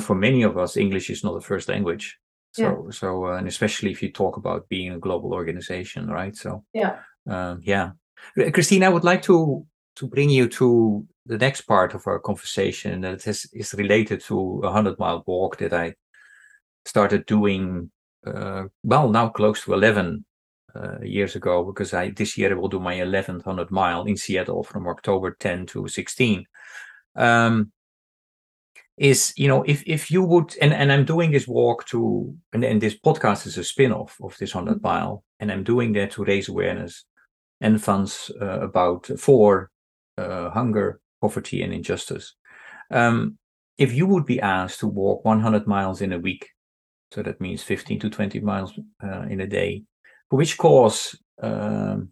for 0.00 0.14
many 0.14 0.44
of 0.44 0.56
us, 0.56 0.76
English 0.78 1.10
is 1.10 1.22
not 1.22 1.36
a 1.36 1.40
first 1.42 1.68
language. 1.68 2.18
So, 2.52 2.62
yeah. 2.62 2.90
so, 2.90 3.26
uh, 3.26 3.36
and 3.36 3.48
especially 3.48 3.90
if 3.90 4.02
you 4.02 4.10
talk 4.12 4.38
about 4.38 4.68
being 4.70 4.92
a 4.92 4.98
global 4.98 5.34
organization, 5.34 6.06
right? 6.08 6.34
So, 6.34 6.64
yeah, 6.72 7.00
um, 7.28 7.60
yeah. 7.62 7.90
Christine, 8.34 8.84
I 8.84 8.88
would 8.88 9.04
like 9.04 9.20
to 9.22 9.66
to 9.96 10.06
bring 10.06 10.30
you 10.30 10.48
to 10.48 11.06
the 11.26 11.36
next 11.36 11.62
part 11.62 11.94
of 11.94 12.06
our 12.06 12.18
conversation 12.18 13.02
that 13.02 13.26
is 13.26 13.46
is 13.52 13.74
related 13.74 14.22
to 14.22 14.62
a 14.64 14.72
hundred 14.72 14.98
mile 14.98 15.22
walk 15.26 15.58
that 15.58 15.74
I 15.74 15.96
started 16.86 17.26
doing. 17.26 17.90
Uh, 18.26 18.68
well, 18.82 19.10
now 19.10 19.28
close 19.28 19.64
to 19.64 19.74
eleven 19.74 20.24
uh, 20.74 21.00
years 21.02 21.36
ago, 21.36 21.64
because 21.64 21.94
I 21.94 22.10
this 22.10 22.36
year 22.38 22.52
I 22.52 22.54
will 22.54 22.68
do 22.68 22.80
my 22.80 22.96
1100 22.96 23.70
mile 23.70 24.04
in 24.04 24.16
Seattle 24.16 24.62
from 24.62 24.88
October 24.88 25.36
10 25.38 25.66
to 25.66 25.88
16. 25.88 26.46
Um, 27.16 27.72
is 28.98 29.32
you 29.36 29.48
know 29.48 29.62
if 29.62 29.82
if 29.86 30.10
you 30.10 30.22
would 30.22 30.54
and 30.60 30.72
and 30.72 30.92
i'm 30.92 31.04
doing 31.04 31.30
this 31.30 31.48
walk 31.48 31.86
to 31.86 32.34
and, 32.52 32.62
and 32.62 32.80
this 32.80 32.98
podcast 32.98 33.46
is 33.46 33.56
a 33.56 33.64
spin-off 33.64 34.16
of 34.22 34.36
this 34.38 34.54
100 34.54 34.76
mm-hmm. 34.76 34.86
mile 34.86 35.24
and 35.40 35.50
i'm 35.50 35.64
doing 35.64 35.92
that 35.92 36.10
to 36.10 36.24
raise 36.24 36.48
awareness 36.48 37.04
and 37.60 37.82
funds 37.82 38.30
uh, 38.40 38.60
about 38.60 39.06
for 39.18 39.70
uh, 40.18 40.50
hunger 40.50 41.00
poverty 41.20 41.62
and 41.62 41.72
injustice 41.72 42.34
um, 42.90 43.38
if 43.78 43.94
you 43.94 44.06
would 44.06 44.26
be 44.26 44.40
asked 44.40 44.80
to 44.80 44.86
walk 44.86 45.24
100 45.24 45.66
miles 45.66 46.02
in 46.02 46.12
a 46.12 46.18
week 46.18 46.50
so 47.12 47.22
that 47.22 47.40
means 47.40 47.62
15 47.62 47.98
to 48.00 48.10
20 48.10 48.40
miles 48.40 48.78
uh, 49.02 49.22
in 49.22 49.40
a 49.40 49.46
day 49.46 49.82
for 50.32 50.36
which 50.36 50.56
cause 50.56 51.14
um, 51.42 52.08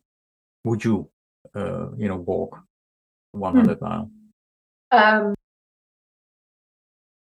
would 0.64 0.84
you 0.84 1.08
uh, 1.54 1.86
you 1.96 2.06
know 2.06 2.16
walk 2.16 2.62
100 3.32 3.78
hmm. 3.78 3.84
mile 3.84 4.10
um 4.92 5.34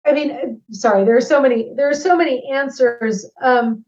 I 0.06 0.14
mean, 0.14 0.32
uh, 0.32 0.74
sorry, 0.74 1.04
there 1.04 1.18
are 1.18 1.28
so 1.34 1.42
many, 1.42 1.74
there 1.76 1.90
are 1.90 1.94
so 1.94 2.16
many 2.16 2.50
answers. 2.50 3.30
Um, 3.42 3.84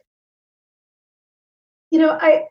you 1.91 2.00
know, 2.00 2.10
I, 2.10 2.43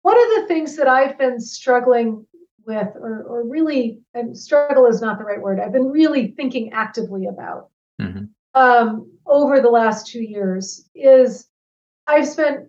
one 0.00 0.16
of 0.16 0.28
the 0.36 0.46
things 0.48 0.74
that 0.76 0.88
I've 0.88 1.18
been 1.18 1.38
struggling 1.38 2.26
with, 2.66 2.88
or, 2.96 3.24
or 3.24 3.46
really, 3.46 4.00
and 4.14 4.34
struggle 4.34 4.86
is 4.86 5.02
not 5.02 5.18
the 5.18 5.24
right 5.26 5.38
word, 5.38 5.60
I've 5.60 5.74
been 5.74 5.90
really 5.90 6.28
thinking 6.28 6.72
actively 6.72 7.26
about 7.26 7.68
mm-hmm. 8.00 8.24
um, 8.54 9.12
over 9.26 9.60
the 9.60 9.68
last 9.68 10.06
two 10.06 10.22
years 10.22 10.88
is 10.94 11.46
I've 12.06 12.28
spent, 12.28 12.68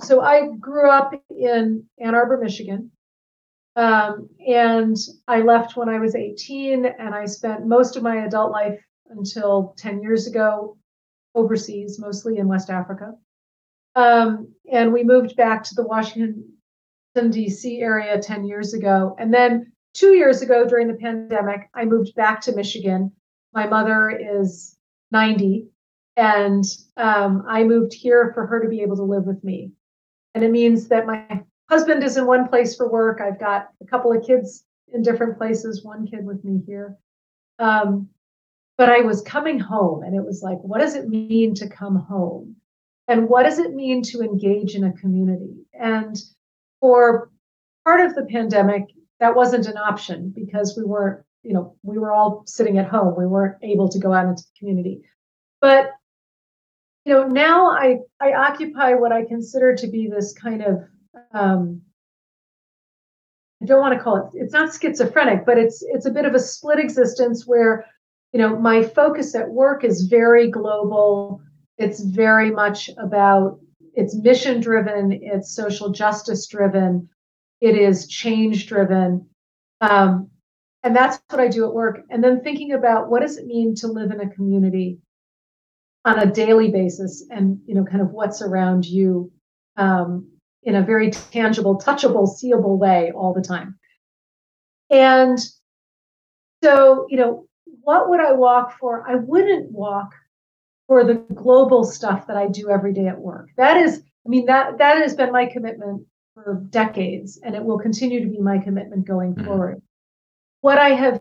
so 0.00 0.20
I 0.20 0.48
grew 0.58 0.90
up 0.90 1.12
in 1.30 1.84
Ann 1.98 2.14
Arbor, 2.14 2.38
Michigan. 2.38 2.90
Um, 3.76 4.30
and 4.46 4.96
I 5.28 5.42
left 5.42 5.76
when 5.76 5.88
I 5.88 5.98
was 5.98 6.14
18, 6.14 6.86
and 6.86 7.14
I 7.14 7.26
spent 7.26 7.66
most 7.66 7.96
of 7.96 8.02
my 8.02 8.24
adult 8.24 8.50
life 8.50 8.80
until 9.10 9.74
10 9.76 10.00
years 10.02 10.26
ago 10.26 10.78
overseas, 11.34 11.98
mostly 11.98 12.38
in 12.38 12.48
West 12.48 12.70
Africa. 12.70 13.12
Um, 13.94 14.54
and 14.70 14.92
we 14.92 15.04
moved 15.04 15.36
back 15.36 15.62
to 15.64 15.74
the 15.74 15.86
Washington, 15.86 16.52
D.C. 17.14 17.80
area 17.80 18.20
10 18.20 18.44
years 18.44 18.74
ago. 18.74 19.14
And 19.18 19.32
then 19.32 19.72
two 19.94 20.14
years 20.14 20.42
ago, 20.42 20.66
during 20.66 20.88
the 20.88 20.94
pandemic, 20.94 21.68
I 21.74 21.84
moved 21.84 22.14
back 22.14 22.40
to 22.42 22.54
Michigan. 22.54 23.12
My 23.54 23.66
mother 23.66 24.10
is 24.10 24.76
90, 25.12 25.68
and 26.16 26.64
um, 26.96 27.44
I 27.46 27.64
moved 27.64 27.92
here 27.92 28.32
for 28.34 28.46
her 28.46 28.62
to 28.62 28.68
be 28.68 28.80
able 28.80 28.96
to 28.96 29.02
live 29.02 29.24
with 29.24 29.42
me. 29.44 29.72
And 30.34 30.42
it 30.42 30.50
means 30.50 30.88
that 30.88 31.06
my 31.06 31.42
husband 31.68 32.02
is 32.02 32.16
in 32.16 32.26
one 32.26 32.48
place 32.48 32.76
for 32.76 32.90
work. 32.90 33.20
I've 33.20 33.40
got 33.40 33.68
a 33.82 33.86
couple 33.86 34.12
of 34.12 34.24
kids 34.26 34.64
in 34.92 35.02
different 35.02 35.36
places, 35.36 35.84
one 35.84 36.06
kid 36.06 36.24
with 36.24 36.44
me 36.44 36.62
here. 36.66 36.96
Um, 37.58 38.08
but 38.78 38.90
I 38.90 39.00
was 39.00 39.22
coming 39.22 39.58
home 39.58 40.02
and 40.02 40.14
it 40.14 40.24
was 40.24 40.42
like, 40.42 40.58
what 40.58 40.80
does 40.80 40.94
it 40.94 41.08
mean 41.08 41.54
to 41.54 41.68
come 41.68 41.96
home? 41.96 42.56
And 43.08 43.28
what 43.28 43.44
does 43.44 43.58
it 43.58 43.74
mean 43.74 44.02
to 44.02 44.20
engage 44.20 44.74
in 44.74 44.84
a 44.84 44.92
community? 44.92 45.54
And 45.72 46.16
for 46.80 47.30
part 47.84 48.00
of 48.00 48.14
the 48.14 48.24
pandemic, 48.24 48.84
that 49.20 49.34
wasn't 49.34 49.66
an 49.66 49.78
option 49.78 50.32
because 50.34 50.76
we 50.76 50.84
weren't, 50.84 51.24
you 51.42 51.54
know, 51.54 51.76
we 51.82 51.98
were 51.98 52.12
all 52.12 52.42
sitting 52.46 52.78
at 52.78 52.88
home. 52.88 53.14
We 53.16 53.26
weren't 53.26 53.56
able 53.62 53.88
to 53.88 53.98
go 53.98 54.12
out 54.12 54.26
into 54.26 54.42
the 54.42 54.58
community. 54.58 55.02
But 55.60 55.92
you 57.06 57.14
know, 57.14 57.28
now 57.28 57.70
I 57.70 58.00
I 58.20 58.32
occupy 58.32 58.94
what 58.94 59.12
I 59.12 59.24
consider 59.24 59.76
to 59.76 59.86
be 59.86 60.08
this 60.08 60.34
kind 60.34 60.60
of 60.62 60.82
um, 61.32 61.80
I 63.62 63.66
don't 63.66 63.80
want 63.80 63.96
to 63.96 64.02
call 64.02 64.16
it 64.16 64.24
it's 64.34 64.52
not 64.52 64.74
schizophrenic, 64.74 65.46
but 65.46 65.56
it's 65.56 65.82
it's 65.82 66.06
a 66.06 66.10
bit 66.10 66.24
of 66.24 66.34
a 66.34 66.40
split 66.40 66.80
existence 66.80 67.46
where 67.46 67.86
you 68.32 68.40
know 68.40 68.58
my 68.58 68.82
focus 68.82 69.36
at 69.36 69.48
work 69.48 69.84
is 69.84 70.02
very 70.02 70.50
global. 70.50 71.40
It's 71.78 72.00
very 72.00 72.50
much 72.50 72.90
about 72.98 73.60
it's 73.94 74.16
mission 74.16 74.60
driven, 74.60 75.12
it's 75.22 75.54
social 75.54 75.90
justice 75.90 76.48
driven, 76.48 77.08
it 77.60 77.76
is 77.76 78.08
change 78.08 78.66
driven. 78.66 79.28
Um, 79.80 80.28
and 80.82 80.94
that's 80.94 81.20
what 81.30 81.40
I 81.40 81.48
do 81.48 81.66
at 81.66 81.72
work. 81.72 82.00
And 82.10 82.22
then 82.22 82.42
thinking 82.42 82.72
about 82.72 83.10
what 83.10 83.22
does 83.22 83.38
it 83.38 83.46
mean 83.46 83.74
to 83.76 83.86
live 83.86 84.10
in 84.10 84.20
a 84.20 84.30
community 84.30 84.98
on 86.06 86.20
a 86.20 86.32
daily 86.32 86.70
basis 86.70 87.26
and 87.30 87.60
you 87.66 87.74
know 87.74 87.84
kind 87.84 88.00
of 88.00 88.12
what's 88.12 88.40
around 88.40 88.86
you 88.86 89.30
um, 89.76 90.26
in 90.62 90.74
a 90.74 90.82
very 90.82 91.10
tangible, 91.10 91.78
touchable, 91.78 92.28
seeable 92.28 92.78
way 92.78 93.12
all 93.12 93.32
the 93.32 93.40
time. 93.42 93.78
And 94.90 95.38
so, 96.62 97.06
you 97.08 97.16
know, 97.16 97.46
what 97.82 98.08
would 98.08 98.20
I 98.20 98.32
walk 98.32 98.78
for? 98.78 99.08
I 99.08 99.14
wouldn't 99.14 99.70
walk 99.70 100.12
for 100.88 101.04
the 101.04 101.14
global 101.14 101.84
stuff 101.84 102.26
that 102.26 102.36
I 102.36 102.48
do 102.48 102.70
every 102.70 102.92
day 102.92 103.06
at 103.06 103.18
work. 103.18 103.50
That 103.56 103.76
is, 103.76 104.02
I 104.24 104.28
mean, 104.28 104.46
that 104.46 104.78
that 104.78 104.98
has 104.98 105.14
been 105.14 105.32
my 105.32 105.46
commitment 105.46 106.06
for 106.34 106.64
decades, 106.70 107.38
and 107.42 107.54
it 107.54 107.64
will 107.64 107.78
continue 107.78 108.20
to 108.20 108.30
be 108.30 108.38
my 108.38 108.58
commitment 108.58 109.06
going 109.06 109.34
mm-hmm. 109.34 109.44
forward. 109.44 109.82
What 110.60 110.78
I 110.78 110.90
have 110.90 111.20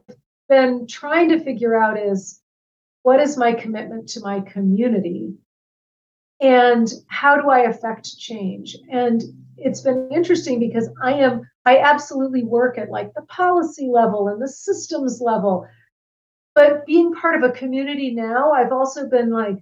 been 0.50 0.88
trying 0.88 1.30
to 1.30 1.44
figure 1.44 1.80
out 1.80 2.00
is 2.00 2.42
what 3.06 3.20
is 3.20 3.38
my 3.38 3.54
commitment 3.54 4.10
to 4.10 4.20
my 4.20 4.40
community 4.40 5.32
and 6.42 6.92
how 7.06 7.40
do 7.40 7.52
I 7.52 7.60
affect 7.60 8.18
change? 8.18 8.76
And 8.92 9.22
it's 9.58 9.82
been 9.82 10.10
interesting 10.12 10.60
because 10.60 10.90
I 11.04 11.14
am, 11.14 11.48
I 11.68 11.78
absolutely 11.78 12.44
work 12.44 12.80
at 12.80 12.90
like 12.90 13.14
the 13.14 13.22
policy 13.22 13.88
level 13.94 14.30
and 14.30 14.42
the 14.42 14.48
systems 14.48 15.22
level. 15.22 15.68
But 16.56 16.88
being 16.88 17.14
part 17.14 17.36
of 17.36 17.48
a 17.48 17.54
community 17.54 18.10
now, 18.10 18.54
I've 18.54 18.72
also 18.72 19.08
been 19.08 19.30
like, 19.30 19.58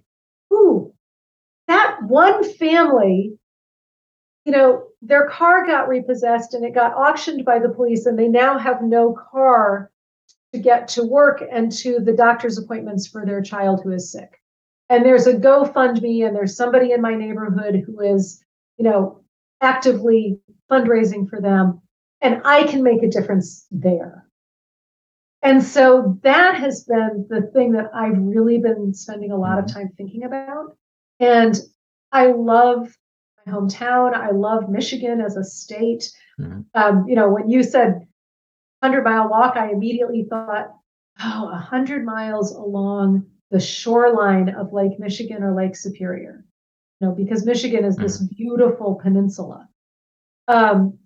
ooh, 0.50 0.94
that 1.68 1.98
one 2.02 2.50
family, 2.54 3.38
you 4.46 4.52
know, 4.52 4.84
their 5.02 5.28
car 5.28 5.66
got 5.66 5.90
repossessed 5.90 6.54
and 6.54 6.64
it 6.64 6.74
got 6.74 6.94
auctioned 6.94 7.44
by 7.44 7.58
the 7.58 7.68
police, 7.68 8.06
and 8.06 8.18
they 8.18 8.28
now 8.28 8.56
have 8.56 8.80
no 8.80 9.12
car 9.12 9.90
to 10.54 10.60
get 10.60 10.88
to 10.88 11.04
work 11.04 11.42
and 11.50 11.70
to 11.72 12.00
the 12.00 12.12
doctor's 12.12 12.58
appointments 12.58 13.06
for 13.06 13.26
their 13.26 13.42
child 13.42 13.82
who 13.82 13.90
is 13.90 14.10
sick 14.12 14.40
and 14.88 15.04
there's 15.04 15.26
a 15.26 15.34
GoFundMe 15.34 16.26
and 16.26 16.36
there's 16.36 16.56
somebody 16.56 16.92
in 16.92 17.00
my 17.00 17.14
neighborhood 17.14 17.82
who 17.86 18.00
is, 18.00 18.42
you 18.76 18.84
know, 18.84 19.20
actively 19.60 20.38
fundraising 20.70 21.28
for 21.28 21.40
them, 21.40 21.80
and 22.20 22.42
I 22.44 22.64
can 22.64 22.82
make 22.82 23.02
a 23.02 23.08
difference 23.08 23.66
there. 23.70 24.26
And 25.42 25.62
so 25.62 26.18
that 26.22 26.56
has 26.56 26.84
been 26.84 27.26
the 27.28 27.42
thing 27.52 27.72
that 27.72 27.90
I've 27.94 28.18
really 28.18 28.58
been 28.58 28.94
spending 28.94 29.30
a 29.30 29.36
lot 29.36 29.58
of 29.58 29.66
mm-hmm. 29.66 29.78
time 29.78 29.92
thinking 29.96 30.24
about. 30.24 30.76
And 31.20 31.58
I 32.12 32.28
love 32.28 32.94
my 33.46 33.52
hometown. 33.52 34.14
I 34.14 34.30
love 34.30 34.70
Michigan 34.70 35.20
as 35.20 35.36
a 35.36 35.44
state. 35.44 36.10
Mm-hmm. 36.40 36.60
Um, 36.74 37.06
you 37.06 37.14
know, 37.14 37.28
when 37.28 37.50
you 37.50 37.62
said 37.62 38.06
100 38.84 39.02
mile 39.02 39.30
walk, 39.30 39.56
I 39.56 39.70
immediately 39.70 40.26
thought, 40.28 40.74
oh, 41.20 41.44
100 41.46 42.04
miles 42.04 42.54
along 42.54 43.26
the 43.50 43.58
shoreline 43.58 44.50
of 44.50 44.74
Lake 44.74 44.98
Michigan 44.98 45.42
or 45.42 45.54
Lake 45.54 45.74
Superior. 45.74 46.44
You 47.00 47.08
know, 47.08 47.14
because 47.14 47.46
Michigan 47.46 47.84
is 47.84 47.96
this 47.96 48.18
mm-hmm. 48.18 48.34
beautiful 48.36 49.00
peninsula. 49.02 49.68
Um, 50.48 50.98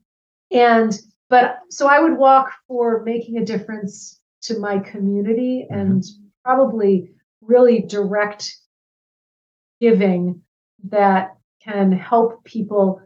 and 0.50 0.98
but 1.30 1.60
so 1.70 1.86
I 1.86 2.00
would 2.00 2.18
walk 2.18 2.52
for 2.66 3.04
making 3.04 3.38
a 3.38 3.44
difference 3.44 4.20
to 4.42 4.58
my 4.58 4.80
community 4.80 5.66
mm-hmm. 5.70 5.80
and 5.80 6.04
probably 6.44 7.12
really 7.42 7.82
direct 7.82 8.56
giving 9.80 10.42
that 10.88 11.36
can 11.62 11.92
help 11.92 12.42
people, 12.44 13.00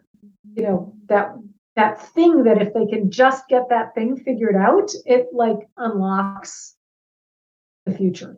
you 0.54 0.62
know, 0.62 0.94
that 1.06 1.34
that 1.76 2.02
thing 2.14 2.44
that 2.44 2.60
if 2.60 2.74
they 2.74 2.86
can 2.86 3.10
just 3.10 3.48
get 3.48 3.68
that 3.70 3.94
thing 3.94 4.16
figured 4.16 4.56
out, 4.56 4.90
it 5.06 5.28
like 5.32 5.68
unlocks 5.76 6.76
the 7.86 7.92
future. 7.92 8.36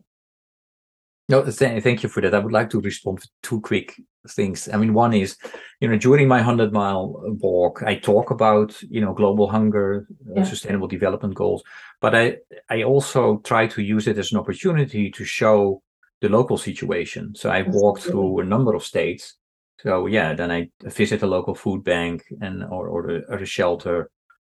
No, 1.28 1.42
th- 1.42 1.82
thank 1.82 2.02
you 2.02 2.08
for 2.08 2.20
that. 2.20 2.34
I 2.34 2.38
would 2.38 2.52
like 2.52 2.70
to 2.70 2.80
respond 2.80 3.22
to 3.22 3.28
two 3.42 3.60
quick 3.60 3.98
things. 4.28 4.68
I 4.68 4.76
mean, 4.76 4.92
one 4.92 5.14
is, 5.14 5.36
you 5.80 5.88
know, 5.88 5.96
during 5.96 6.28
my 6.28 6.36
100 6.36 6.72
mile 6.72 7.14
walk, 7.40 7.82
I 7.82 7.96
talk 7.96 8.30
about, 8.30 8.80
you 8.82 9.00
know, 9.00 9.14
global 9.14 9.48
hunger, 9.48 10.06
uh, 10.28 10.34
yeah. 10.34 10.42
uh, 10.42 10.44
sustainable 10.44 10.86
development 10.86 11.34
goals, 11.34 11.62
but 12.00 12.14
I, 12.14 12.36
I 12.68 12.82
also 12.82 13.38
try 13.38 13.66
to 13.68 13.82
use 13.82 14.06
it 14.06 14.18
as 14.18 14.32
an 14.32 14.38
opportunity 14.38 15.10
to 15.10 15.24
show 15.24 15.82
the 16.20 16.28
local 16.28 16.58
situation. 16.58 17.34
So 17.34 17.50
I 17.50 17.62
walked 17.62 18.02
through 18.02 18.40
a 18.40 18.44
number 18.44 18.74
of 18.74 18.84
states. 18.84 19.34
So 19.80 20.06
yeah, 20.06 20.34
then 20.34 20.50
I 20.50 20.70
visit 20.82 21.22
a 21.22 21.26
local 21.26 21.54
food 21.54 21.84
bank 21.84 22.24
and 22.40 22.64
or, 22.64 22.88
or, 22.88 23.10
a, 23.10 23.20
or 23.28 23.38
a 23.38 23.46
shelter. 23.46 24.10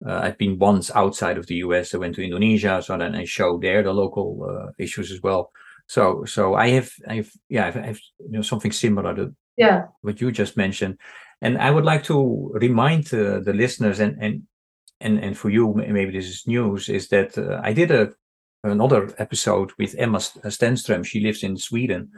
Uh, 0.05 0.19
I've 0.23 0.37
been 0.37 0.59
once 0.59 0.91
outside 0.91 1.37
of 1.37 1.47
the 1.47 1.55
US. 1.55 1.93
I 1.93 1.97
went 1.97 2.15
to 2.15 2.23
Indonesia, 2.23 2.81
so 2.81 2.97
then 2.97 3.15
I 3.15 3.25
show 3.25 3.57
there 3.57 3.81
the 3.81 3.93
local 3.93 4.47
uh, 4.49 4.71
issues 4.77 5.11
as 5.11 5.21
well. 5.21 5.51
So 5.87 6.25
so 6.25 6.55
I 6.55 6.69
have 6.69 6.91
I 7.07 7.15
have 7.15 7.29
yeah 7.49 7.67
I 7.67 7.71
have, 7.71 7.99
you 8.19 8.31
know 8.31 8.41
something 8.41 8.71
similar 8.71 9.15
to 9.15 9.33
yeah 9.55 9.83
what 10.01 10.19
you 10.19 10.31
just 10.31 10.57
mentioned, 10.57 10.97
and 11.41 11.57
I 11.57 11.71
would 11.71 11.85
like 11.85 12.03
to 12.05 12.51
remind 12.55 13.13
uh, 13.13 13.39
the 13.39 13.53
listeners 13.53 13.99
and 13.99 14.17
and 14.19 14.43
and 14.99 15.19
and 15.19 15.37
for 15.37 15.49
you 15.49 15.73
maybe 15.75 16.11
this 16.11 16.27
is 16.27 16.47
news 16.47 16.89
is 16.89 17.07
that 17.09 17.37
uh, 17.37 17.61
I 17.63 17.73
did 17.73 17.91
a 17.91 18.13
another 18.63 19.13
episode 19.19 19.71
with 19.77 19.95
Emma 19.97 20.17
Stenström. 20.17 21.05
She 21.05 21.19
lives 21.19 21.43
in 21.43 21.57
Sweden. 21.57 22.11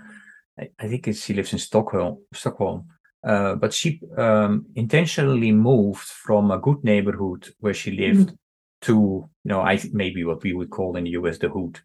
I, 0.60 0.70
I 0.80 0.88
think 0.88 1.14
she 1.16 1.34
lives 1.34 1.54
in 1.54 1.60
Stockholm. 1.60 2.20
Stockholm. 2.34 2.88
Uh, 3.24 3.56
but 3.56 3.74
she 3.74 4.00
um, 4.18 4.66
intentionally 4.76 5.52
moved 5.52 6.08
from 6.08 6.52
a 6.52 6.60
good 6.60 6.84
neighborhood 6.84 7.50
where 7.60 7.74
she 7.74 7.92
lived 7.92 8.30
mm. 8.30 8.38
to, 8.82 8.94
you 8.94 9.50
know, 9.50 9.62
I 9.62 9.80
maybe 9.92 10.24
what 10.24 10.44
we 10.44 10.54
would 10.54 10.70
call 10.70 10.96
in 10.96 11.06
the 11.06 11.12
US 11.12 11.38
the 11.40 11.50
hood, 11.50 11.80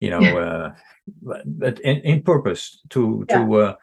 you 0.00 0.10
know, 0.10 0.20
uh, 0.20 0.74
but 1.22 1.78
in, 1.80 1.98
in 1.98 2.22
purpose 2.22 2.80
to 2.90 3.24
yeah. 3.28 3.36
to 3.36 3.54
uh, 3.54 3.74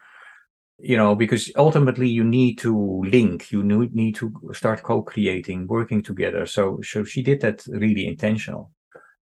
you 0.78 0.96
know 0.96 1.14
because 1.14 1.50
ultimately 1.56 2.08
you 2.08 2.22
need 2.22 2.58
to 2.58 3.02
link 3.04 3.50
you 3.50 3.62
need 3.62 4.14
to 4.14 4.32
start 4.52 4.82
co-creating 4.82 5.66
working 5.66 6.02
together 6.02 6.44
so 6.44 6.78
so 6.82 7.02
she 7.02 7.22
did 7.22 7.40
that 7.40 7.64
really 7.68 8.06
intentional 8.06 8.70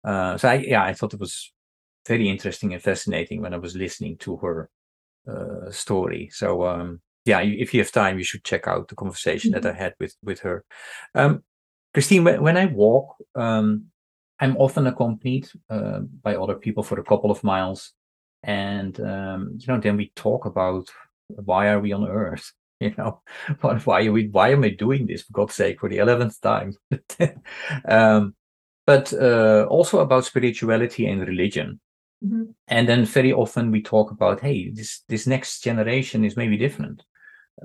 uh, 0.03 0.37
so 0.37 0.49
I, 0.49 0.53
yeah 0.55 0.83
i 0.83 0.93
thought 0.93 1.13
it 1.13 1.19
was 1.19 1.51
very 2.07 2.29
interesting 2.29 2.73
and 2.73 2.81
fascinating 2.81 3.41
when 3.41 3.53
i 3.53 3.57
was 3.57 3.75
listening 3.75 4.17
to 4.17 4.37
her 4.37 4.69
uh, 5.29 5.71
story 5.71 6.29
so 6.31 6.65
um, 6.65 6.99
yeah 7.25 7.39
if 7.39 7.73
you 7.73 7.79
have 7.79 7.91
time 7.91 8.17
you 8.17 8.23
should 8.23 8.43
check 8.43 8.67
out 8.67 8.87
the 8.87 8.95
conversation 8.95 9.51
mm-hmm. 9.51 9.61
that 9.61 9.75
i 9.75 9.77
had 9.77 9.93
with 9.99 10.15
with 10.23 10.39
her 10.39 10.63
um, 11.15 11.43
christine 11.93 12.23
when, 12.23 12.41
when 12.41 12.57
i 12.57 12.65
walk 12.65 13.15
um, 13.35 13.89
I'm 14.39 14.55
often 14.57 14.87
accompanied 14.87 15.49
uh, 15.69 15.99
by 16.23 16.35
other 16.35 16.55
people 16.55 16.83
for 16.83 16.99
a 16.99 17.03
couple 17.03 17.29
of 17.29 17.43
miles, 17.43 17.93
and 18.43 18.99
um, 19.01 19.57
you 19.59 19.67
know, 19.67 19.79
then 19.79 19.97
we 19.97 20.11
talk 20.15 20.45
about 20.45 20.89
why 21.27 21.67
are 21.67 21.79
we 21.79 21.93
on 21.93 22.07
Earth? 22.07 22.51
You 22.81 22.95
know, 22.97 23.21
why 23.59 24.05
are 24.05 24.13
we? 24.13 24.29
Why 24.29 24.53
am 24.53 24.63
I 24.63 24.69
doing 24.69 25.05
this? 25.05 25.23
For 25.23 25.33
God's 25.33 25.53
sake, 25.53 25.81
for 25.81 25.89
the 25.89 25.97
eleventh 25.97 26.39
time. 26.39 26.77
um, 27.85 28.35
but 28.87 29.11
uh, 29.11 29.65
also 29.69 29.99
about 29.99 30.23
spirituality 30.23 31.05
and 31.05 31.27
religion. 31.27 31.81
Mm-hmm. 32.25 32.51
And 32.67 32.89
then 32.89 33.05
very 33.05 33.31
often 33.31 33.71
we 33.71 33.81
talk 33.81 34.11
about, 34.11 34.41
hey, 34.41 34.69
this 34.71 35.03
this 35.07 35.27
next 35.27 35.61
generation 35.63 36.25
is 36.25 36.35
maybe 36.35 36.57
different. 36.57 37.03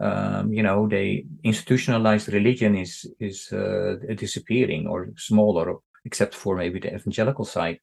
Um, 0.01 0.53
you 0.53 0.63
know, 0.63 0.89
they 0.89 1.27
institutionalized 1.43 2.33
religion 2.33 2.77
is 2.77 3.07
is 3.21 3.53
uh, 3.53 3.97
disappearing 4.17 4.87
or 4.87 5.11
smaller 5.17 5.77
except 6.05 6.35
for 6.35 6.57
maybe 6.57 6.79
the 6.79 6.95
evangelical 6.95 7.45
side. 7.45 7.79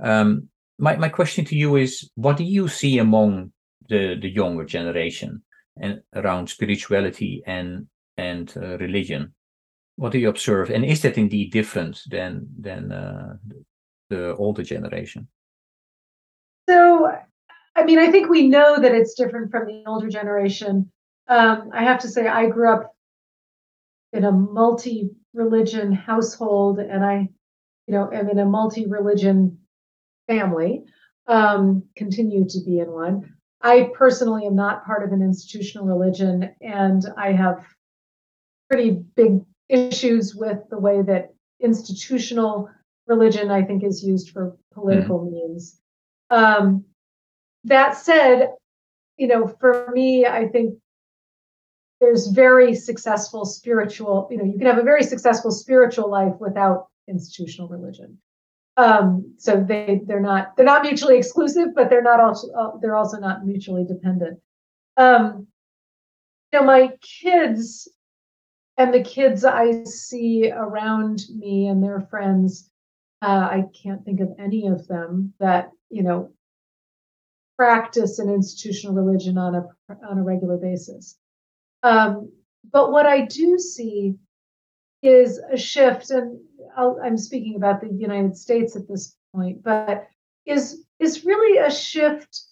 Um, 0.00 0.48
my, 0.78 0.96
my 0.96 1.08
question 1.08 1.44
to 1.46 1.56
you 1.56 1.76
is 1.76 2.10
what 2.14 2.36
do 2.36 2.44
you 2.44 2.68
see 2.68 2.98
among 2.98 3.52
the, 3.88 4.16
the 4.20 4.28
younger 4.28 4.64
generation 4.64 5.42
and 5.80 6.02
around 6.14 6.48
spirituality 6.48 7.42
and 7.46 7.86
and 8.16 8.52
uh, 8.56 8.78
religion? 8.78 9.34
What 9.96 10.12
do 10.12 10.18
you 10.18 10.28
observe, 10.28 10.70
and 10.70 10.84
is 10.84 11.02
that 11.02 11.18
indeed 11.18 11.52
different 11.52 12.00
than 12.08 12.48
than 12.58 12.92
uh, 12.92 13.36
the 14.08 14.34
older 14.36 14.62
generation? 14.62 15.28
So, 16.68 17.10
I 17.76 17.84
mean, 17.84 17.98
I 17.98 18.10
think 18.10 18.28
we 18.28 18.48
know 18.48 18.80
that 18.80 18.94
it's 18.94 19.14
different 19.14 19.50
from 19.50 19.66
the 19.66 19.84
older 19.86 20.08
generation. 20.08 20.90
Um, 21.28 21.70
I 21.72 21.84
have 21.84 22.00
to 22.00 22.08
say, 22.08 22.26
I 22.26 22.48
grew 22.48 22.72
up 22.72 22.94
in 24.12 24.24
a 24.24 24.32
multi 24.32 25.10
religion 25.34 25.92
household, 25.92 26.78
and 26.78 27.04
I 27.04 27.28
you 27.86 27.94
know, 27.94 28.10
am 28.12 28.28
in 28.28 28.38
a 28.38 28.44
multi-religion 28.44 29.58
family, 30.26 30.84
um, 31.26 31.82
continue 31.96 32.48
to 32.48 32.60
be 32.64 32.78
in 32.78 32.90
one. 32.90 33.34
I 33.60 33.90
personally 33.94 34.46
am 34.46 34.56
not 34.56 34.84
part 34.84 35.04
of 35.04 35.12
an 35.12 35.22
institutional 35.22 35.86
religion, 35.86 36.54
and 36.60 37.04
I 37.16 37.32
have 37.32 37.64
pretty 38.70 39.02
big 39.16 39.44
issues 39.68 40.34
with 40.34 40.58
the 40.70 40.78
way 40.78 41.02
that 41.02 41.34
institutional 41.60 42.68
religion, 43.06 43.50
I 43.50 43.62
think, 43.62 43.84
is 43.84 44.02
used 44.02 44.30
for 44.30 44.56
political 44.72 45.20
mm-hmm. 45.20 45.34
means. 45.34 45.78
Um, 46.32 46.86
that 47.64 47.96
said, 47.96 48.48
you 49.18 49.26
know, 49.28 49.46
for 49.46 49.90
me, 49.92 50.24
I 50.26 50.48
think 50.48 50.78
there's 52.00 52.28
very 52.28 52.74
successful 52.74 53.44
spiritual, 53.44 54.28
you 54.30 54.38
know, 54.38 54.44
you 54.44 54.58
can 54.58 54.66
have 54.66 54.78
a 54.78 54.82
very 54.82 55.04
successful 55.04 55.50
spiritual 55.50 56.10
life 56.10 56.32
without 56.40 56.86
institutional 57.06 57.68
religion. 57.68 58.18
Um, 58.78 59.34
so 59.36 59.62
they 59.62 60.00
they're 60.06 60.20
not 60.20 60.56
they're 60.56 60.64
not 60.64 60.82
mutually 60.82 61.18
exclusive, 61.18 61.74
but 61.74 61.90
they're 61.90 62.02
not 62.02 62.20
also 62.20 62.50
uh, 62.52 62.70
they're 62.80 62.96
also 62.96 63.18
not 63.18 63.44
mutually 63.44 63.84
dependent. 63.84 64.40
Um, 64.96 65.46
you 66.50 66.60
know, 66.60 66.64
my 66.64 66.92
kids 67.02 67.88
and 68.78 68.94
the 68.94 69.02
kids 69.02 69.44
I 69.44 69.84
see 69.84 70.50
around 70.50 71.24
me 71.36 71.66
and 71.66 71.82
their 71.82 72.00
friends, 72.00 72.70
uh, 73.20 73.26
I 73.50 73.64
can't 73.82 74.02
think 74.06 74.20
of 74.20 74.30
any 74.38 74.68
of 74.68 74.88
them 74.88 75.34
that 75.38 75.70
you 75.92 76.02
know 76.02 76.32
practice 77.56 78.18
an 78.18 78.28
institutional 78.28 78.94
religion 78.94 79.38
on 79.38 79.54
a 79.54 79.62
on 80.08 80.18
a 80.18 80.22
regular 80.22 80.56
basis. 80.56 81.16
Um, 81.82 82.32
but 82.72 82.90
what 82.90 83.06
I 83.06 83.26
do 83.26 83.58
see 83.58 84.14
is 85.02 85.38
a 85.38 85.56
shift, 85.56 86.10
and 86.10 86.40
i 86.76 87.06
am 87.06 87.18
speaking 87.18 87.56
about 87.56 87.80
the 87.80 87.92
United 87.92 88.36
States 88.36 88.76
at 88.76 88.88
this 88.88 89.16
point, 89.34 89.62
but 89.62 90.08
is 90.46 90.84
is 90.98 91.24
really 91.24 91.58
a 91.58 91.70
shift, 91.70 92.42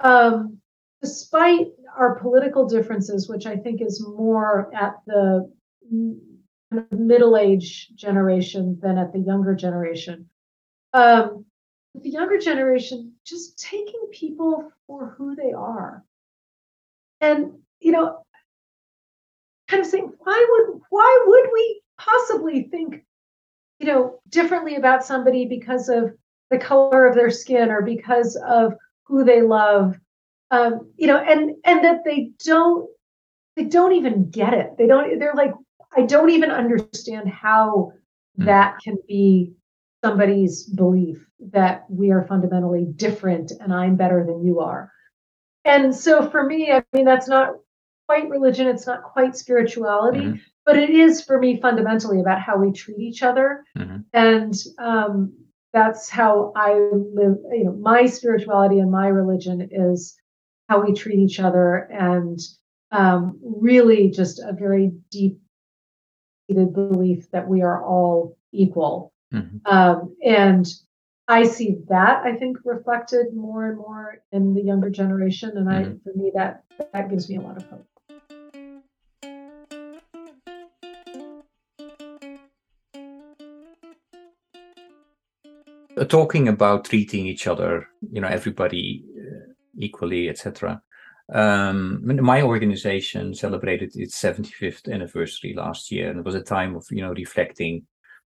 um, 0.00 0.58
despite 1.02 1.68
our 1.96 2.18
political 2.18 2.66
differences, 2.66 3.28
which 3.28 3.46
I 3.46 3.56
think 3.56 3.80
is 3.80 4.04
more 4.06 4.74
at 4.74 4.96
the 5.06 5.50
middle 6.90 7.36
age 7.36 7.88
generation 7.94 8.78
than 8.82 8.98
at 8.98 9.12
the 9.12 9.18
younger 9.18 9.54
generation. 9.54 10.28
Um, 10.92 11.44
the 12.02 12.10
younger 12.10 12.38
generation 12.38 13.12
just 13.24 13.58
taking 13.58 14.00
people 14.12 14.72
for 14.86 15.14
who 15.16 15.34
they 15.34 15.52
are, 15.52 16.04
and 17.20 17.52
you 17.80 17.92
know, 17.92 18.22
kind 19.68 19.80
of 19.80 19.86
saying, 19.88 20.12
why 20.18 20.46
would 20.50 20.80
why 20.90 21.24
would 21.26 21.50
we 21.52 21.82
possibly 21.98 22.64
think 22.64 23.04
you 23.78 23.86
know 23.86 24.20
differently 24.28 24.76
about 24.76 25.04
somebody 25.04 25.46
because 25.46 25.88
of 25.88 26.14
the 26.50 26.58
color 26.58 27.06
of 27.06 27.14
their 27.14 27.30
skin 27.30 27.70
or 27.70 27.82
because 27.82 28.36
of 28.46 28.74
who 29.04 29.24
they 29.24 29.42
love? 29.42 29.98
Um, 30.50 30.92
you 30.96 31.06
know 31.06 31.18
and 31.18 31.56
and 31.64 31.84
that 31.84 32.04
they 32.04 32.30
don't 32.44 32.88
they 33.56 33.64
don't 33.64 33.92
even 33.92 34.30
get 34.30 34.54
it. 34.54 34.76
They 34.78 34.86
don't 34.86 35.18
they're 35.18 35.34
like 35.34 35.52
i 35.96 36.02
don't 36.02 36.30
even 36.30 36.50
understand 36.50 37.28
how 37.28 37.92
mm. 38.38 38.46
that 38.46 38.78
can 38.82 38.96
be 39.06 39.52
somebody's 40.04 40.64
belief 40.64 41.24
that 41.52 41.84
we 41.88 42.10
are 42.10 42.26
fundamentally 42.26 42.86
different 42.96 43.52
and 43.60 43.72
i'm 43.72 43.96
better 43.96 44.24
than 44.24 44.44
you 44.44 44.60
are. 44.60 44.92
And 45.64 45.94
so 45.94 46.28
for 46.30 46.44
me 46.44 46.72
i 46.72 46.82
mean 46.92 47.04
that's 47.04 47.28
not 47.28 47.54
quite 48.06 48.28
religion 48.28 48.66
it's 48.66 48.86
not 48.86 49.02
quite 49.02 49.36
spirituality 49.36 50.20
mm-hmm. 50.20 50.36
but 50.64 50.78
it 50.78 50.90
is 50.90 51.22
for 51.22 51.38
me 51.38 51.60
fundamentally 51.60 52.20
about 52.20 52.40
how 52.40 52.56
we 52.56 52.72
treat 52.72 52.98
each 52.98 53.22
other. 53.22 53.64
Mm-hmm. 53.76 53.98
and 54.14 54.54
um, 54.78 55.34
that's 55.72 56.08
how 56.08 56.52
i 56.56 56.72
live 56.72 57.36
you 57.52 57.64
know 57.64 57.72
my 57.72 58.06
spirituality 58.06 58.78
and 58.78 58.90
my 58.90 59.08
religion 59.08 59.68
is 59.70 60.16
how 60.68 60.82
we 60.84 60.94
treat 60.94 61.18
each 61.18 61.40
other 61.40 61.88
and 61.92 62.38
um, 62.90 63.38
really 63.42 64.10
just 64.10 64.38
a 64.38 64.52
very 64.52 64.92
deep 65.10 65.38
seated 66.46 66.72
belief 66.72 67.30
that 67.32 67.46
we 67.46 67.60
are 67.62 67.84
all 67.84 68.38
equal 68.52 69.12
mm-hmm. 69.32 69.58
um, 69.66 70.14
and 70.24 70.66
i 71.28 71.42
see 71.44 71.76
that 71.88 72.22
i 72.24 72.34
think 72.34 72.58
reflected 72.64 73.26
more 73.34 73.68
and 73.68 73.78
more 73.78 74.22
in 74.32 74.54
the 74.54 74.62
younger 74.62 74.90
generation 74.90 75.50
and 75.56 75.66
mm-hmm. 75.66 75.92
i 75.92 76.02
for 76.04 76.16
me 76.16 76.30
that 76.34 76.64
that 76.92 77.10
gives 77.10 77.28
me 77.28 77.36
a 77.36 77.40
lot 77.40 77.56
of 77.56 77.64
hope 77.68 77.86
Uh, 85.98 86.04
talking 86.04 86.46
about 86.46 86.84
treating 86.84 87.26
each 87.26 87.48
other, 87.48 87.88
you 88.12 88.20
know, 88.20 88.28
everybody 88.28 89.04
uh, 89.18 89.52
equally, 89.76 90.28
etc. 90.28 90.80
Um, 91.34 92.00
my 92.04 92.42
organization 92.42 93.34
celebrated 93.34 93.92
its 93.96 94.20
75th 94.20 94.92
anniversary 94.92 95.54
last 95.56 95.90
year, 95.90 96.08
and 96.08 96.20
it 96.20 96.24
was 96.24 96.36
a 96.36 96.42
time 96.42 96.76
of 96.76 96.86
you 96.90 97.02
know 97.02 97.12
reflecting. 97.12 97.86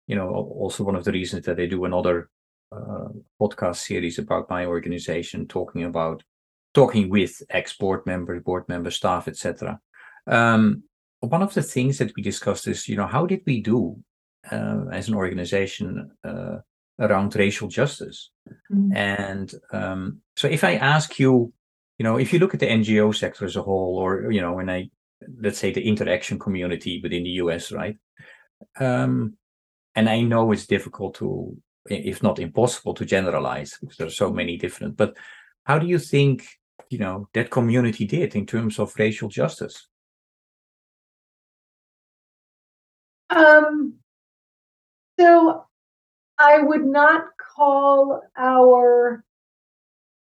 You 0.07 0.15
know, 0.15 0.29
also 0.29 0.83
one 0.83 0.95
of 0.95 1.05
the 1.05 1.11
reasons 1.11 1.45
that 1.45 1.57
they 1.57 1.67
do 1.67 1.85
another 1.85 2.29
uh, 2.71 3.09
podcast 3.39 3.77
series 3.77 4.19
about 4.19 4.49
my 4.49 4.65
organization, 4.65 5.47
talking 5.47 5.83
about 5.83 6.23
talking 6.73 7.09
with 7.09 7.41
ex 7.49 7.77
board 7.77 8.05
members, 8.05 8.43
board 8.43 8.67
member, 8.67 8.91
staff, 8.91 9.27
etc. 9.27 9.79
Um, 10.27 10.83
one 11.19 11.41
of 11.41 11.53
the 11.53 11.61
things 11.61 11.99
that 11.99 12.11
we 12.15 12.23
discussed 12.23 12.67
is, 12.67 12.89
you 12.89 12.97
know, 12.97 13.07
how 13.07 13.25
did 13.25 13.41
we 13.45 13.61
do 13.61 13.97
uh, 14.51 14.85
as 14.91 15.07
an 15.07 15.15
organization 15.15 16.11
uh, 16.23 16.57
around 16.99 17.35
racial 17.35 17.67
justice. 17.67 18.29
Mm-hmm. 18.71 18.95
And 18.95 19.53
um, 19.71 20.21
so 20.35 20.47
if 20.47 20.63
I 20.63 20.75
ask 20.75 21.19
you, 21.19 21.53
you 21.97 22.03
know, 22.03 22.17
if 22.17 22.33
you 22.33 22.39
look 22.39 22.53
at 22.53 22.59
the 22.59 22.67
NGO 22.67 23.15
sector 23.15 23.45
as 23.45 23.55
a 23.55 23.61
whole, 23.61 23.97
or, 23.97 24.31
you 24.31 24.41
know, 24.41 24.53
when 24.53 24.69
I, 24.69 24.89
let's 25.41 25.59
say 25.59 25.71
the 25.71 25.85
InterAction 25.85 26.39
community 26.39 26.99
within 27.01 27.23
the 27.23 27.29
US, 27.31 27.71
right? 27.71 27.97
Um, 28.79 29.37
and 29.95 30.09
I 30.09 30.21
know 30.21 30.51
it's 30.51 30.67
difficult 30.67 31.15
to, 31.15 31.55
if 31.85 32.23
not 32.23 32.39
impossible 32.39 32.93
to 32.95 33.05
generalize 33.05 33.77
because 33.79 33.97
there 33.97 34.07
are 34.07 34.11
so 34.11 34.31
many 34.31 34.57
different, 34.57 34.97
but 34.97 35.15
how 35.65 35.79
do 35.79 35.87
you 35.87 35.99
think, 35.99 36.45
you 36.89 36.97
know, 36.97 37.27
that 37.33 37.51
community 37.51 38.05
did 38.05 38.35
in 38.35 38.45
terms 38.45 38.79
of 38.79 38.93
racial 38.97 39.29
justice? 39.29 39.87
Um, 43.29 43.95
so 45.19 45.65
I 46.37 46.59
would 46.59 46.85
not 46.85 47.25
call 47.55 48.21
our 48.37 49.23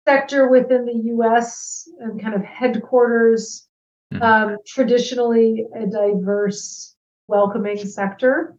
sector 0.07 0.49
within 0.49 0.85
the 0.85 1.13
US 1.15 1.87
and 1.99 2.21
kind 2.21 2.35
of 2.35 2.43
headquarters 2.43 3.67
mm-hmm. 4.13 4.23
um, 4.23 4.57
traditionally 4.65 5.65
a 5.75 5.85
diverse, 5.85 6.95
welcoming 7.27 7.77
sector. 7.77 8.55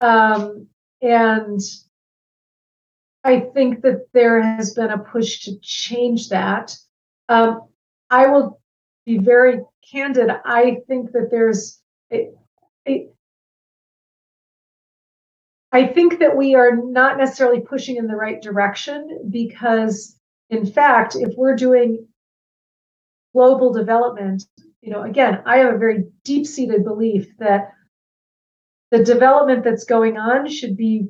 Um, 0.00 0.68
and 1.02 1.60
I 3.24 3.40
think 3.40 3.82
that 3.82 4.06
there 4.12 4.40
has 4.42 4.74
been 4.74 4.90
a 4.90 4.98
push 4.98 5.40
to 5.44 5.58
change 5.60 6.28
that. 6.28 6.76
Um, 7.28 7.68
I 8.10 8.28
will 8.28 8.60
be 9.04 9.18
very 9.18 9.60
candid. 9.90 10.30
I 10.44 10.78
think 10.86 11.12
that 11.12 11.28
there's 11.30 11.80
I 15.70 15.86
think 15.86 16.20
that 16.20 16.36
we 16.36 16.54
are 16.54 16.74
not 16.76 17.18
necessarily 17.18 17.60
pushing 17.60 17.96
in 17.96 18.06
the 18.06 18.16
right 18.16 18.40
direction 18.40 19.28
because, 19.30 20.18
in 20.48 20.64
fact, 20.64 21.14
if 21.14 21.34
we're 21.36 21.56
doing 21.56 22.06
global 23.34 23.72
development, 23.72 24.44
you 24.80 24.90
know, 24.90 25.02
again, 25.02 25.42
I 25.44 25.58
have 25.58 25.74
a 25.74 25.78
very 25.78 26.04
deep 26.24 26.46
seated 26.46 26.84
belief 26.84 27.36
that 27.38 27.72
the 28.90 29.04
development 29.04 29.64
that's 29.64 29.84
going 29.84 30.16
on 30.16 30.48
should 30.48 30.76
be 30.76 31.08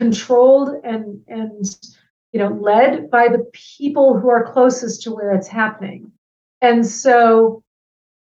controlled 0.00 0.70
and 0.84 1.20
and 1.28 1.64
you 2.32 2.40
know 2.40 2.48
led 2.48 3.10
by 3.10 3.28
the 3.28 3.48
people 3.52 4.18
who 4.18 4.28
are 4.28 4.52
closest 4.52 5.02
to 5.02 5.14
where 5.14 5.32
it's 5.32 5.48
happening. 5.48 6.12
And 6.60 6.86
so 6.86 7.62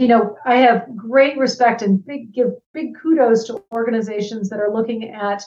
you 0.02 0.08
know, 0.08 0.36
I 0.46 0.56
have 0.56 0.96
great 0.96 1.38
respect 1.38 1.84
and 1.84 2.04
big 2.04 2.34
give 2.34 2.54
big 2.74 3.00
kudos 3.00 3.46
to 3.46 3.64
organizations 3.72 4.50
that 4.50 4.60
are 4.60 4.74
looking 4.74 5.12
at 5.12 5.44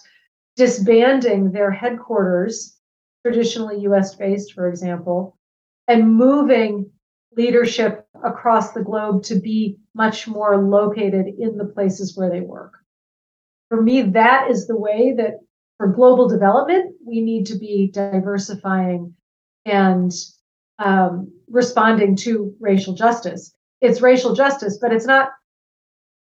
disbanding 0.55 1.51
their 1.51 1.73
headquarters, 1.73 2.79
traditionally 3.25 3.81
US 3.81 4.15
based, 4.15 4.53
for 4.53 4.69
example, 4.69 5.37
and 5.89 6.15
moving 6.15 6.89
leadership 7.37 8.04
across 8.25 8.73
the 8.73 8.83
globe 8.83 9.23
to 9.25 9.37
be 9.39 9.77
much 9.95 10.27
more 10.27 10.57
located 10.57 11.27
in 11.39 11.57
the 11.57 11.67
places 11.67 12.17
where 12.17 12.31
they 12.31 12.41
work. 12.41 12.73
For 13.69 13.81
me, 13.81 14.03
that 14.03 14.51
is 14.51 14.67
the 14.67 14.77
way 14.77 15.15
that 15.17 15.41
for 15.79 15.89
global 15.89 16.29
development, 16.29 16.95
we 17.05 17.21
need 17.21 17.47
to 17.47 17.59
be 17.59 17.91
diversifying 17.93 19.15
and 19.65 20.13
um, 20.79 21.33
responding 21.49 22.17
to 22.17 22.55
racial 22.61 22.95
justice 22.95 23.55
it's 23.85 24.01
racial 24.01 24.35
justice, 24.35 24.79
but 24.81 24.93
it's 24.93 25.07
not 25.07 25.31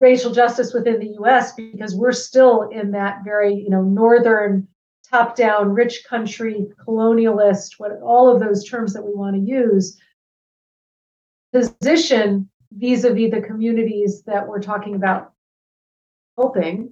racial 0.02 0.32
justice 0.32 0.74
within 0.74 1.00
the 1.00 1.16
US 1.22 1.54
because 1.54 1.96
we're 1.96 2.12
still 2.12 2.70
in 2.70 2.92
that 2.92 3.24
very, 3.24 3.54
you 3.54 3.70
know, 3.70 3.84
northern 3.84 4.68
top 5.10 5.36
down 5.36 5.70
rich 5.70 6.04
country 6.10 6.66
colonialist 6.88 7.76
what 7.78 7.92
all 8.02 8.28
of 8.28 8.40
those 8.40 8.68
terms 8.68 8.92
that 8.94 9.06
we 9.06 9.14
want 9.14 9.36
to 9.36 9.42
use 9.42 10.00
position 11.56 12.50
vis-a-vis 12.74 13.32
the 13.32 13.42
communities 13.42 14.24
that 14.24 14.46
we're 14.46 14.62
talking 14.62 14.96
about 14.96 15.32
helping 16.38 16.92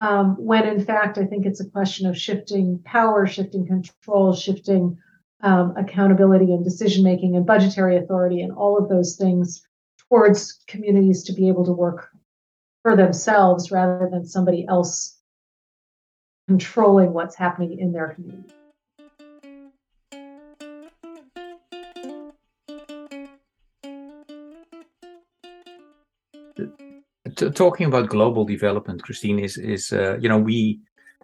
um, 0.00 0.36
when 0.38 0.68
in 0.68 0.84
fact 0.84 1.18
i 1.18 1.24
think 1.24 1.44
it's 1.44 1.60
a 1.60 1.68
question 1.70 2.06
of 2.06 2.16
shifting 2.16 2.78
power 2.84 3.26
shifting 3.26 3.66
control 3.66 4.32
shifting 4.32 4.96
um, 5.42 5.74
accountability 5.76 6.52
and 6.52 6.62
decision 6.62 7.02
making 7.02 7.34
and 7.34 7.44
budgetary 7.44 7.96
authority 7.96 8.40
and 8.40 8.52
all 8.52 8.78
of 8.78 8.88
those 8.88 9.16
things 9.16 9.66
towards 10.08 10.62
communities 10.68 11.24
to 11.24 11.32
be 11.32 11.48
able 11.48 11.64
to 11.64 11.72
work 11.72 12.10
for 12.82 12.94
themselves 12.94 13.72
rather 13.72 14.08
than 14.08 14.24
somebody 14.24 14.64
else 14.68 15.18
controlling 16.46 17.12
what's 17.12 17.34
happening 17.34 17.78
in 17.80 17.92
their 17.92 18.10
community. 18.10 18.52
Talking 27.50 27.86
about 27.86 28.08
global 28.08 28.44
development, 28.44 29.02
Christine, 29.02 29.38
is 29.38 29.56
is 29.56 29.92
uh, 29.92 30.18
you 30.20 30.28
know 30.28 30.38
we 30.38 30.80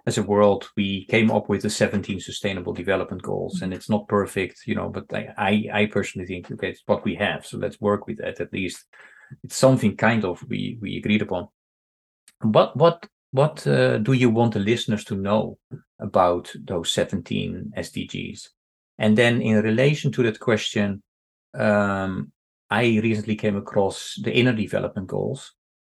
as 0.07 0.19
a 0.19 0.23
world 0.23 0.71
we 0.77 1.05
came 1.07 1.31
up 1.31 1.49
with 1.51 1.63
the 1.63 1.71
17 1.71 2.21
sustainable 2.21 2.73
development 2.73 3.23
goals, 3.23 3.63
and 3.63 3.75
it's 3.75 3.91
not 3.91 4.09
perfect, 4.09 4.67
you 4.67 4.75
know, 4.75 4.89
but 4.89 5.05
I 5.13 5.35
I, 5.37 5.81
I 5.83 5.87
personally 5.87 6.27
think 6.27 6.51
okay, 6.51 6.71
it's 6.71 6.83
what 6.87 7.05
we 7.05 7.15
have, 7.17 7.47
so 7.47 7.59
let's 7.59 7.81
work 7.81 8.07
with 8.07 8.19
that 8.19 8.41
at 8.41 8.53
least. 8.53 8.85
It's 9.45 9.57
something 9.57 9.97
kind 9.97 10.25
of 10.25 10.43
we 10.49 10.79
we 10.81 10.97
agreed 10.97 11.23
upon. 11.23 11.49
What 12.43 12.77
what 12.77 13.07
what 13.33 13.67
uh, 13.67 13.99
do 13.99 14.13
you 14.13 14.31
want 14.31 14.55
the 14.55 14.61
listeners 14.61 15.05
to 15.05 15.15
know 15.15 15.59
about 16.01 16.53
those 16.65 16.91
17 16.93 17.73
SDGs? 17.77 18.49
And 18.99 19.19
then 19.19 19.43
in 19.43 19.63
relation 19.63 20.11
to 20.13 20.23
that 20.23 20.41
question, 20.41 21.03
um, 21.55 22.33
I 22.71 23.01
recently 23.03 23.37
came 23.37 23.57
across 23.57 24.19
the 24.23 24.33
inner 24.33 24.55
development 24.55 25.09
goals 25.09 25.53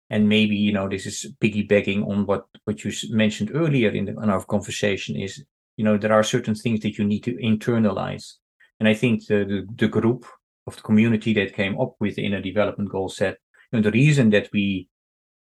and 0.10 0.30
maybe 0.30 0.56
you 0.56 0.72
know 0.72 0.88
this 0.88 1.06
is 1.06 1.34
piggybacking 1.42 2.08
on 2.08 2.26
what 2.26 2.46
what 2.66 2.84
you 2.84 2.92
mentioned 3.10 3.52
earlier 3.54 3.90
in, 3.90 4.06
the, 4.06 4.12
in 4.12 4.30
our 4.30 4.44
conversation 4.44 5.16
is 5.16 5.44
you 5.78 5.84
know 5.84 5.98
there 5.98 6.14
are 6.14 6.24
certain 6.24 6.56
things 6.56 6.80
that 6.82 6.98
you 6.98 7.06
need 7.06 7.24
to 7.24 7.36
internalize. 7.36 8.34
And 8.80 8.90
i 8.90 8.94
think 8.94 9.26
the, 9.28 9.46
the, 9.46 9.66
the 9.76 9.88
group 9.88 10.26
of 10.68 10.76
the 10.76 10.82
community 10.82 11.34
that 11.34 11.56
came 11.56 11.80
up 11.80 11.96
with 12.00 12.16
the 12.16 12.26
inner 12.26 12.42
development 12.42 12.90
goal 12.90 13.10
said 13.10 13.38
you 13.72 13.80
know 13.80 13.84
the 13.84 13.92
reason 13.92 14.30
that 14.32 14.50
we 14.52 14.90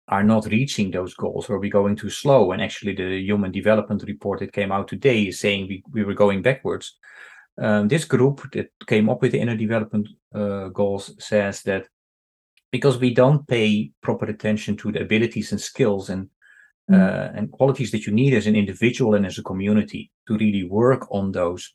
are 0.09 0.25
not 0.25 0.47
reaching 0.47 0.91
those 0.91 1.15
goals 1.15 1.49
or 1.49 1.59
we're 1.59 1.71
going 1.71 1.95
too 1.95 2.11
slow 2.11 2.53
and 2.53 2.63
actually 2.63 2.95
the 2.95 3.21
human 3.21 3.53
development 3.53 4.03
report 4.07 4.41
that 4.41 4.53
came 4.53 4.73
out 4.73 4.89
today 4.89 5.25
is 5.25 5.39
saying 5.39 5.69
we, 5.69 5.83
we 5.93 6.03
were 6.03 6.15
going 6.15 6.41
backwards. 6.41 6.97
Um, 7.61 7.89
this 7.89 8.05
group 8.05 8.51
that 8.53 8.71
came 8.87 9.11
up 9.11 9.21
with 9.21 9.33
the 9.33 9.41
inner 9.41 9.57
development 9.57 10.09
uh, 10.35 10.69
goals 10.69 11.15
says 11.19 11.63
that 11.63 11.89
because 12.71 12.99
we 12.99 13.13
don't 13.15 13.47
pay 13.47 13.91
proper 14.03 14.27
attention 14.27 14.77
to 14.77 14.93
the 14.93 15.01
abilities 15.01 15.53
and 15.53 15.61
skills 15.61 16.11
and 16.11 16.29
mm. 16.91 16.95
uh, 16.95 17.33
and 17.35 17.51
qualities 17.51 17.91
that 17.91 18.07
you 18.07 18.13
need 18.13 18.35
as 18.35 18.47
an 18.47 18.57
individual 18.57 19.15
and 19.15 19.27
as 19.27 19.39
a 19.39 19.43
community 19.43 20.11
to 20.27 20.37
really 20.37 20.65
work 20.65 21.07
on 21.11 21.33
those 21.33 21.71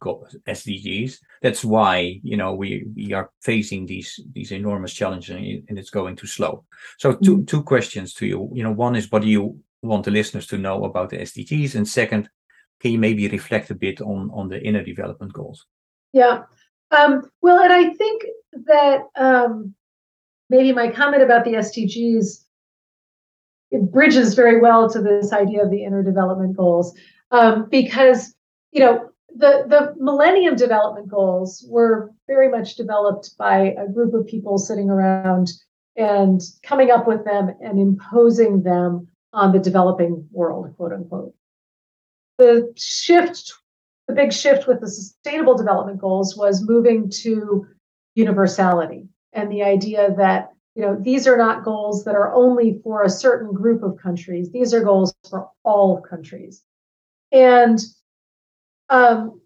SDGs. 0.47 1.17
That's 1.41 1.65
why 1.65 2.19
you 2.23 2.37
know 2.37 2.53
we 2.53 2.85
we 2.95 3.13
are 3.13 3.31
facing 3.41 3.85
these 3.85 4.19
these 4.33 4.51
enormous 4.51 4.93
challenges 4.93 5.35
and 5.35 5.79
it's 5.79 5.89
going 5.89 6.15
too 6.15 6.27
slow. 6.27 6.65
So 6.97 7.13
two 7.13 7.37
mm. 7.37 7.47
two 7.47 7.63
questions 7.63 8.13
to 8.15 8.25
you. 8.25 8.49
You 8.53 8.63
know, 8.63 8.71
one 8.71 8.95
is 8.95 9.11
what 9.11 9.23
do 9.23 9.27
you 9.27 9.59
want 9.81 10.05
the 10.05 10.11
listeners 10.11 10.47
to 10.47 10.57
know 10.57 10.85
about 10.85 11.09
the 11.09 11.17
SDGs, 11.17 11.75
and 11.75 11.87
second, 11.87 12.29
can 12.79 12.91
you 12.91 12.99
maybe 12.99 13.27
reflect 13.27 13.71
a 13.71 13.75
bit 13.75 14.01
on 14.01 14.29
on 14.33 14.49
the 14.49 14.61
inner 14.61 14.83
development 14.83 15.33
goals? 15.33 15.65
Yeah. 16.13 16.43
Um, 16.91 17.23
well, 17.41 17.59
and 17.63 17.73
I 17.73 17.89
think 17.93 18.23
that 18.65 19.01
um, 19.15 19.73
maybe 20.53 20.71
my 20.71 20.87
comment 20.87 21.23
about 21.23 21.43
the 21.43 21.53
SDGs 21.53 22.45
it 23.71 23.91
bridges 23.91 24.35
very 24.35 24.61
well 24.61 24.87
to 24.87 25.01
this 25.01 25.33
idea 25.33 25.63
of 25.63 25.71
the 25.71 25.83
inner 25.83 26.03
development 26.03 26.55
goals 26.55 26.95
um, 27.31 27.67
because 27.71 28.35
you 28.71 28.79
know 28.79 29.09
the 29.35 29.65
the 29.67 29.95
Millennium 29.97 30.55
Development 30.55 31.09
Goals 31.09 31.65
were 31.67 32.11
very 32.27 32.49
much 32.49 32.75
developed 32.75 33.35
by 33.35 33.73
a 33.79 33.87
group 33.87 34.13
of 34.13 34.27
people 34.27 34.59
sitting 34.59 34.91
around 34.91 35.51
and 35.95 36.39
coming 36.61 36.91
up 36.91 37.07
with 37.07 37.25
them 37.25 37.51
and 37.59 37.79
imposing 37.79 38.61
them 38.61 39.07
on 39.31 39.51
the 39.51 39.59
developing 39.59 40.27
world, 40.31 40.71
quote 40.77 40.93
unquote. 40.93 41.33
The 42.37 42.71
shift, 42.77 43.53
the 44.07 44.13
big 44.13 44.31
shift 44.31 44.67
with 44.67 44.81
the 44.81 44.89
Sustainable 44.89 45.57
Development 45.57 45.99
Goals 45.99 46.37
was 46.37 46.67
moving 46.67 47.09
to 47.23 47.65
universality 48.13 49.07
and 49.33 49.51
the 49.51 49.63
idea 49.63 50.13
that 50.17 50.53
you 50.75 50.81
know 50.81 50.95
these 50.99 51.27
are 51.27 51.37
not 51.37 51.63
goals 51.63 52.03
that 52.05 52.15
are 52.15 52.33
only 52.33 52.79
for 52.83 53.03
a 53.03 53.09
certain 53.09 53.53
group 53.53 53.83
of 53.83 53.97
countries. 53.97 54.51
These 54.51 54.73
are 54.73 54.83
goals 54.83 55.13
for 55.29 55.49
all 55.63 56.01
countries. 56.01 56.63
And 57.31 57.79
um, 58.89 59.41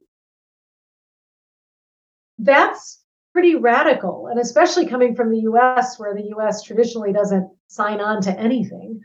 that's 2.40 3.02
pretty 3.34 3.56
radical 3.56 4.28
and 4.28 4.40
especially 4.40 4.88
coming 4.88 5.16
from 5.16 5.32
the 5.32 5.42
us 5.42 6.00
where 6.00 6.16
the 6.16 6.24
us 6.24 6.64
traditionally 6.64 7.14
doesn't 7.14 7.50
sign 7.68 8.02
on 8.02 8.22
to 8.22 8.40
anything. 8.40 9.02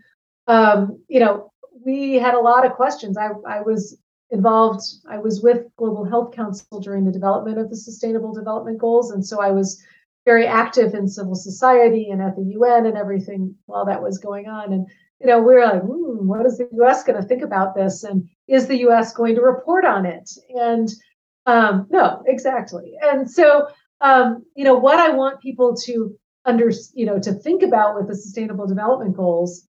Um, 0.46 1.02
you 1.08 1.20
know 1.20 1.52
we 1.84 2.14
had 2.14 2.34
a 2.34 2.40
lot 2.40 2.64
of 2.64 2.72
questions. 2.72 3.16
I, 3.16 3.30
I 3.48 3.60
was 3.62 3.98
involved 4.32 4.80
i 5.10 5.18
was 5.18 5.42
with 5.42 5.66
global 5.76 6.04
health 6.04 6.32
council 6.32 6.80
during 6.80 7.04
the 7.04 7.12
development 7.12 7.58
of 7.58 7.68
the 7.68 7.76
sustainable 7.76 8.32
development 8.32 8.78
goals 8.78 9.10
and 9.10 9.24
so 9.24 9.42
i 9.42 9.50
was 9.50 9.84
very 10.24 10.46
active 10.46 10.94
in 10.94 11.08
civil 11.08 11.34
society 11.34 12.10
and 12.10 12.22
at 12.22 12.36
the 12.36 12.54
UN 12.56 12.86
and 12.86 12.96
everything 12.96 13.54
while 13.66 13.84
that 13.86 14.02
was 14.02 14.18
going 14.18 14.48
on. 14.48 14.72
And 14.72 14.86
you 15.20 15.28
know, 15.28 15.40
we 15.40 15.54
are 15.54 15.74
like, 15.74 15.82
hmm, 15.82 16.26
what 16.26 16.44
is 16.46 16.58
the 16.58 16.68
U.S. 16.72 17.04
going 17.04 17.20
to 17.20 17.26
think 17.26 17.42
about 17.42 17.76
this? 17.76 18.02
And 18.02 18.28
is 18.48 18.66
the 18.66 18.78
U.S. 18.78 19.14
going 19.14 19.36
to 19.36 19.40
report 19.40 19.84
on 19.84 20.04
it? 20.04 20.28
And 20.50 20.88
um, 21.46 21.86
no, 21.90 22.22
exactly. 22.26 22.94
And 23.00 23.30
so, 23.30 23.68
um, 24.00 24.44
you 24.56 24.64
know, 24.64 24.74
what 24.74 24.98
I 24.98 25.10
want 25.10 25.40
people 25.40 25.76
to 25.84 26.16
under, 26.44 26.72
you 26.94 27.06
know, 27.06 27.20
to 27.20 27.32
think 27.32 27.62
about 27.62 27.94
with 27.94 28.08
the 28.08 28.16
Sustainable 28.16 28.66
Development 28.66 29.16
Goals 29.16 29.68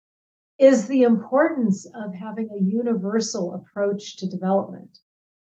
is 0.58 0.88
the 0.88 1.02
importance 1.02 1.86
of 1.94 2.12
having 2.12 2.48
a 2.50 2.62
universal 2.62 3.54
approach 3.54 4.16
to 4.16 4.28
development. 4.28 4.98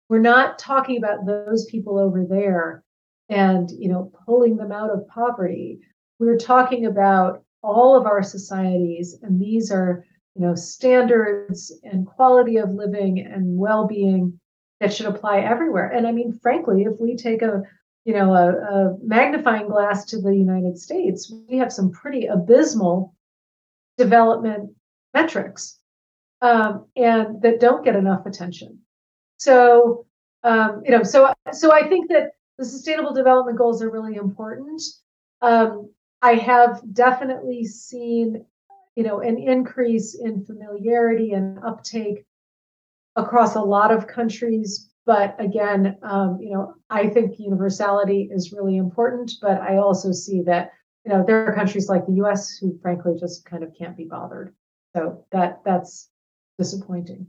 We're 0.10 0.20
not 0.20 0.60
talking 0.60 0.98
about 0.98 1.26
those 1.26 1.66
people 1.66 1.98
over 1.98 2.24
there 2.24 2.84
and 3.30 3.70
you 3.72 3.90
know 3.90 4.12
pulling 4.26 4.58
them 4.58 4.72
out 4.72 4.90
of 4.90 5.08
poverty. 5.08 5.80
We're 6.20 6.38
talking 6.38 6.86
about 6.86 7.44
all 7.64 7.96
of 7.96 8.06
our 8.06 8.24
societies 8.24 9.18
and 9.22 9.40
these 9.40 9.72
are 9.72 10.06
you 10.36 10.42
know 10.42 10.56
standards 10.56 11.74
and 11.84 12.06
quality 12.06 12.58
of 12.58 12.72
living 12.72 13.20
and 13.20 13.58
well-being 13.58 14.40
that 14.80 14.94
should 14.94 15.08
apply 15.08 15.40
everywhere. 15.40 15.90
And 15.90 16.08
i 16.08 16.12
mean 16.12 16.32
frankly 16.42 16.84
if 16.84 17.00
we 17.00 17.16
take 17.16 17.42
a 17.42 17.64
you 18.06 18.14
know 18.14 18.34
a, 18.34 18.52
a 18.52 18.98
magnifying 19.04 19.68
glass 19.68 20.06
to 20.06 20.22
the 20.22 20.34
united 20.34 20.78
states 20.78 21.34
we 21.50 21.58
have 21.58 21.74
some 21.74 21.92
pretty 21.92 22.28
abysmal 22.28 23.14
development 23.98 24.72
metrics 25.14 25.80
um, 26.42 26.86
and 26.96 27.42
that 27.42 27.60
don't 27.60 27.84
get 27.84 27.96
enough 27.96 28.26
attention. 28.26 28.80
So 29.38 30.06
um, 30.44 30.82
you 30.86 30.92
know 30.92 31.04
so 31.04 31.34
so 31.52 31.74
i 31.74 31.88
think 31.88 32.10
that 32.10 32.32
the 32.58 32.66
sustainable 32.66 33.14
development 33.14 33.58
goals 33.58 33.82
are 33.82 33.90
really 33.90 34.16
important. 34.16 34.82
Um, 35.42 35.92
I 36.22 36.36
have 36.36 36.82
definitely 36.94 37.66
seen, 37.66 38.46
you 38.96 39.04
know, 39.04 39.20
an 39.20 39.38
increase 39.38 40.16
in 40.16 40.44
familiarity 40.44 41.34
and 41.34 41.60
uptake 41.64 42.26
across 43.16 43.56
a 43.56 43.62
lot 43.62 43.92
of 43.92 44.08
countries. 44.08 44.90
But 45.06 45.36
again, 45.40 45.98
um, 46.02 46.40
you 46.42 46.52
know, 46.52 46.74
I 46.90 47.08
think 47.08 47.40
universality 47.40 48.30
is 48.32 48.52
really 48.52 48.78
important. 48.78 49.34
But 49.42 49.62
I 49.62 49.78
also 49.78 50.12
see 50.12 50.42
that, 50.44 50.72
you 51.06 51.14
know, 51.14 51.24
there 51.26 51.46
are 51.46 51.56
countries 51.56 51.88
like 51.88 52.06
the 52.06 52.14
U.S. 52.14 52.58
who, 52.58 52.78
frankly, 52.82 53.16
just 53.20 53.46
kind 53.46 53.64
of 53.64 53.74
can't 53.78 53.96
be 53.96 54.06
bothered. 54.06 54.54
So 54.96 55.26
that 55.32 55.62
that's 55.64 56.10
disappointing. 56.58 57.28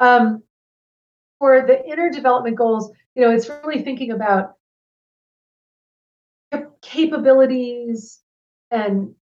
Um, 0.00 0.42
for 1.38 1.64
the 1.66 1.84
inner 1.86 2.10
development 2.10 2.56
goals, 2.56 2.90
you 3.14 3.22
know, 3.22 3.30
it's 3.30 3.48
really 3.48 3.82
thinking 3.82 4.10
about 4.10 4.54
capabilities 6.94 8.20
and 8.70 9.14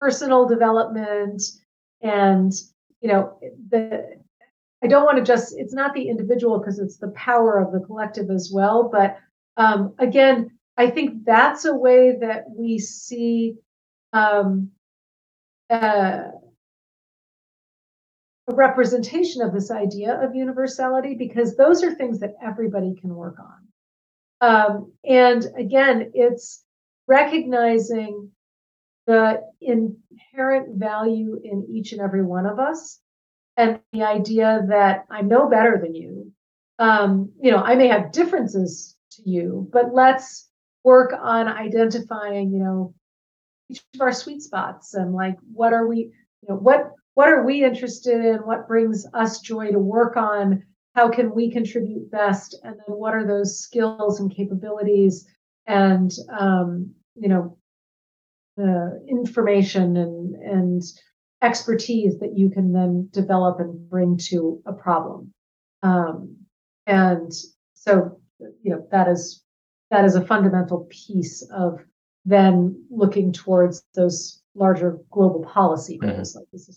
personal 0.00 0.46
development 0.48 1.42
and 2.02 2.52
you 3.00 3.08
know 3.08 3.38
the 3.70 4.16
i 4.82 4.86
don't 4.88 5.04
want 5.04 5.16
to 5.16 5.24
just 5.24 5.54
it's 5.56 5.74
not 5.74 5.94
the 5.94 6.08
individual 6.08 6.58
because 6.58 6.78
it's 6.80 6.98
the 6.98 7.08
power 7.10 7.60
of 7.60 7.72
the 7.72 7.80
collective 7.86 8.30
as 8.30 8.50
well 8.52 8.88
but 8.90 9.18
um, 9.56 9.94
again 9.98 10.50
i 10.76 10.90
think 10.90 11.24
that's 11.24 11.64
a 11.64 11.74
way 11.74 12.16
that 12.20 12.44
we 12.50 12.78
see 12.78 13.54
um, 14.12 14.70
uh, 15.70 16.24
a 18.48 18.54
representation 18.54 19.40
of 19.42 19.52
this 19.52 19.70
idea 19.70 20.20
of 20.22 20.34
universality 20.34 21.14
because 21.14 21.56
those 21.56 21.82
are 21.82 21.94
things 21.94 22.18
that 22.20 22.34
everybody 22.42 22.94
can 23.00 23.14
work 23.14 23.36
on. 23.38 23.62
Um, 24.40 24.92
and 25.08 25.46
again, 25.56 26.10
it's 26.14 26.64
recognizing 27.06 28.30
the 29.06 29.42
inherent 29.60 30.78
value 30.78 31.40
in 31.42 31.66
each 31.70 31.92
and 31.92 32.00
every 32.00 32.22
one 32.22 32.46
of 32.46 32.58
us 32.58 33.00
and 33.56 33.80
the 33.92 34.02
idea 34.02 34.64
that 34.68 35.04
I'm 35.10 35.28
no 35.28 35.48
better 35.48 35.78
than 35.82 35.94
you. 35.94 36.32
Um, 36.78 37.32
you 37.40 37.50
know, 37.50 37.58
I 37.58 37.74
may 37.74 37.88
have 37.88 38.12
differences 38.12 38.96
to 39.12 39.28
you, 39.28 39.68
but 39.72 39.92
let's 39.92 40.48
work 40.84 41.12
on 41.12 41.48
identifying, 41.48 42.52
you 42.52 42.58
know, 42.58 42.94
each 43.68 43.82
of 43.94 44.00
our 44.00 44.12
sweet 44.12 44.42
spots 44.42 44.94
and 44.94 45.12
like 45.12 45.36
what 45.52 45.72
are 45.72 45.86
we, 45.86 45.98
you 45.98 46.48
know, 46.48 46.56
what 46.56 46.92
what 47.14 47.28
are 47.28 47.44
we 47.44 47.62
interested 47.62 48.24
in? 48.24 48.36
What 48.38 48.66
brings 48.66 49.06
us 49.12 49.40
joy 49.40 49.70
to 49.70 49.78
work 49.78 50.16
on? 50.16 50.62
How 50.94 51.10
can 51.10 51.34
we 51.34 51.50
contribute 51.50 52.10
best? 52.10 52.56
And 52.62 52.74
then 52.74 52.96
what 52.96 53.14
are 53.14 53.26
those 53.26 53.60
skills 53.60 54.20
and 54.20 54.34
capabilities 54.34 55.26
and 55.66 56.10
um, 56.38 56.94
you 57.14 57.28
know 57.28 57.58
the 58.56 59.04
information 59.08 59.96
and 59.96 60.34
and 60.34 60.82
expertise 61.42 62.18
that 62.20 62.36
you 62.36 62.50
can 62.50 62.72
then 62.72 63.08
develop 63.12 63.58
and 63.58 63.88
bring 63.90 64.16
to 64.16 64.62
a 64.66 64.72
problem. 64.72 65.32
Um, 65.82 66.36
and 66.86 67.32
so 67.74 68.20
you 68.62 68.72
know 68.72 68.86
that 68.90 69.08
is 69.08 69.42
that 69.90 70.04
is 70.04 70.14
a 70.14 70.24
fundamental 70.24 70.88
piece 70.90 71.42
of 71.52 71.80
then 72.24 72.86
looking 72.90 73.32
towards 73.32 73.84
those 73.94 74.40
larger 74.54 74.98
global 75.10 75.44
policy 75.44 75.98
goals 75.98 76.30
mm-hmm. 76.30 76.38
like 76.38 76.48
the 76.52 76.76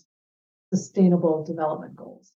sustainable 0.74 1.44
development 1.44 1.94
goals. 1.96 2.32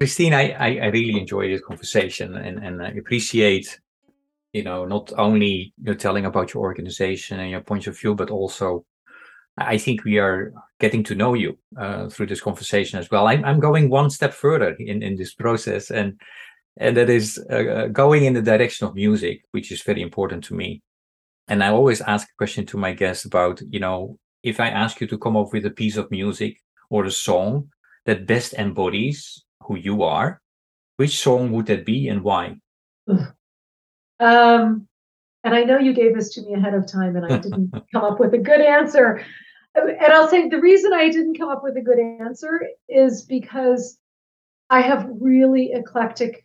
Christine, 0.00 0.32
I, 0.32 0.52
I, 0.52 0.78
I 0.84 0.86
really 0.86 1.20
enjoy 1.20 1.48
this 1.48 1.60
conversation 1.60 2.34
and, 2.34 2.58
and 2.64 2.82
I 2.82 2.88
appreciate, 2.88 3.78
you 4.54 4.62
know, 4.62 4.86
not 4.86 5.12
only 5.18 5.74
you 5.76 5.84
know, 5.84 5.94
telling 5.94 6.24
about 6.24 6.54
your 6.54 6.62
organization 6.62 7.38
and 7.38 7.50
your 7.50 7.60
point 7.60 7.86
of 7.86 7.98
view, 7.98 8.14
but 8.14 8.30
also 8.30 8.86
I 9.58 9.76
think 9.76 10.04
we 10.04 10.18
are 10.18 10.54
getting 10.78 11.02
to 11.04 11.14
know 11.14 11.34
you 11.34 11.58
uh, 11.78 12.08
through 12.08 12.28
this 12.28 12.40
conversation 12.40 12.98
as 12.98 13.10
well. 13.10 13.28
I'm, 13.28 13.44
I'm 13.44 13.60
going 13.60 13.90
one 13.90 14.08
step 14.08 14.32
further 14.32 14.74
in, 14.78 15.02
in 15.02 15.16
this 15.16 15.34
process, 15.34 15.90
and 15.90 16.18
and 16.78 16.96
that 16.96 17.10
is 17.10 17.38
uh, 17.50 17.56
uh, 17.56 17.86
going 17.88 18.24
in 18.24 18.32
the 18.32 18.40
direction 18.40 18.86
of 18.86 18.94
music, 18.94 19.42
which 19.50 19.70
is 19.70 19.82
very 19.82 20.00
important 20.00 20.44
to 20.44 20.54
me. 20.54 20.80
And 21.48 21.62
I 21.62 21.68
always 21.68 22.00
ask 22.00 22.26
a 22.26 22.38
question 22.38 22.64
to 22.66 22.78
my 22.78 22.92
guests 22.94 23.26
about, 23.26 23.60
you 23.68 23.80
know, 23.80 24.18
if 24.42 24.60
I 24.60 24.68
ask 24.68 24.98
you 25.00 25.06
to 25.08 25.18
come 25.18 25.36
up 25.36 25.52
with 25.52 25.66
a 25.66 25.70
piece 25.70 25.98
of 25.98 26.10
music 26.10 26.56
or 26.88 27.04
a 27.04 27.10
song 27.10 27.68
that 28.06 28.26
best 28.26 28.54
embodies 28.54 29.44
who 29.62 29.76
you 29.76 30.02
are, 30.02 30.40
which 30.96 31.18
song 31.18 31.52
would 31.52 31.66
that 31.66 31.84
be 31.84 32.08
and 32.08 32.22
why? 32.22 32.56
Um, 34.20 34.86
and 35.44 35.54
I 35.54 35.64
know 35.64 35.78
you 35.78 35.94
gave 35.94 36.14
this 36.14 36.34
to 36.34 36.42
me 36.42 36.54
ahead 36.54 36.74
of 36.74 36.86
time 36.86 37.16
and 37.16 37.24
I 37.24 37.38
didn't 37.38 37.72
come 37.92 38.04
up 38.04 38.20
with 38.20 38.34
a 38.34 38.38
good 38.38 38.60
answer. 38.60 39.24
And 39.74 40.12
I'll 40.12 40.28
say 40.28 40.48
the 40.48 40.60
reason 40.60 40.92
I 40.92 41.08
didn't 41.08 41.38
come 41.38 41.48
up 41.48 41.62
with 41.62 41.76
a 41.76 41.80
good 41.80 41.98
answer 41.98 42.60
is 42.88 43.22
because 43.22 43.98
I 44.68 44.82
have 44.82 45.08
really 45.20 45.72
eclectic 45.72 46.44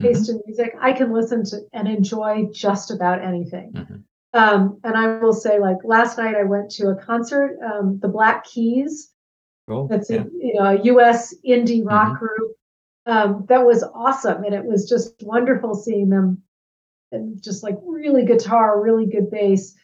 taste 0.00 0.24
mm-hmm. 0.24 0.38
in 0.38 0.42
music. 0.46 0.74
I 0.80 0.92
can 0.92 1.12
listen 1.12 1.44
to 1.46 1.60
and 1.72 1.86
enjoy 1.86 2.48
just 2.52 2.90
about 2.90 3.22
anything. 3.22 3.72
Mm-hmm. 3.72 3.96
Um, 4.34 4.80
and 4.82 4.96
I 4.96 5.18
will 5.18 5.34
say, 5.34 5.60
like 5.60 5.78
last 5.84 6.16
night, 6.18 6.34
I 6.34 6.44
went 6.44 6.70
to 6.72 6.88
a 6.88 6.96
concert, 6.96 7.58
um, 7.64 7.98
the 8.00 8.08
Black 8.08 8.44
Keys. 8.44 9.11
Cool. 9.68 9.88
That's 9.88 10.10
yeah. 10.10 10.22
a 10.22 10.24
you 10.24 10.54
know 10.54 10.70
U.S. 10.70 11.34
indie 11.46 11.84
rock 11.84 12.14
mm-hmm. 12.14 12.24
group. 12.24 12.56
Um, 13.06 13.46
that 13.48 13.64
was 13.64 13.82
awesome, 13.82 14.44
and 14.44 14.54
it 14.54 14.64
was 14.64 14.88
just 14.88 15.14
wonderful 15.22 15.74
seeing 15.74 16.08
them 16.08 16.42
and 17.10 17.42
just 17.42 17.62
like 17.62 17.78
really 17.84 18.24
guitar, 18.24 18.80
really 18.80 19.06
good 19.06 19.30
bass. 19.30 19.74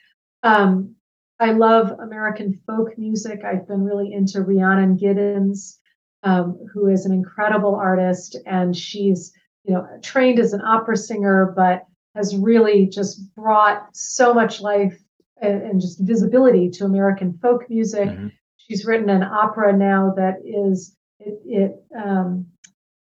Um, 0.43 0.95
I 1.41 1.53
love 1.53 1.99
American 2.01 2.61
folk 2.67 2.99
music. 2.99 3.45
I've 3.45 3.69
been 3.69 3.85
really 3.85 4.13
into 4.13 4.43
Rhiannon 4.43 4.97
Giddens, 4.97 5.79
um, 6.23 6.59
who 6.73 6.89
is 6.89 7.07
an 7.07 7.13
incredible 7.13 7.77
artist, 7.77 8.37
and 8.47 8.77
she's 8.77 9.33
you 9.65 9.75
know 9.75 9.87
trained 10.03 10.41
as 10.41 10.53
an 10.53 10.63
opera 10.63 10.97
singer, 10.97 11.53
but 11.55 11.85
has 12.17 12.37
really 12.37 12.87
just 12.87 13.33
brought 13.37 13.95
so 13.95 14.35
much 14.35 14.61
life 14.61 14.99
and, 15.41 15.63
and 15.63 15.81
just 15.81 16.01
visibility 16.01 16.69
to 16.71 16.85
American 16.85 17.39
folk 17.41 17.71
music. 17.71 18.09
Mm-hmm. 18.09 18.29
She's 18.69 18.85
written 18.85 19.11
an 19.11 19.23
opera 19.23 19.77
now 19.77 20.13
that 20.17 20.37
is 20.45 20.97
it, 21.21 21.41
it 21.45 21.73
um, 21.97 22.47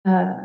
uh, 0.04 0.36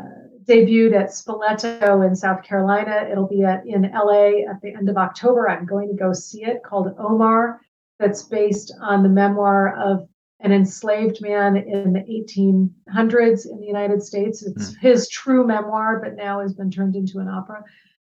debuted 0.44 0.94
at 0.94 1.10
Spoleto 1.10 2.06
in 2.06 2.16
South 2.16 2.42
Carolina. 2.42 3.08
It'll 3.10 3.28
be 3.28 3.44
at 3.44 3.66
in 3.66 3.82
LA 3.82 4.48
at 4.50 4.60
the 4.62 4.74
end 4.74 4.88
of 4.88 4.96
October. 4.96 5.48
I'm 5.48 5.66
going 5.66 5.88
to 5.88 5.94
go 5.94 6.12
see 6.12 6.44
it 6.44 6.62
called 6.64 6.94
Omar. 6.98 7.60
That's 7.98 8.22
based 8.24 8.74
on 8.80 9.02
the 9.02 9.08
memoir 9.08 9.76
of 9.76 10.08
an 10.40 10.52
enslaved 10.52 11.20
man 11.20 11.56
in 11.56 11.92
the 11.92 12.00
1800s 12.00 13.46
in 13.48 13.60
the 13.60 13.66
United 13.66 14.02
States. 14.02 14.42
It's 14.42 14.72
mm. 14.72 14.78
his 14.80 15.08
true 15.08 15.46
memoir, 15.46 16.00
but 16.02 16.16
now 16.16 16.40
has 16.40 16.52
been 16.52 16.70
turned 16.70 16.96
into 16.96 17.20
an 17.20 17.28
opera. 17.28 17.62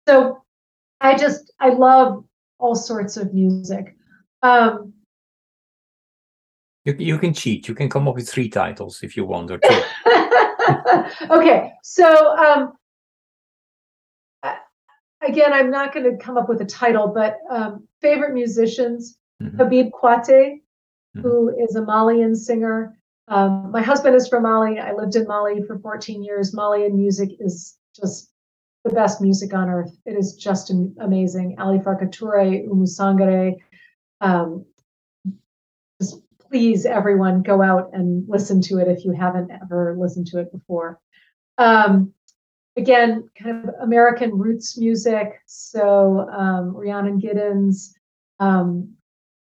So 0.07 0.43
I 0.99 1.15
just 1.17 1.53
I 1.59 1.69
love 1.69 2.25
all 2.59 2.75
sorts 2.75 3.17
of 3.17 3.33
music. 3.33 3.95
Um, 4.41 4.93
you, 6.87 6.95
you 6.97 7.17
can 7.19 7.33
cheat. 7.33 7.67
You 7.67 7.75
can 7.75 7.89
come 7.89 8.07
up 8.07 8.15
with 8.15 8.29
three 8.29 8.49
titles 8.49 9.03
if 9.03 9.17
you 9.17 9.25
want 9.25 9.51
or 9.51 9.59
two. 9.59 9.81
okay, 11.29 11.73
so 11.83 12.37
um, 12.37 12.73
again, 15.21 15.51
I'm 15.51 15.69
not 15.69 15.93
going 15.93 16.09
to 16.09 16.23
come 16.23 16.37
up 16.37 16.47
with 16.47 16.61
a 16.61 16.65
title, 16.65 17.09
but 17.09 17.39
um, 17.49 17.87
favorite 18.01 18.33
musicians: 18.33 19.17
mm-hmm. 19.41 19.57
Habib 19.57 19.91
Koité, 19.91 20.29
mm-hmm. 20.31 21.21
who 21.21 21.55
is 21.61 21.75
a 21.75 21.81
Malian 21.81 22.35
singer. 22.35 22.97
Um, 23.27 23.71
my 23.71 23.81
husband 23.81 24.15
is 24.15 24.29
from 24.29 24.43
Mali. 24.43 24.79
I 24.79 24.93
lived 24.93 25.17
in 25.17 25.27
Mali 25.27 25.61
for 25.63 25.77
14 25.79 26.23
years. 26.23 26.53
Malian 26.53 26.95
music 26.97 27.31
is 27.41 27.77
just 27.93 28.31
the 28.85 28.91
best 28.91 29.19
music 29.19 29.53
on 29.53 29.69
earth. 29.69 29.91
It 30.05 30.15
is 30.15 30.35
just 30.35 30.71
amazing. 31.01 31.57
Ali 31.59 31.79
Farka 31.79 32.07
Touré, 32.09 32.65
Oumou 32.69 32.87
Sangaré. 32.87 33.57
Um, 34.21 34.65
please, 36.49 36.85
everyone, 36.85 37.41
go 37.41 37.61
out 37.61 37.91
and 37.93 38.27
listen 38.27 38.61
to 38.61 38.77
it 38.77 38.87
if 38.87 39.05
you 39.05 39.11
haven't 39.11 39.51
ever 39.51 39.95
listened 39.99 40.27
to 40.27 40.39
it 40.39 40.51
before. 40.51 40.99
Um, 41.57 42.13
again, 42.75 43.29
kind 43.41 43.67
of 43.67 43.75
American 43.81 44.37
roots 44.37 44.77
music. 44.77 45.41
So 45.45 46.19
um, 46.29 46.75
Giddens, 46.75 47.93
um, 48.39 48.93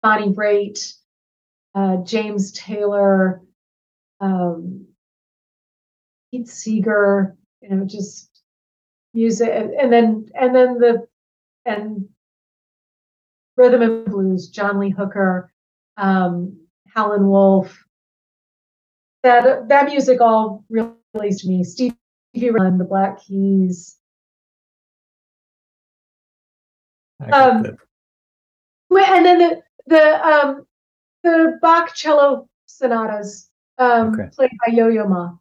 Bonnie 0.01 0.33
Raitt, 0.33 0.93
uh, 1.75 1.97
James 1.97 2.51
Taylor, 2.51 3.41
um, 4.19 4.85
Pete 6.31 6.47
Seeger, 6.47 7.35
you 7.61 7.69
know, 7.69 7.85
just 7.85 8.29
music, 9.13 9.49
and, 9.51 9.73
and 9.73 9.91
then 9.91 10.29
and 10.39 10.55
then 10.55 10.79
the 10.79 11.07
and 11.65 12.07
rhythm 13.55 13.81
and 13.81 14.05
blues, 14.05 14.49
John 14.49 14.79
Lee 14.79 14.91
Hooker, 14.91 15.51
um, 15.97 16.66
Howlin' 16.93 17.27
Wolf. 17.27 17.83
That 19.23 19.67
that 19.69 19.85
music 19.87 20.21
all 20.21 20.63
really 20.69 20.93
to 21.15 21.47
me. 21.47 21.63
Stevie 21.63 21.95
Ray, 22.35 22.71
the 22.77 22.85
Black 22.87 23.21
Keys. 23.21 23.97
Um, 27.19 27.77
and 28.91 29.25
then 29.25 29.39
the 29.39 29.61
the 29.87 30.25
um, 30.25 30.67
the 31.23 31.57
Bach 31.61 31.95
cello 31.95 32.47
sonatas 32.67 33.49
um, 33.77 34.13
okay. 34.13 34.29
played 34.35 34.51
by 34.65 34.73
Yo-Yo 34.73 35.07
Ma. 35.07 35.31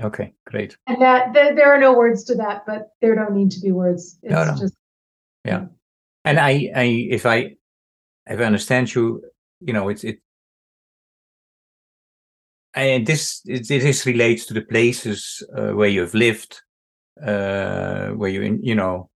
Okay, 0.00 0.32
great. 0.46 0.76
And 0.86 1.00
that 1.02 1.32
there, 1.32 1.54
there 1.54 1.72
are 1.74 1.78
no 1.78 1.92
words 1.92 2.24
to 2.24 2.34
that, 2.36 2.64
but 2.66 2.90
there 3.00 3.14
don't 3.14 3.34
need 3.34 3.50
to 3.52 3.60
be 3.60 3.72
words. 3.72 4.18
It's 4.22 4.32
no, 4.32 4.44
no. 4.44 4.56
just 4.56 4.74
yeah. 5.44 5.66
And 6.24 6.38
I, 6.38 6.70
I, 6.74 6.84
if 7.10 7.26
I, 7.26 7.56
if 8.26 8.38
I 8.38 8.44
understand 8.44 8.94
you, 8.94 9.22
you 9.60 9.72
know, 9.72 9.88
it's 9.88 10.04
it. 10.04 10.20
And 12.74 13.06
this 13.06 13.42
it, 13.46 13.66
this 13.68 14.06
relates 14.06 14.46
to 14.46 14.54
the 14.54 14.62
places 14.62 15.42
uh, 15.56 15.70
where 15.70 15.88
you 15.88 16.02
have 16.02 16.14
lived, 16.14 16.62
uh, 17.24 18.08
where 18.10 18.30
you 18.30 18.42
in 18.42 18.62
you 18.62 18.74
know, 18.74 19.10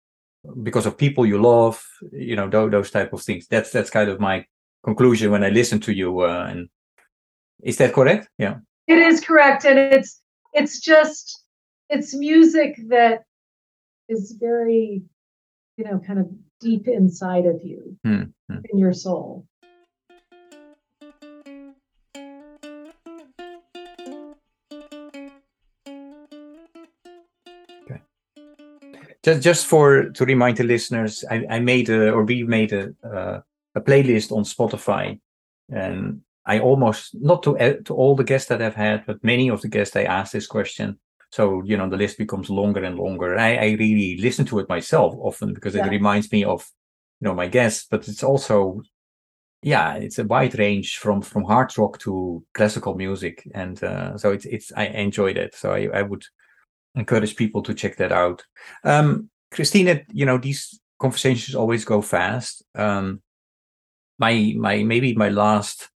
because 0.63 0.85
of 0.85 0.97
people 0.97 1.25
you 1.25 1.41
love, 1.41 1.83
you 2.11 2.35
know, 2.35 2.49
those, 2.49 2.71
those 2.71 2.91
type 2.91 3.13
of 3.13 3.21
things. 3.21 3.47
That's 3.47 3.71
that's 3.71 3.89
kind 3.89 4.09
of 4.09 4.19
my 4.19 4.45
conclusion 4.83 5.31
when 5.31 5.43
I 5.43 5.49
listen 5.49 5.79
to 5.81 5.91
you. 5.91 6.21
Uh, 6.21 6.47
and 6.49 6.69
is 7.61 7.77
that 7.77 7.93
correct? 7.93 8.29
Yeah. 8.37 8.55
It 8.87 8.97
is 8.97 9.21
correct, 9.21 9.65
and 9.65 9.77
it's 9.77 10.21
it's 10.53 10.79
just 10.79 11.43
it's 11.89 12.15
music 12.15 12.77
that 12.87 13.23
is 14.07 14.37
very 14.39 15.03
you 15.81 15.89
know, 15.89 15.99
kind 15.99 16.19
of 16.19 16.29
deep 16.59 16.87
inside 16.87 17.45
of 17.45 17.61
you, 17.63 17.97
Hmm, 18.03 18.23
hmm. 18.49 18.59
in 18.71 18.77
your 18.77 18.93
soul. 18.93 19.47
Just 29.23 29.41
just 29.41 29.65
for 29.67 30.09
to 30.09 30.25
remind 30.25 30.57
the 30.57 30.63
listeners, 30.63 31.23
I, 31.29 31.45
I 31.49 31.59
made 31.59 31.89
a 31.89 32.11
or 32.11 32.23
we 32.25 32.43
made 32.43 32.73
a 32.73 32.93
uh, 33.03 33.41
a 33.75 33.81
playlist 33.81 34.31
on 34.31 34.43
Spotify, 34.43 35.19
and 35.69 36.21
I 36.45 36.59
almost 36.59 37.15
not 37.15 37.43
to 37.43 37.81
to 37.83 37.93
all 37.93 38.15
the 38.15 38.23
guests 38.23 38.49
that 38.49 38.61
I've 38.61 38.75
had, 38.75 39.05
but 39.05 39.23
many 39.23 39.49
of 39.49 39.61
the 39.61 39.69
guests 39.69 39.95
I 39.95 40.03
asked 40.03 40.33
this 40.33 40.47
question. 40.47 40.99
So 41.31 41.61
you 41.63 41.77
know 41.77 41.89
the 41.89 41.97
list 41.97 42.17
becomes 42.17 42.49
longer 42.49 42.83
and 42.83 42.97
longer. 42.97 43.37
I, 43.37 43.55
I 43.55 43.75
really 43.79 44.17
listen 44.17 44.45
to 44.47 44.59
it 44.59 44.69
myself 44.69 45.15
often 45.19 45.53
because 45.53 45.75
Yeah. 45.75 45.85
it 45.85 45.89
reminds 45.91 46.31
me 46.31 46.43
of 46.43 46.67
you 47.19 47.27
know 47.27 47.35
my 47.35 47.47
guests, 47.47 47.87
but 47.89 48.07
it's 48.07 48.23
also 48.23 48.81
yeah 49.63 49.93
it's 49.95 50.19
a 50.19 50.23
wide 50.25 50.57
range 50.57 50.97
from 50.97 51.21
from 51.21 51.43
hard 51.43 51.77
rock 51.77 51.99
to 51.99 52.43
classical 52.53 52.95
music, 52.95 53.47
and 53.53 53.83
uh, 53.83 54.17
so 54.17 54.31
it's 54.31 54.45
it's 54.45 54.71
I 54.75 54.85
enjoyed 54.87 55.37
it. 55.37 55.55
So 55.55 55.71
I 55.73 55.89
I 55.93 56.01
would 56.01 56.23
encourage 56.95 57.35
people 57.35 57.61
to 57.63 57.73
check 57.73 57.97
that 57.97 58.11
out. 58.11 58.43
Um, 58.83 59.29
Christina, 59.51 60.01
you 60.11 60.25
know, 60.25 60.37
these 60.37 60.79
conversations 60.99 61.55
always 61.55 61.85
go 61.85 62.01
fast. 62.01 62.63
Um, 62.75 63.21
my 64.19 64.53
my 64.57 64.83
maybe 64.83 65.15
my 65.15 65.29
last 65.29 65.89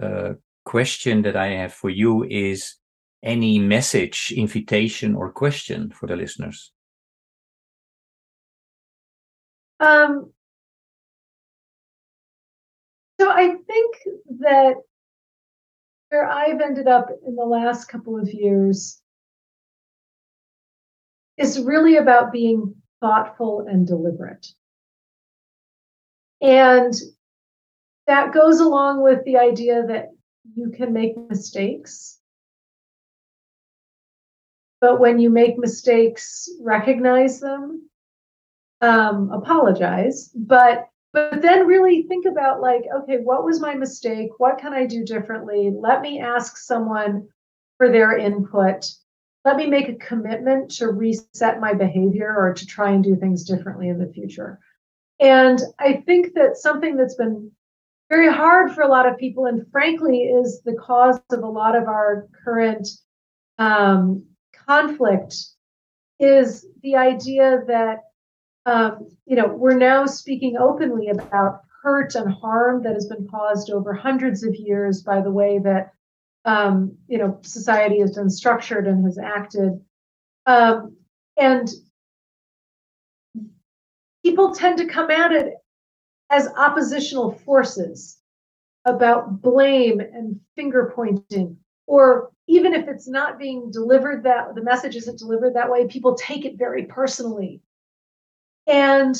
uh, 0.00 0.34
question 0.64 1.22
that 1.22 1.36
I 1.36 1.48
have 1.48 1.72
for 1.72 1.90
you 1.90 2.24
is 2.24 2.74
any 3.22 3.58
message, 3.58 4.32
invitation, 4.36 5.14
or 5.14 5.32
question 5.32 5.90
for 5.90 6.06
the 6.06 6.16
listeners. 6.16 6.72
Um, 9.80 10.32
so 13.20 13.30
I 13.30 13.48
think 13.66 13.96
that 14.40 14.74
where 16.08 16.28
I've 16.28 16.60
ended 16.60 16.86
up 16.86 17.08
in 17.26 17.34
the 17.34 17.44
last 17.44 17.86
couple 17.86 18.18
of 18.18 18.32
years 18.32 19.02
is 21.36 21.62
really 21.62 21.96
about 21.96 22.32
being 22.32 22.74
thoughtful 23.00 23.66
and 23.68 23.86
deliberate. 23.86 24.46
And 26.40 26.94
that 28.06 28.32
goes 28.32 28.60
along 28.60 29.02
with 29.02 29.24
the 29.24 29.36
idea 29.36 29.86
that 29.86 30.12
you 30.54 30.70
can 30.70 30.92
make 30.92 31.16
mistakes. 31.28 32.18
But 34.80 35.00
when 35.00 35.18
you 35.18 35.30
make 35.30 35.58
mistakes, 35.58 36.48
recognize 36.60 37.40
them, 37.40 37.88
um, 38.80 39.30
apologize, 39.32 40.30
but 40.34 40.88
but 41.12 41.40
then 41.40 41.66
really 41.66 42.02
think 42.02 42.26
about 42.26 42.60
like, 42.60 42.82
okay, 42.94 43.16
what 43.22 43.42
was 43.42 43.58
my 43.58 43.74
mistake? 43.74 44.32
What 44.36 44.58
can 44.58 44.74
I 44.74 44.84
do 44.84 45.02
differently? 45.02 45.72
Let 45.74 46.02
me 46.02 46.20
ask 46.20 46.58
someone 46.58 47.28
for 47.78 47.90
their 47.90 48.18
input. 48.18 48.86
Let 49.46 49.58
me 49.58 49.66
make 49.68 49.88
a 49.88 49.94
commitment 49.94 50.72
to 50.72 50.88
reset 50.88 51.60
my 51.60 51.72
behavior 51.72 52.34
or 52.36 52.52
to 52.52 52.66
try 52.66 52.90
and 52.90 53.04
do 53.04 53.14
things 53.14 53.44
differently 53.44 53.88
in 53.88 54.00
the 54.00 54.12
future. 54.12 54.58
And 55.20 55.60
I 55.78 56.02
think 56.04 56.34
that 56.34 56.56
something 56.56 56.96
that's 56.96 57.14
been 57.14 57.52
very 58.10 58.28
hard 58.28 58.72
for 58.72 58.82
a 58.82 58.88
lot 58.88 59.06
of 59.06 59.18
people, 59.18 59.46
and 59.46 59.64
frankly, 59.70 60.22
is 60.22 60.62
the 60.64 60.74
cause 60.74 61.20
of 61.30 61.44
a 61.44 61.48
lot 61.48 61.76
of 61.76 61.84
our 61.84 62.26
current 62.44 62.88
um, 63.58 64.24
conflict, 64.66 65.36
is 66.18 66.66
the 66.82 66.96
idea 66.96 67.60
that 67.68 68.00
um, 68.66 69.06
you 69.26 69.36
know 69.36 69.46
we're 69.46 69.78
now 69.78 70.06
speaking 70.06 70.56
openly 70.58 71.08
about 71.08 71.60
hurt 71.84 72.16
and 72.16 72.34
harm 72.34 72.82
that 72.82 72.94
has 72.94 73.06
been 73.06 73.28
caused 73.28 73.70
over 73.70 73.94
hundreds 73.94 74.42
of 74.42 74.56
years 74.56 75.04
by 75.04 75.20
the 75.20 75.30
way 75.30 75.60
that 75.60 75.92
um, 76.46 76.96
you 77.08 77.18
know 77.18 77.38
society 77.42 78.00
has 78.00 78.14
been 78.14 78.30
structured 78.30 78.86
and 78.86 79.04
has 79.04 79.18
acted, 79.18 79.80
um, 80.46 80.96
and 81.36 81.68
people 84.24 84.54
tend 84.54 84.78
to 84.78 84.86
come 84.86 85.10
at 85.10 85.32
it 85.32 85.54
as 86.30 86.48
oppositional 86.56 87.32
forces 87.32 88.18
about 88.84 89.42
blame 89.42 90.00
and 90.00 90.40
finger 90.54 90.92
pointing 90.94 91.56
or 91.86 92.30
even 92.48 92.72
if 92.72 92.88
it's 92.88 93.08
not 93.08 93.38
being 93.38 93.70
delivered 93.70 94.22
that 94.24 94.54
the 94.54 94.62
message 94.62 94.96
isn't 94.96 95.18
delivered 95.18 95.54
that 95.54 95.70
way 95.70 95.86
people 95.86 96.14
take 96.14 96.44
it 96.44 96.56
very 96.56 96.84
personally. 96.84 97.60
And 98.66 99.16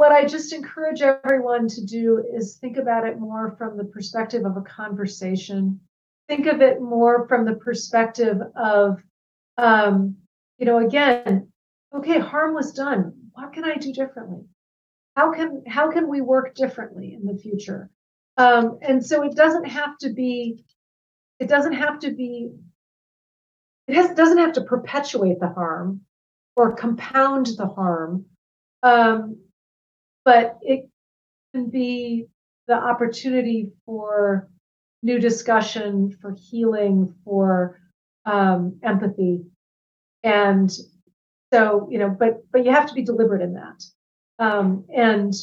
what 0.00 0.12
i 0.12 0.24
just 0.24 0.54
encourage 0.54 1.02
everyone 1.02 1.68
to 1.68 1.84
do 1.84 2.24
is 2.34 2.56
think 2.56 2.78
about 2.78 3.06
it 3.06 3.18
more 3.18 3.54
from 3.58 3.76
the 3.76 3.84
perspective 3.84 4.46
of 4.46 4.56
a 4.56 4.62
conversation 4.62 5.78
think 6.30 6.46
of 6.46 6.62
it 6.62 6.80
more 6.80 7.26
from 7.26 7.44
the 7.44 7.56
perspective 7.56 8.38
of 8.54 9.02
um, 9.58 10.16
you 10.58 10.64
know 10.64 10.78
again 10.78 11.50
okay 11.92 12.20
harm 12.20 12.54
was 12.54 12.72
done. 12.72 13.12
What 13.32 13.52
can 13.52 13.64
i 13.64 13.74
do 13.74 13.92
differently? 13.92 14.44
How 15.16 15.32
can 15.32 15.64
how 15.66 15.90
can 15.90 16.08
we 16.08 16.20
work 16.20 16.54
differently 16.54 17.14
in 17.14 17.26
the 17.26 17.36
future? 17.36 17.90
Um, 18.36 18.78
and 18.80 19.04
so 19.04 19.24
it 19.24 19.34
doesn't 19.34 19.64
have 19.64 19.98
to 19.98 20.12
be 20.12 20.64
it 21.40 21.48
doesn't 21.48 21.72
have 21.72 21.98
to 22.00 22.12
be 22.12 22.52
it 23.88 23.96
has, 23.96 24.14
doesn't 24.14 24.38
have 24.38 24.52
to 24.52 24.62
perpetuate 24.62 25.40
the 25.40 25.48
harm 25.48 26.02
or 26.54 26.76
compound 26.76 27.46
the 27.58 27.66
harm. 27.66 28.26
Um, 28.84 29.40
but 30.24 30.58
it 30.62 30.88
can 31.52 31.70
be 31.70 32.26
the 32.68 32.74
opportunity 32.74 33.72
for 33.84 34.48
new 35.02 35.18
discussion 35.18 36.16
for 36.20 36.34
healing 36.50 37.14
for 37.24 37.80
um, 38.26 38.78
empathy. 38.82 39.42
And 40.22 40.70
so 41.52 41.88
you 41.90 41.98
know 41.98 42.08
but 42.08 42.44
but 42.52 42.64
you 42.64 42.70
have 42.70 42.86
to 42.86 42.94
be 42.94 43.02
deliberate 43.02 43.42
in 43.42 43.54
that. 43.54 43.82
Um, 44.38 44.84
and 44.94 45.34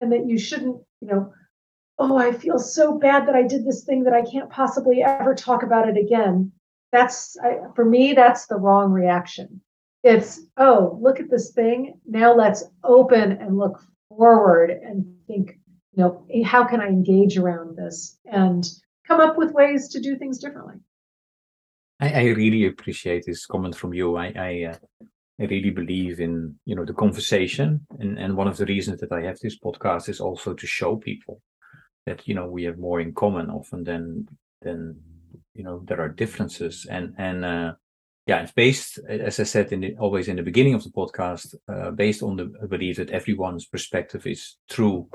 and 0.00 0.12
that 0.12 0.26
you 0.26 0.38
shouldn't 0.38 0.76
you 1.00 1.08
know 1.08 1.32
oh 1.98 2.16
i 2.16 2.32
feel 2.32 2.58
so 2.58 2.98
bad 2.98 3.26
that 3.26 3.34
i 3.34 3.42
did 3.42 3.64
this 3.64 3.84
thing 3.84 4.04
that 4.04 4.12
i 4.12 4.22
can't 4.22 4.50
possibly 4.50 5.02
ever 5.02 5.34
talk 5.34 5.62
about 5.62 5.88
it 5.88 5.96
again. 5.96 6.52
That's 6.92 7.36
I, 7.42 7.58
for 7.74 7.84
me 7.84 8.12
that's 8.12 8.46
the 8.46 8.56
wrong 8.56 8.92
reaction. 8.92 9.60
It's 10.02 10.40
oh 10.56 10.98
look 11.00 11.20
at 11.20 11.30
this 11.30 11.52
thing. 11.52 11.98
Now 12.06 12.34
let's 12.34 12.64
open 12.84 13.32
and 13.32 13.58
look 13.58 13.82
forward 14.08 14.70
and 14.70 15.04
think 15.26 15.58
you 15.92 16.02
know 16.02 16.26
how 16.44 16.64
can 16.64 16.80
i 16.80 16.86
engage 16.86 17.38
around 17.38 17.76
this? 17.76 18.18
And 18.26 18.66
come 19.06 19.20
up 19.20 19.36
with 19.36 19.52
ways 19.52 19.88
to 19.88 20.00
do 20.00 20.16
things 20.16 20.38
differently. 20.38 20.76
I, 22.00 22.10
I 22.10 22.24
really 22.28 22.66
appreciate 22.66 23.24
this 23.26 23.46
comment 23.46 23.76
from 23.76 23.94
you. 23.94 24.16
I 24.16 24.32
I, 24.36 24.64
uh, 24.72 25.06
I 25.40 25.44
really 25.44 25.70
believe 25.70 26.20
in 26.20 26.56
you 26.64 26.74
know 26.76 26.84
the 26.84 26.92
conversation, 26.92 27.86
and 27.98 28.18
and 28.18 28.36
one 28.36 28.48
of 28.48 28.56
the 28.56 28.66
reasons 28.66 29.00
that 29.00 29.12
I 29.12 29.22
have 29.22 29.38
this 29.38 29.58
podcast 29.58 30.08
is 30.08 30.20
also 30.20 30.54
to 30.54 30.66
show 30.66 30.96
people 30.96 31.40
that 32.06 32.26
you 32.28 32.34
know 32.34 32.46
we 32.46 32.64
have 32.64 32.78
more 32.78 33.00
in 33.00 33.14
common 33.14 33.50
often 33.50 33.84
than 33.84 34.28
than 34.62 35.00
you 35.54 35.64
know 35.64 35.82
there 35.84 36.00
are 36.00 36.08
differences, 36.08 36.86
and 36.90 37.14
and 37.18 37.44
uh, 37.44 37.72
yeah, 38.26 38.42
it's 38.42 38.52
based 38.52 38.98
as 39.08 39.40
I 39.40 39.44
said 39.44 39.72
in 39.72 39.80
the, 39.80 39.96
always 39.98 40.28
in 40.28 40.36
the 40.36 40.42
beginning 40.42 40.74
of 40.74 40.84
the 40.84 40.90
podcast, 40.90 41.54
uh, 41.68 41.92
based 41.92 42.22
on 42.22 42.36
the 42.36 42.46
belief 42.66 42.96
that 42.96 43.10
everyone's 43.10 43.66
perspective 43.66 44.26
is 44.26 44.56
true, 44.68 45.08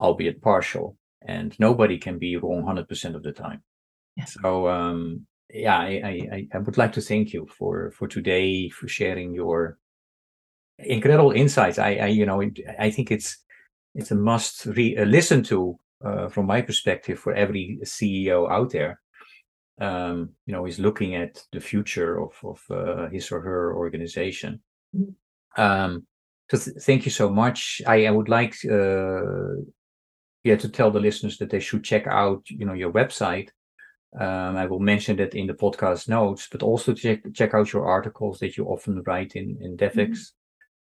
albeit 0.00 0.42
partial, 0.42 0.96
and 1.26 1.54
nobody 1.58 1.98
can 1.98 2.18
be 2.18 2.36
wrong 2.36 2.64
hundred 2.64 2.88
percent 2.88 3.16
of 3.16 3.22
the 3.22 3.32
time. 3.32 3.62
Yes. 4.16 4.36
So 4.42 4.68
um, 4.68 5.26
yeah, 5.52 5.78
I, 5.78 6.20
I 6.32 6.48
I- 6.54 6.58
would 6.58 6.78
like 6.78 6.92
to 6.94 7.00
thank 7.00 7.32
you 7.32 7.46
for 7.58 7.90
for 7.92 8.08
today 8.08 8.68
for 8.70 8.88
sharing 8.88 9.34
your 9.34 9.78
incredible 10.78 11.32
insights. 11.32 11.78
I, 11.78 11.94
I 11.96 12.06
you 12.06 12.26
know 12.26 12.42
I 12.78 12.90
think 12.90 13.10
it's 13.10 13.38
it's 13.94 14.10
a 14.10 14.16
must 14.16 14.66
re- 14.66 14.96
uh, 14.96 15.04
listen 15.04 15.42
to 15.44 15.78
uh, 16.04 16.28
from 16.28 16.46
my 16.46 16.62
perspective 16.62 17.18
for 17.18 17.32
every 17.32 17.78
CEO 17.84 18.50
out 18.50 18.70
there. 18.70 19.00
Um, 19.80 20.30
you 20.46 20.52
know, 20.52 20.66
is 20.66 20.78
looking 20.78 21.16
at 21.16 21.42
the 21.52 21.60
future 21.60 22.20
of 22.20 22.32
of 22.44 22.60
uh, 22.70 23.08
his 23.10 23.32
or 23.32 23.40
her 23.40 23.74
organization. 23.76 24.60
Mhm. 24.94 25.14
Um, 25.56 26.06
so 26.50 26.58
th- 26.58 26.76
thank 26.84 27.04
you 27.04 27.10
so 27.10 27.28
much. 27.30 27.82
I, 27.86 28.06
I 28.06 28.10
would 28.10 28.28
like 28.28 28.54
uh, 28.64 29.62
yeah 30.44 30.56
to 30.56 30.68
tell 30.68 30.90
the 30.90 31.00
listeners 31.00 31.38
that 31.38 31.50
they 31.50 31.60
should 31.60 31.82
check 31.82 32.06
out 32.06 32.48
you 32.48 32.64
know 32.64 32.74
your 32.74 32.92
website 32.92 33.48
um, 34.18 34.56
I 34.56 34.66
will 34.66 34.78
mention 34.78 35.16
that 35.16 35.34
in 35.34 35.48
the 35.48 35.54
podcast 35.54 36.08
notes, 36.08 36.46
but 36.50 36.62
also 36.62 36.94
check 36.94 37.20
check 37.32 37.52
out 37.52 37.72
your 37.72 37.86
articles 37.86 38.38
that 38.38 38.56
you 38.56 38.64
often 38.66 39.02
write 39.06 39.34
in 39.34 39.58
in 39.60 39.76
Devex. 39.76 40.30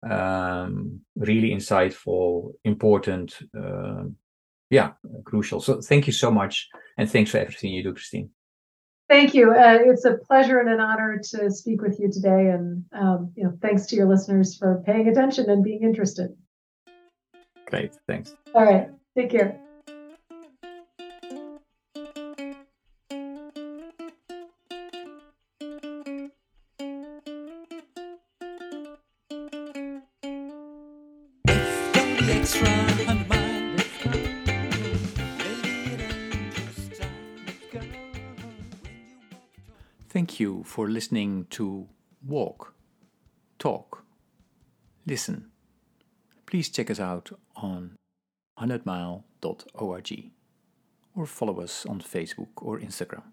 Um, 0.09 1.01
really 1.17 1.49
insightful, 1.49 2.53
important, 2.63 3.37
um 3.53 4.15
yeah, 4.69 4.91
crucial. 5.25 5.59
So 5.59 5.81
thank 5.81 6.07
you 6.07 6.13
so 6.13 6.31
much, 6.31 6.69
and 6.97 7.11
thanks 7.11 7.31
for 7.31 7.39
everything 7.39 7.73
you 7.73 7.83
do, 7.83 7.93
Christine. 7.93 8.29
Thank 9.09 9.33
you. 9.33 9.51
Uh, 9.51 9.79
it's 9.81 10.05
a 10.05 10.17
pleasure 10.17 10.59
and 10.59 10.69
an 10.69 10.79
honor 10.79 11.19
to 11.31 11.49
speak 11.49 11.81
with 11.81 11.99
you 11.99 12.11
today, 12.11 12.51
and 12.51 12.85
um, 12.93 13.33
you 13.35 13.43
know, 13.43 13.57
thanks 13.61 13.87
to 13.87 13.95
your 13.95 14.07
listeners 14.07 14.55
for 14.57 14.81
paying 14.85 15.09
attention 15.09 15.49
and 15.49 15.63
being 15.63 15.83
interested. 15.83 16.29
Great. 17.65 17.97
Thanks. 18.07 18.35
All 18.53 18.63
right. 18.63 18.89
Take 19.15 19.31
care. 19.31 19.59
Thank 40.11 40.39
you 40.39 40.63
for 40.63 40.89
listening 40.89 41.45
to 41.51 41.87
Walk, 42.25 42.73
Talk, 43.59 44.03
Listen. 45.05 45.51
Please 46.45 46.69
check 46.69 46.89
us 46.89 46.99
out 46.99 47.31
on 47.55 47.98
100mile.org 48.61 50.31
or 51.15 51.25
follow 51.25 51.61
us 51.61 51.85
on 51.85 51.99
Facebook 52.01 52.49
or 52.57 52.79
Instagram. 52.79 53.23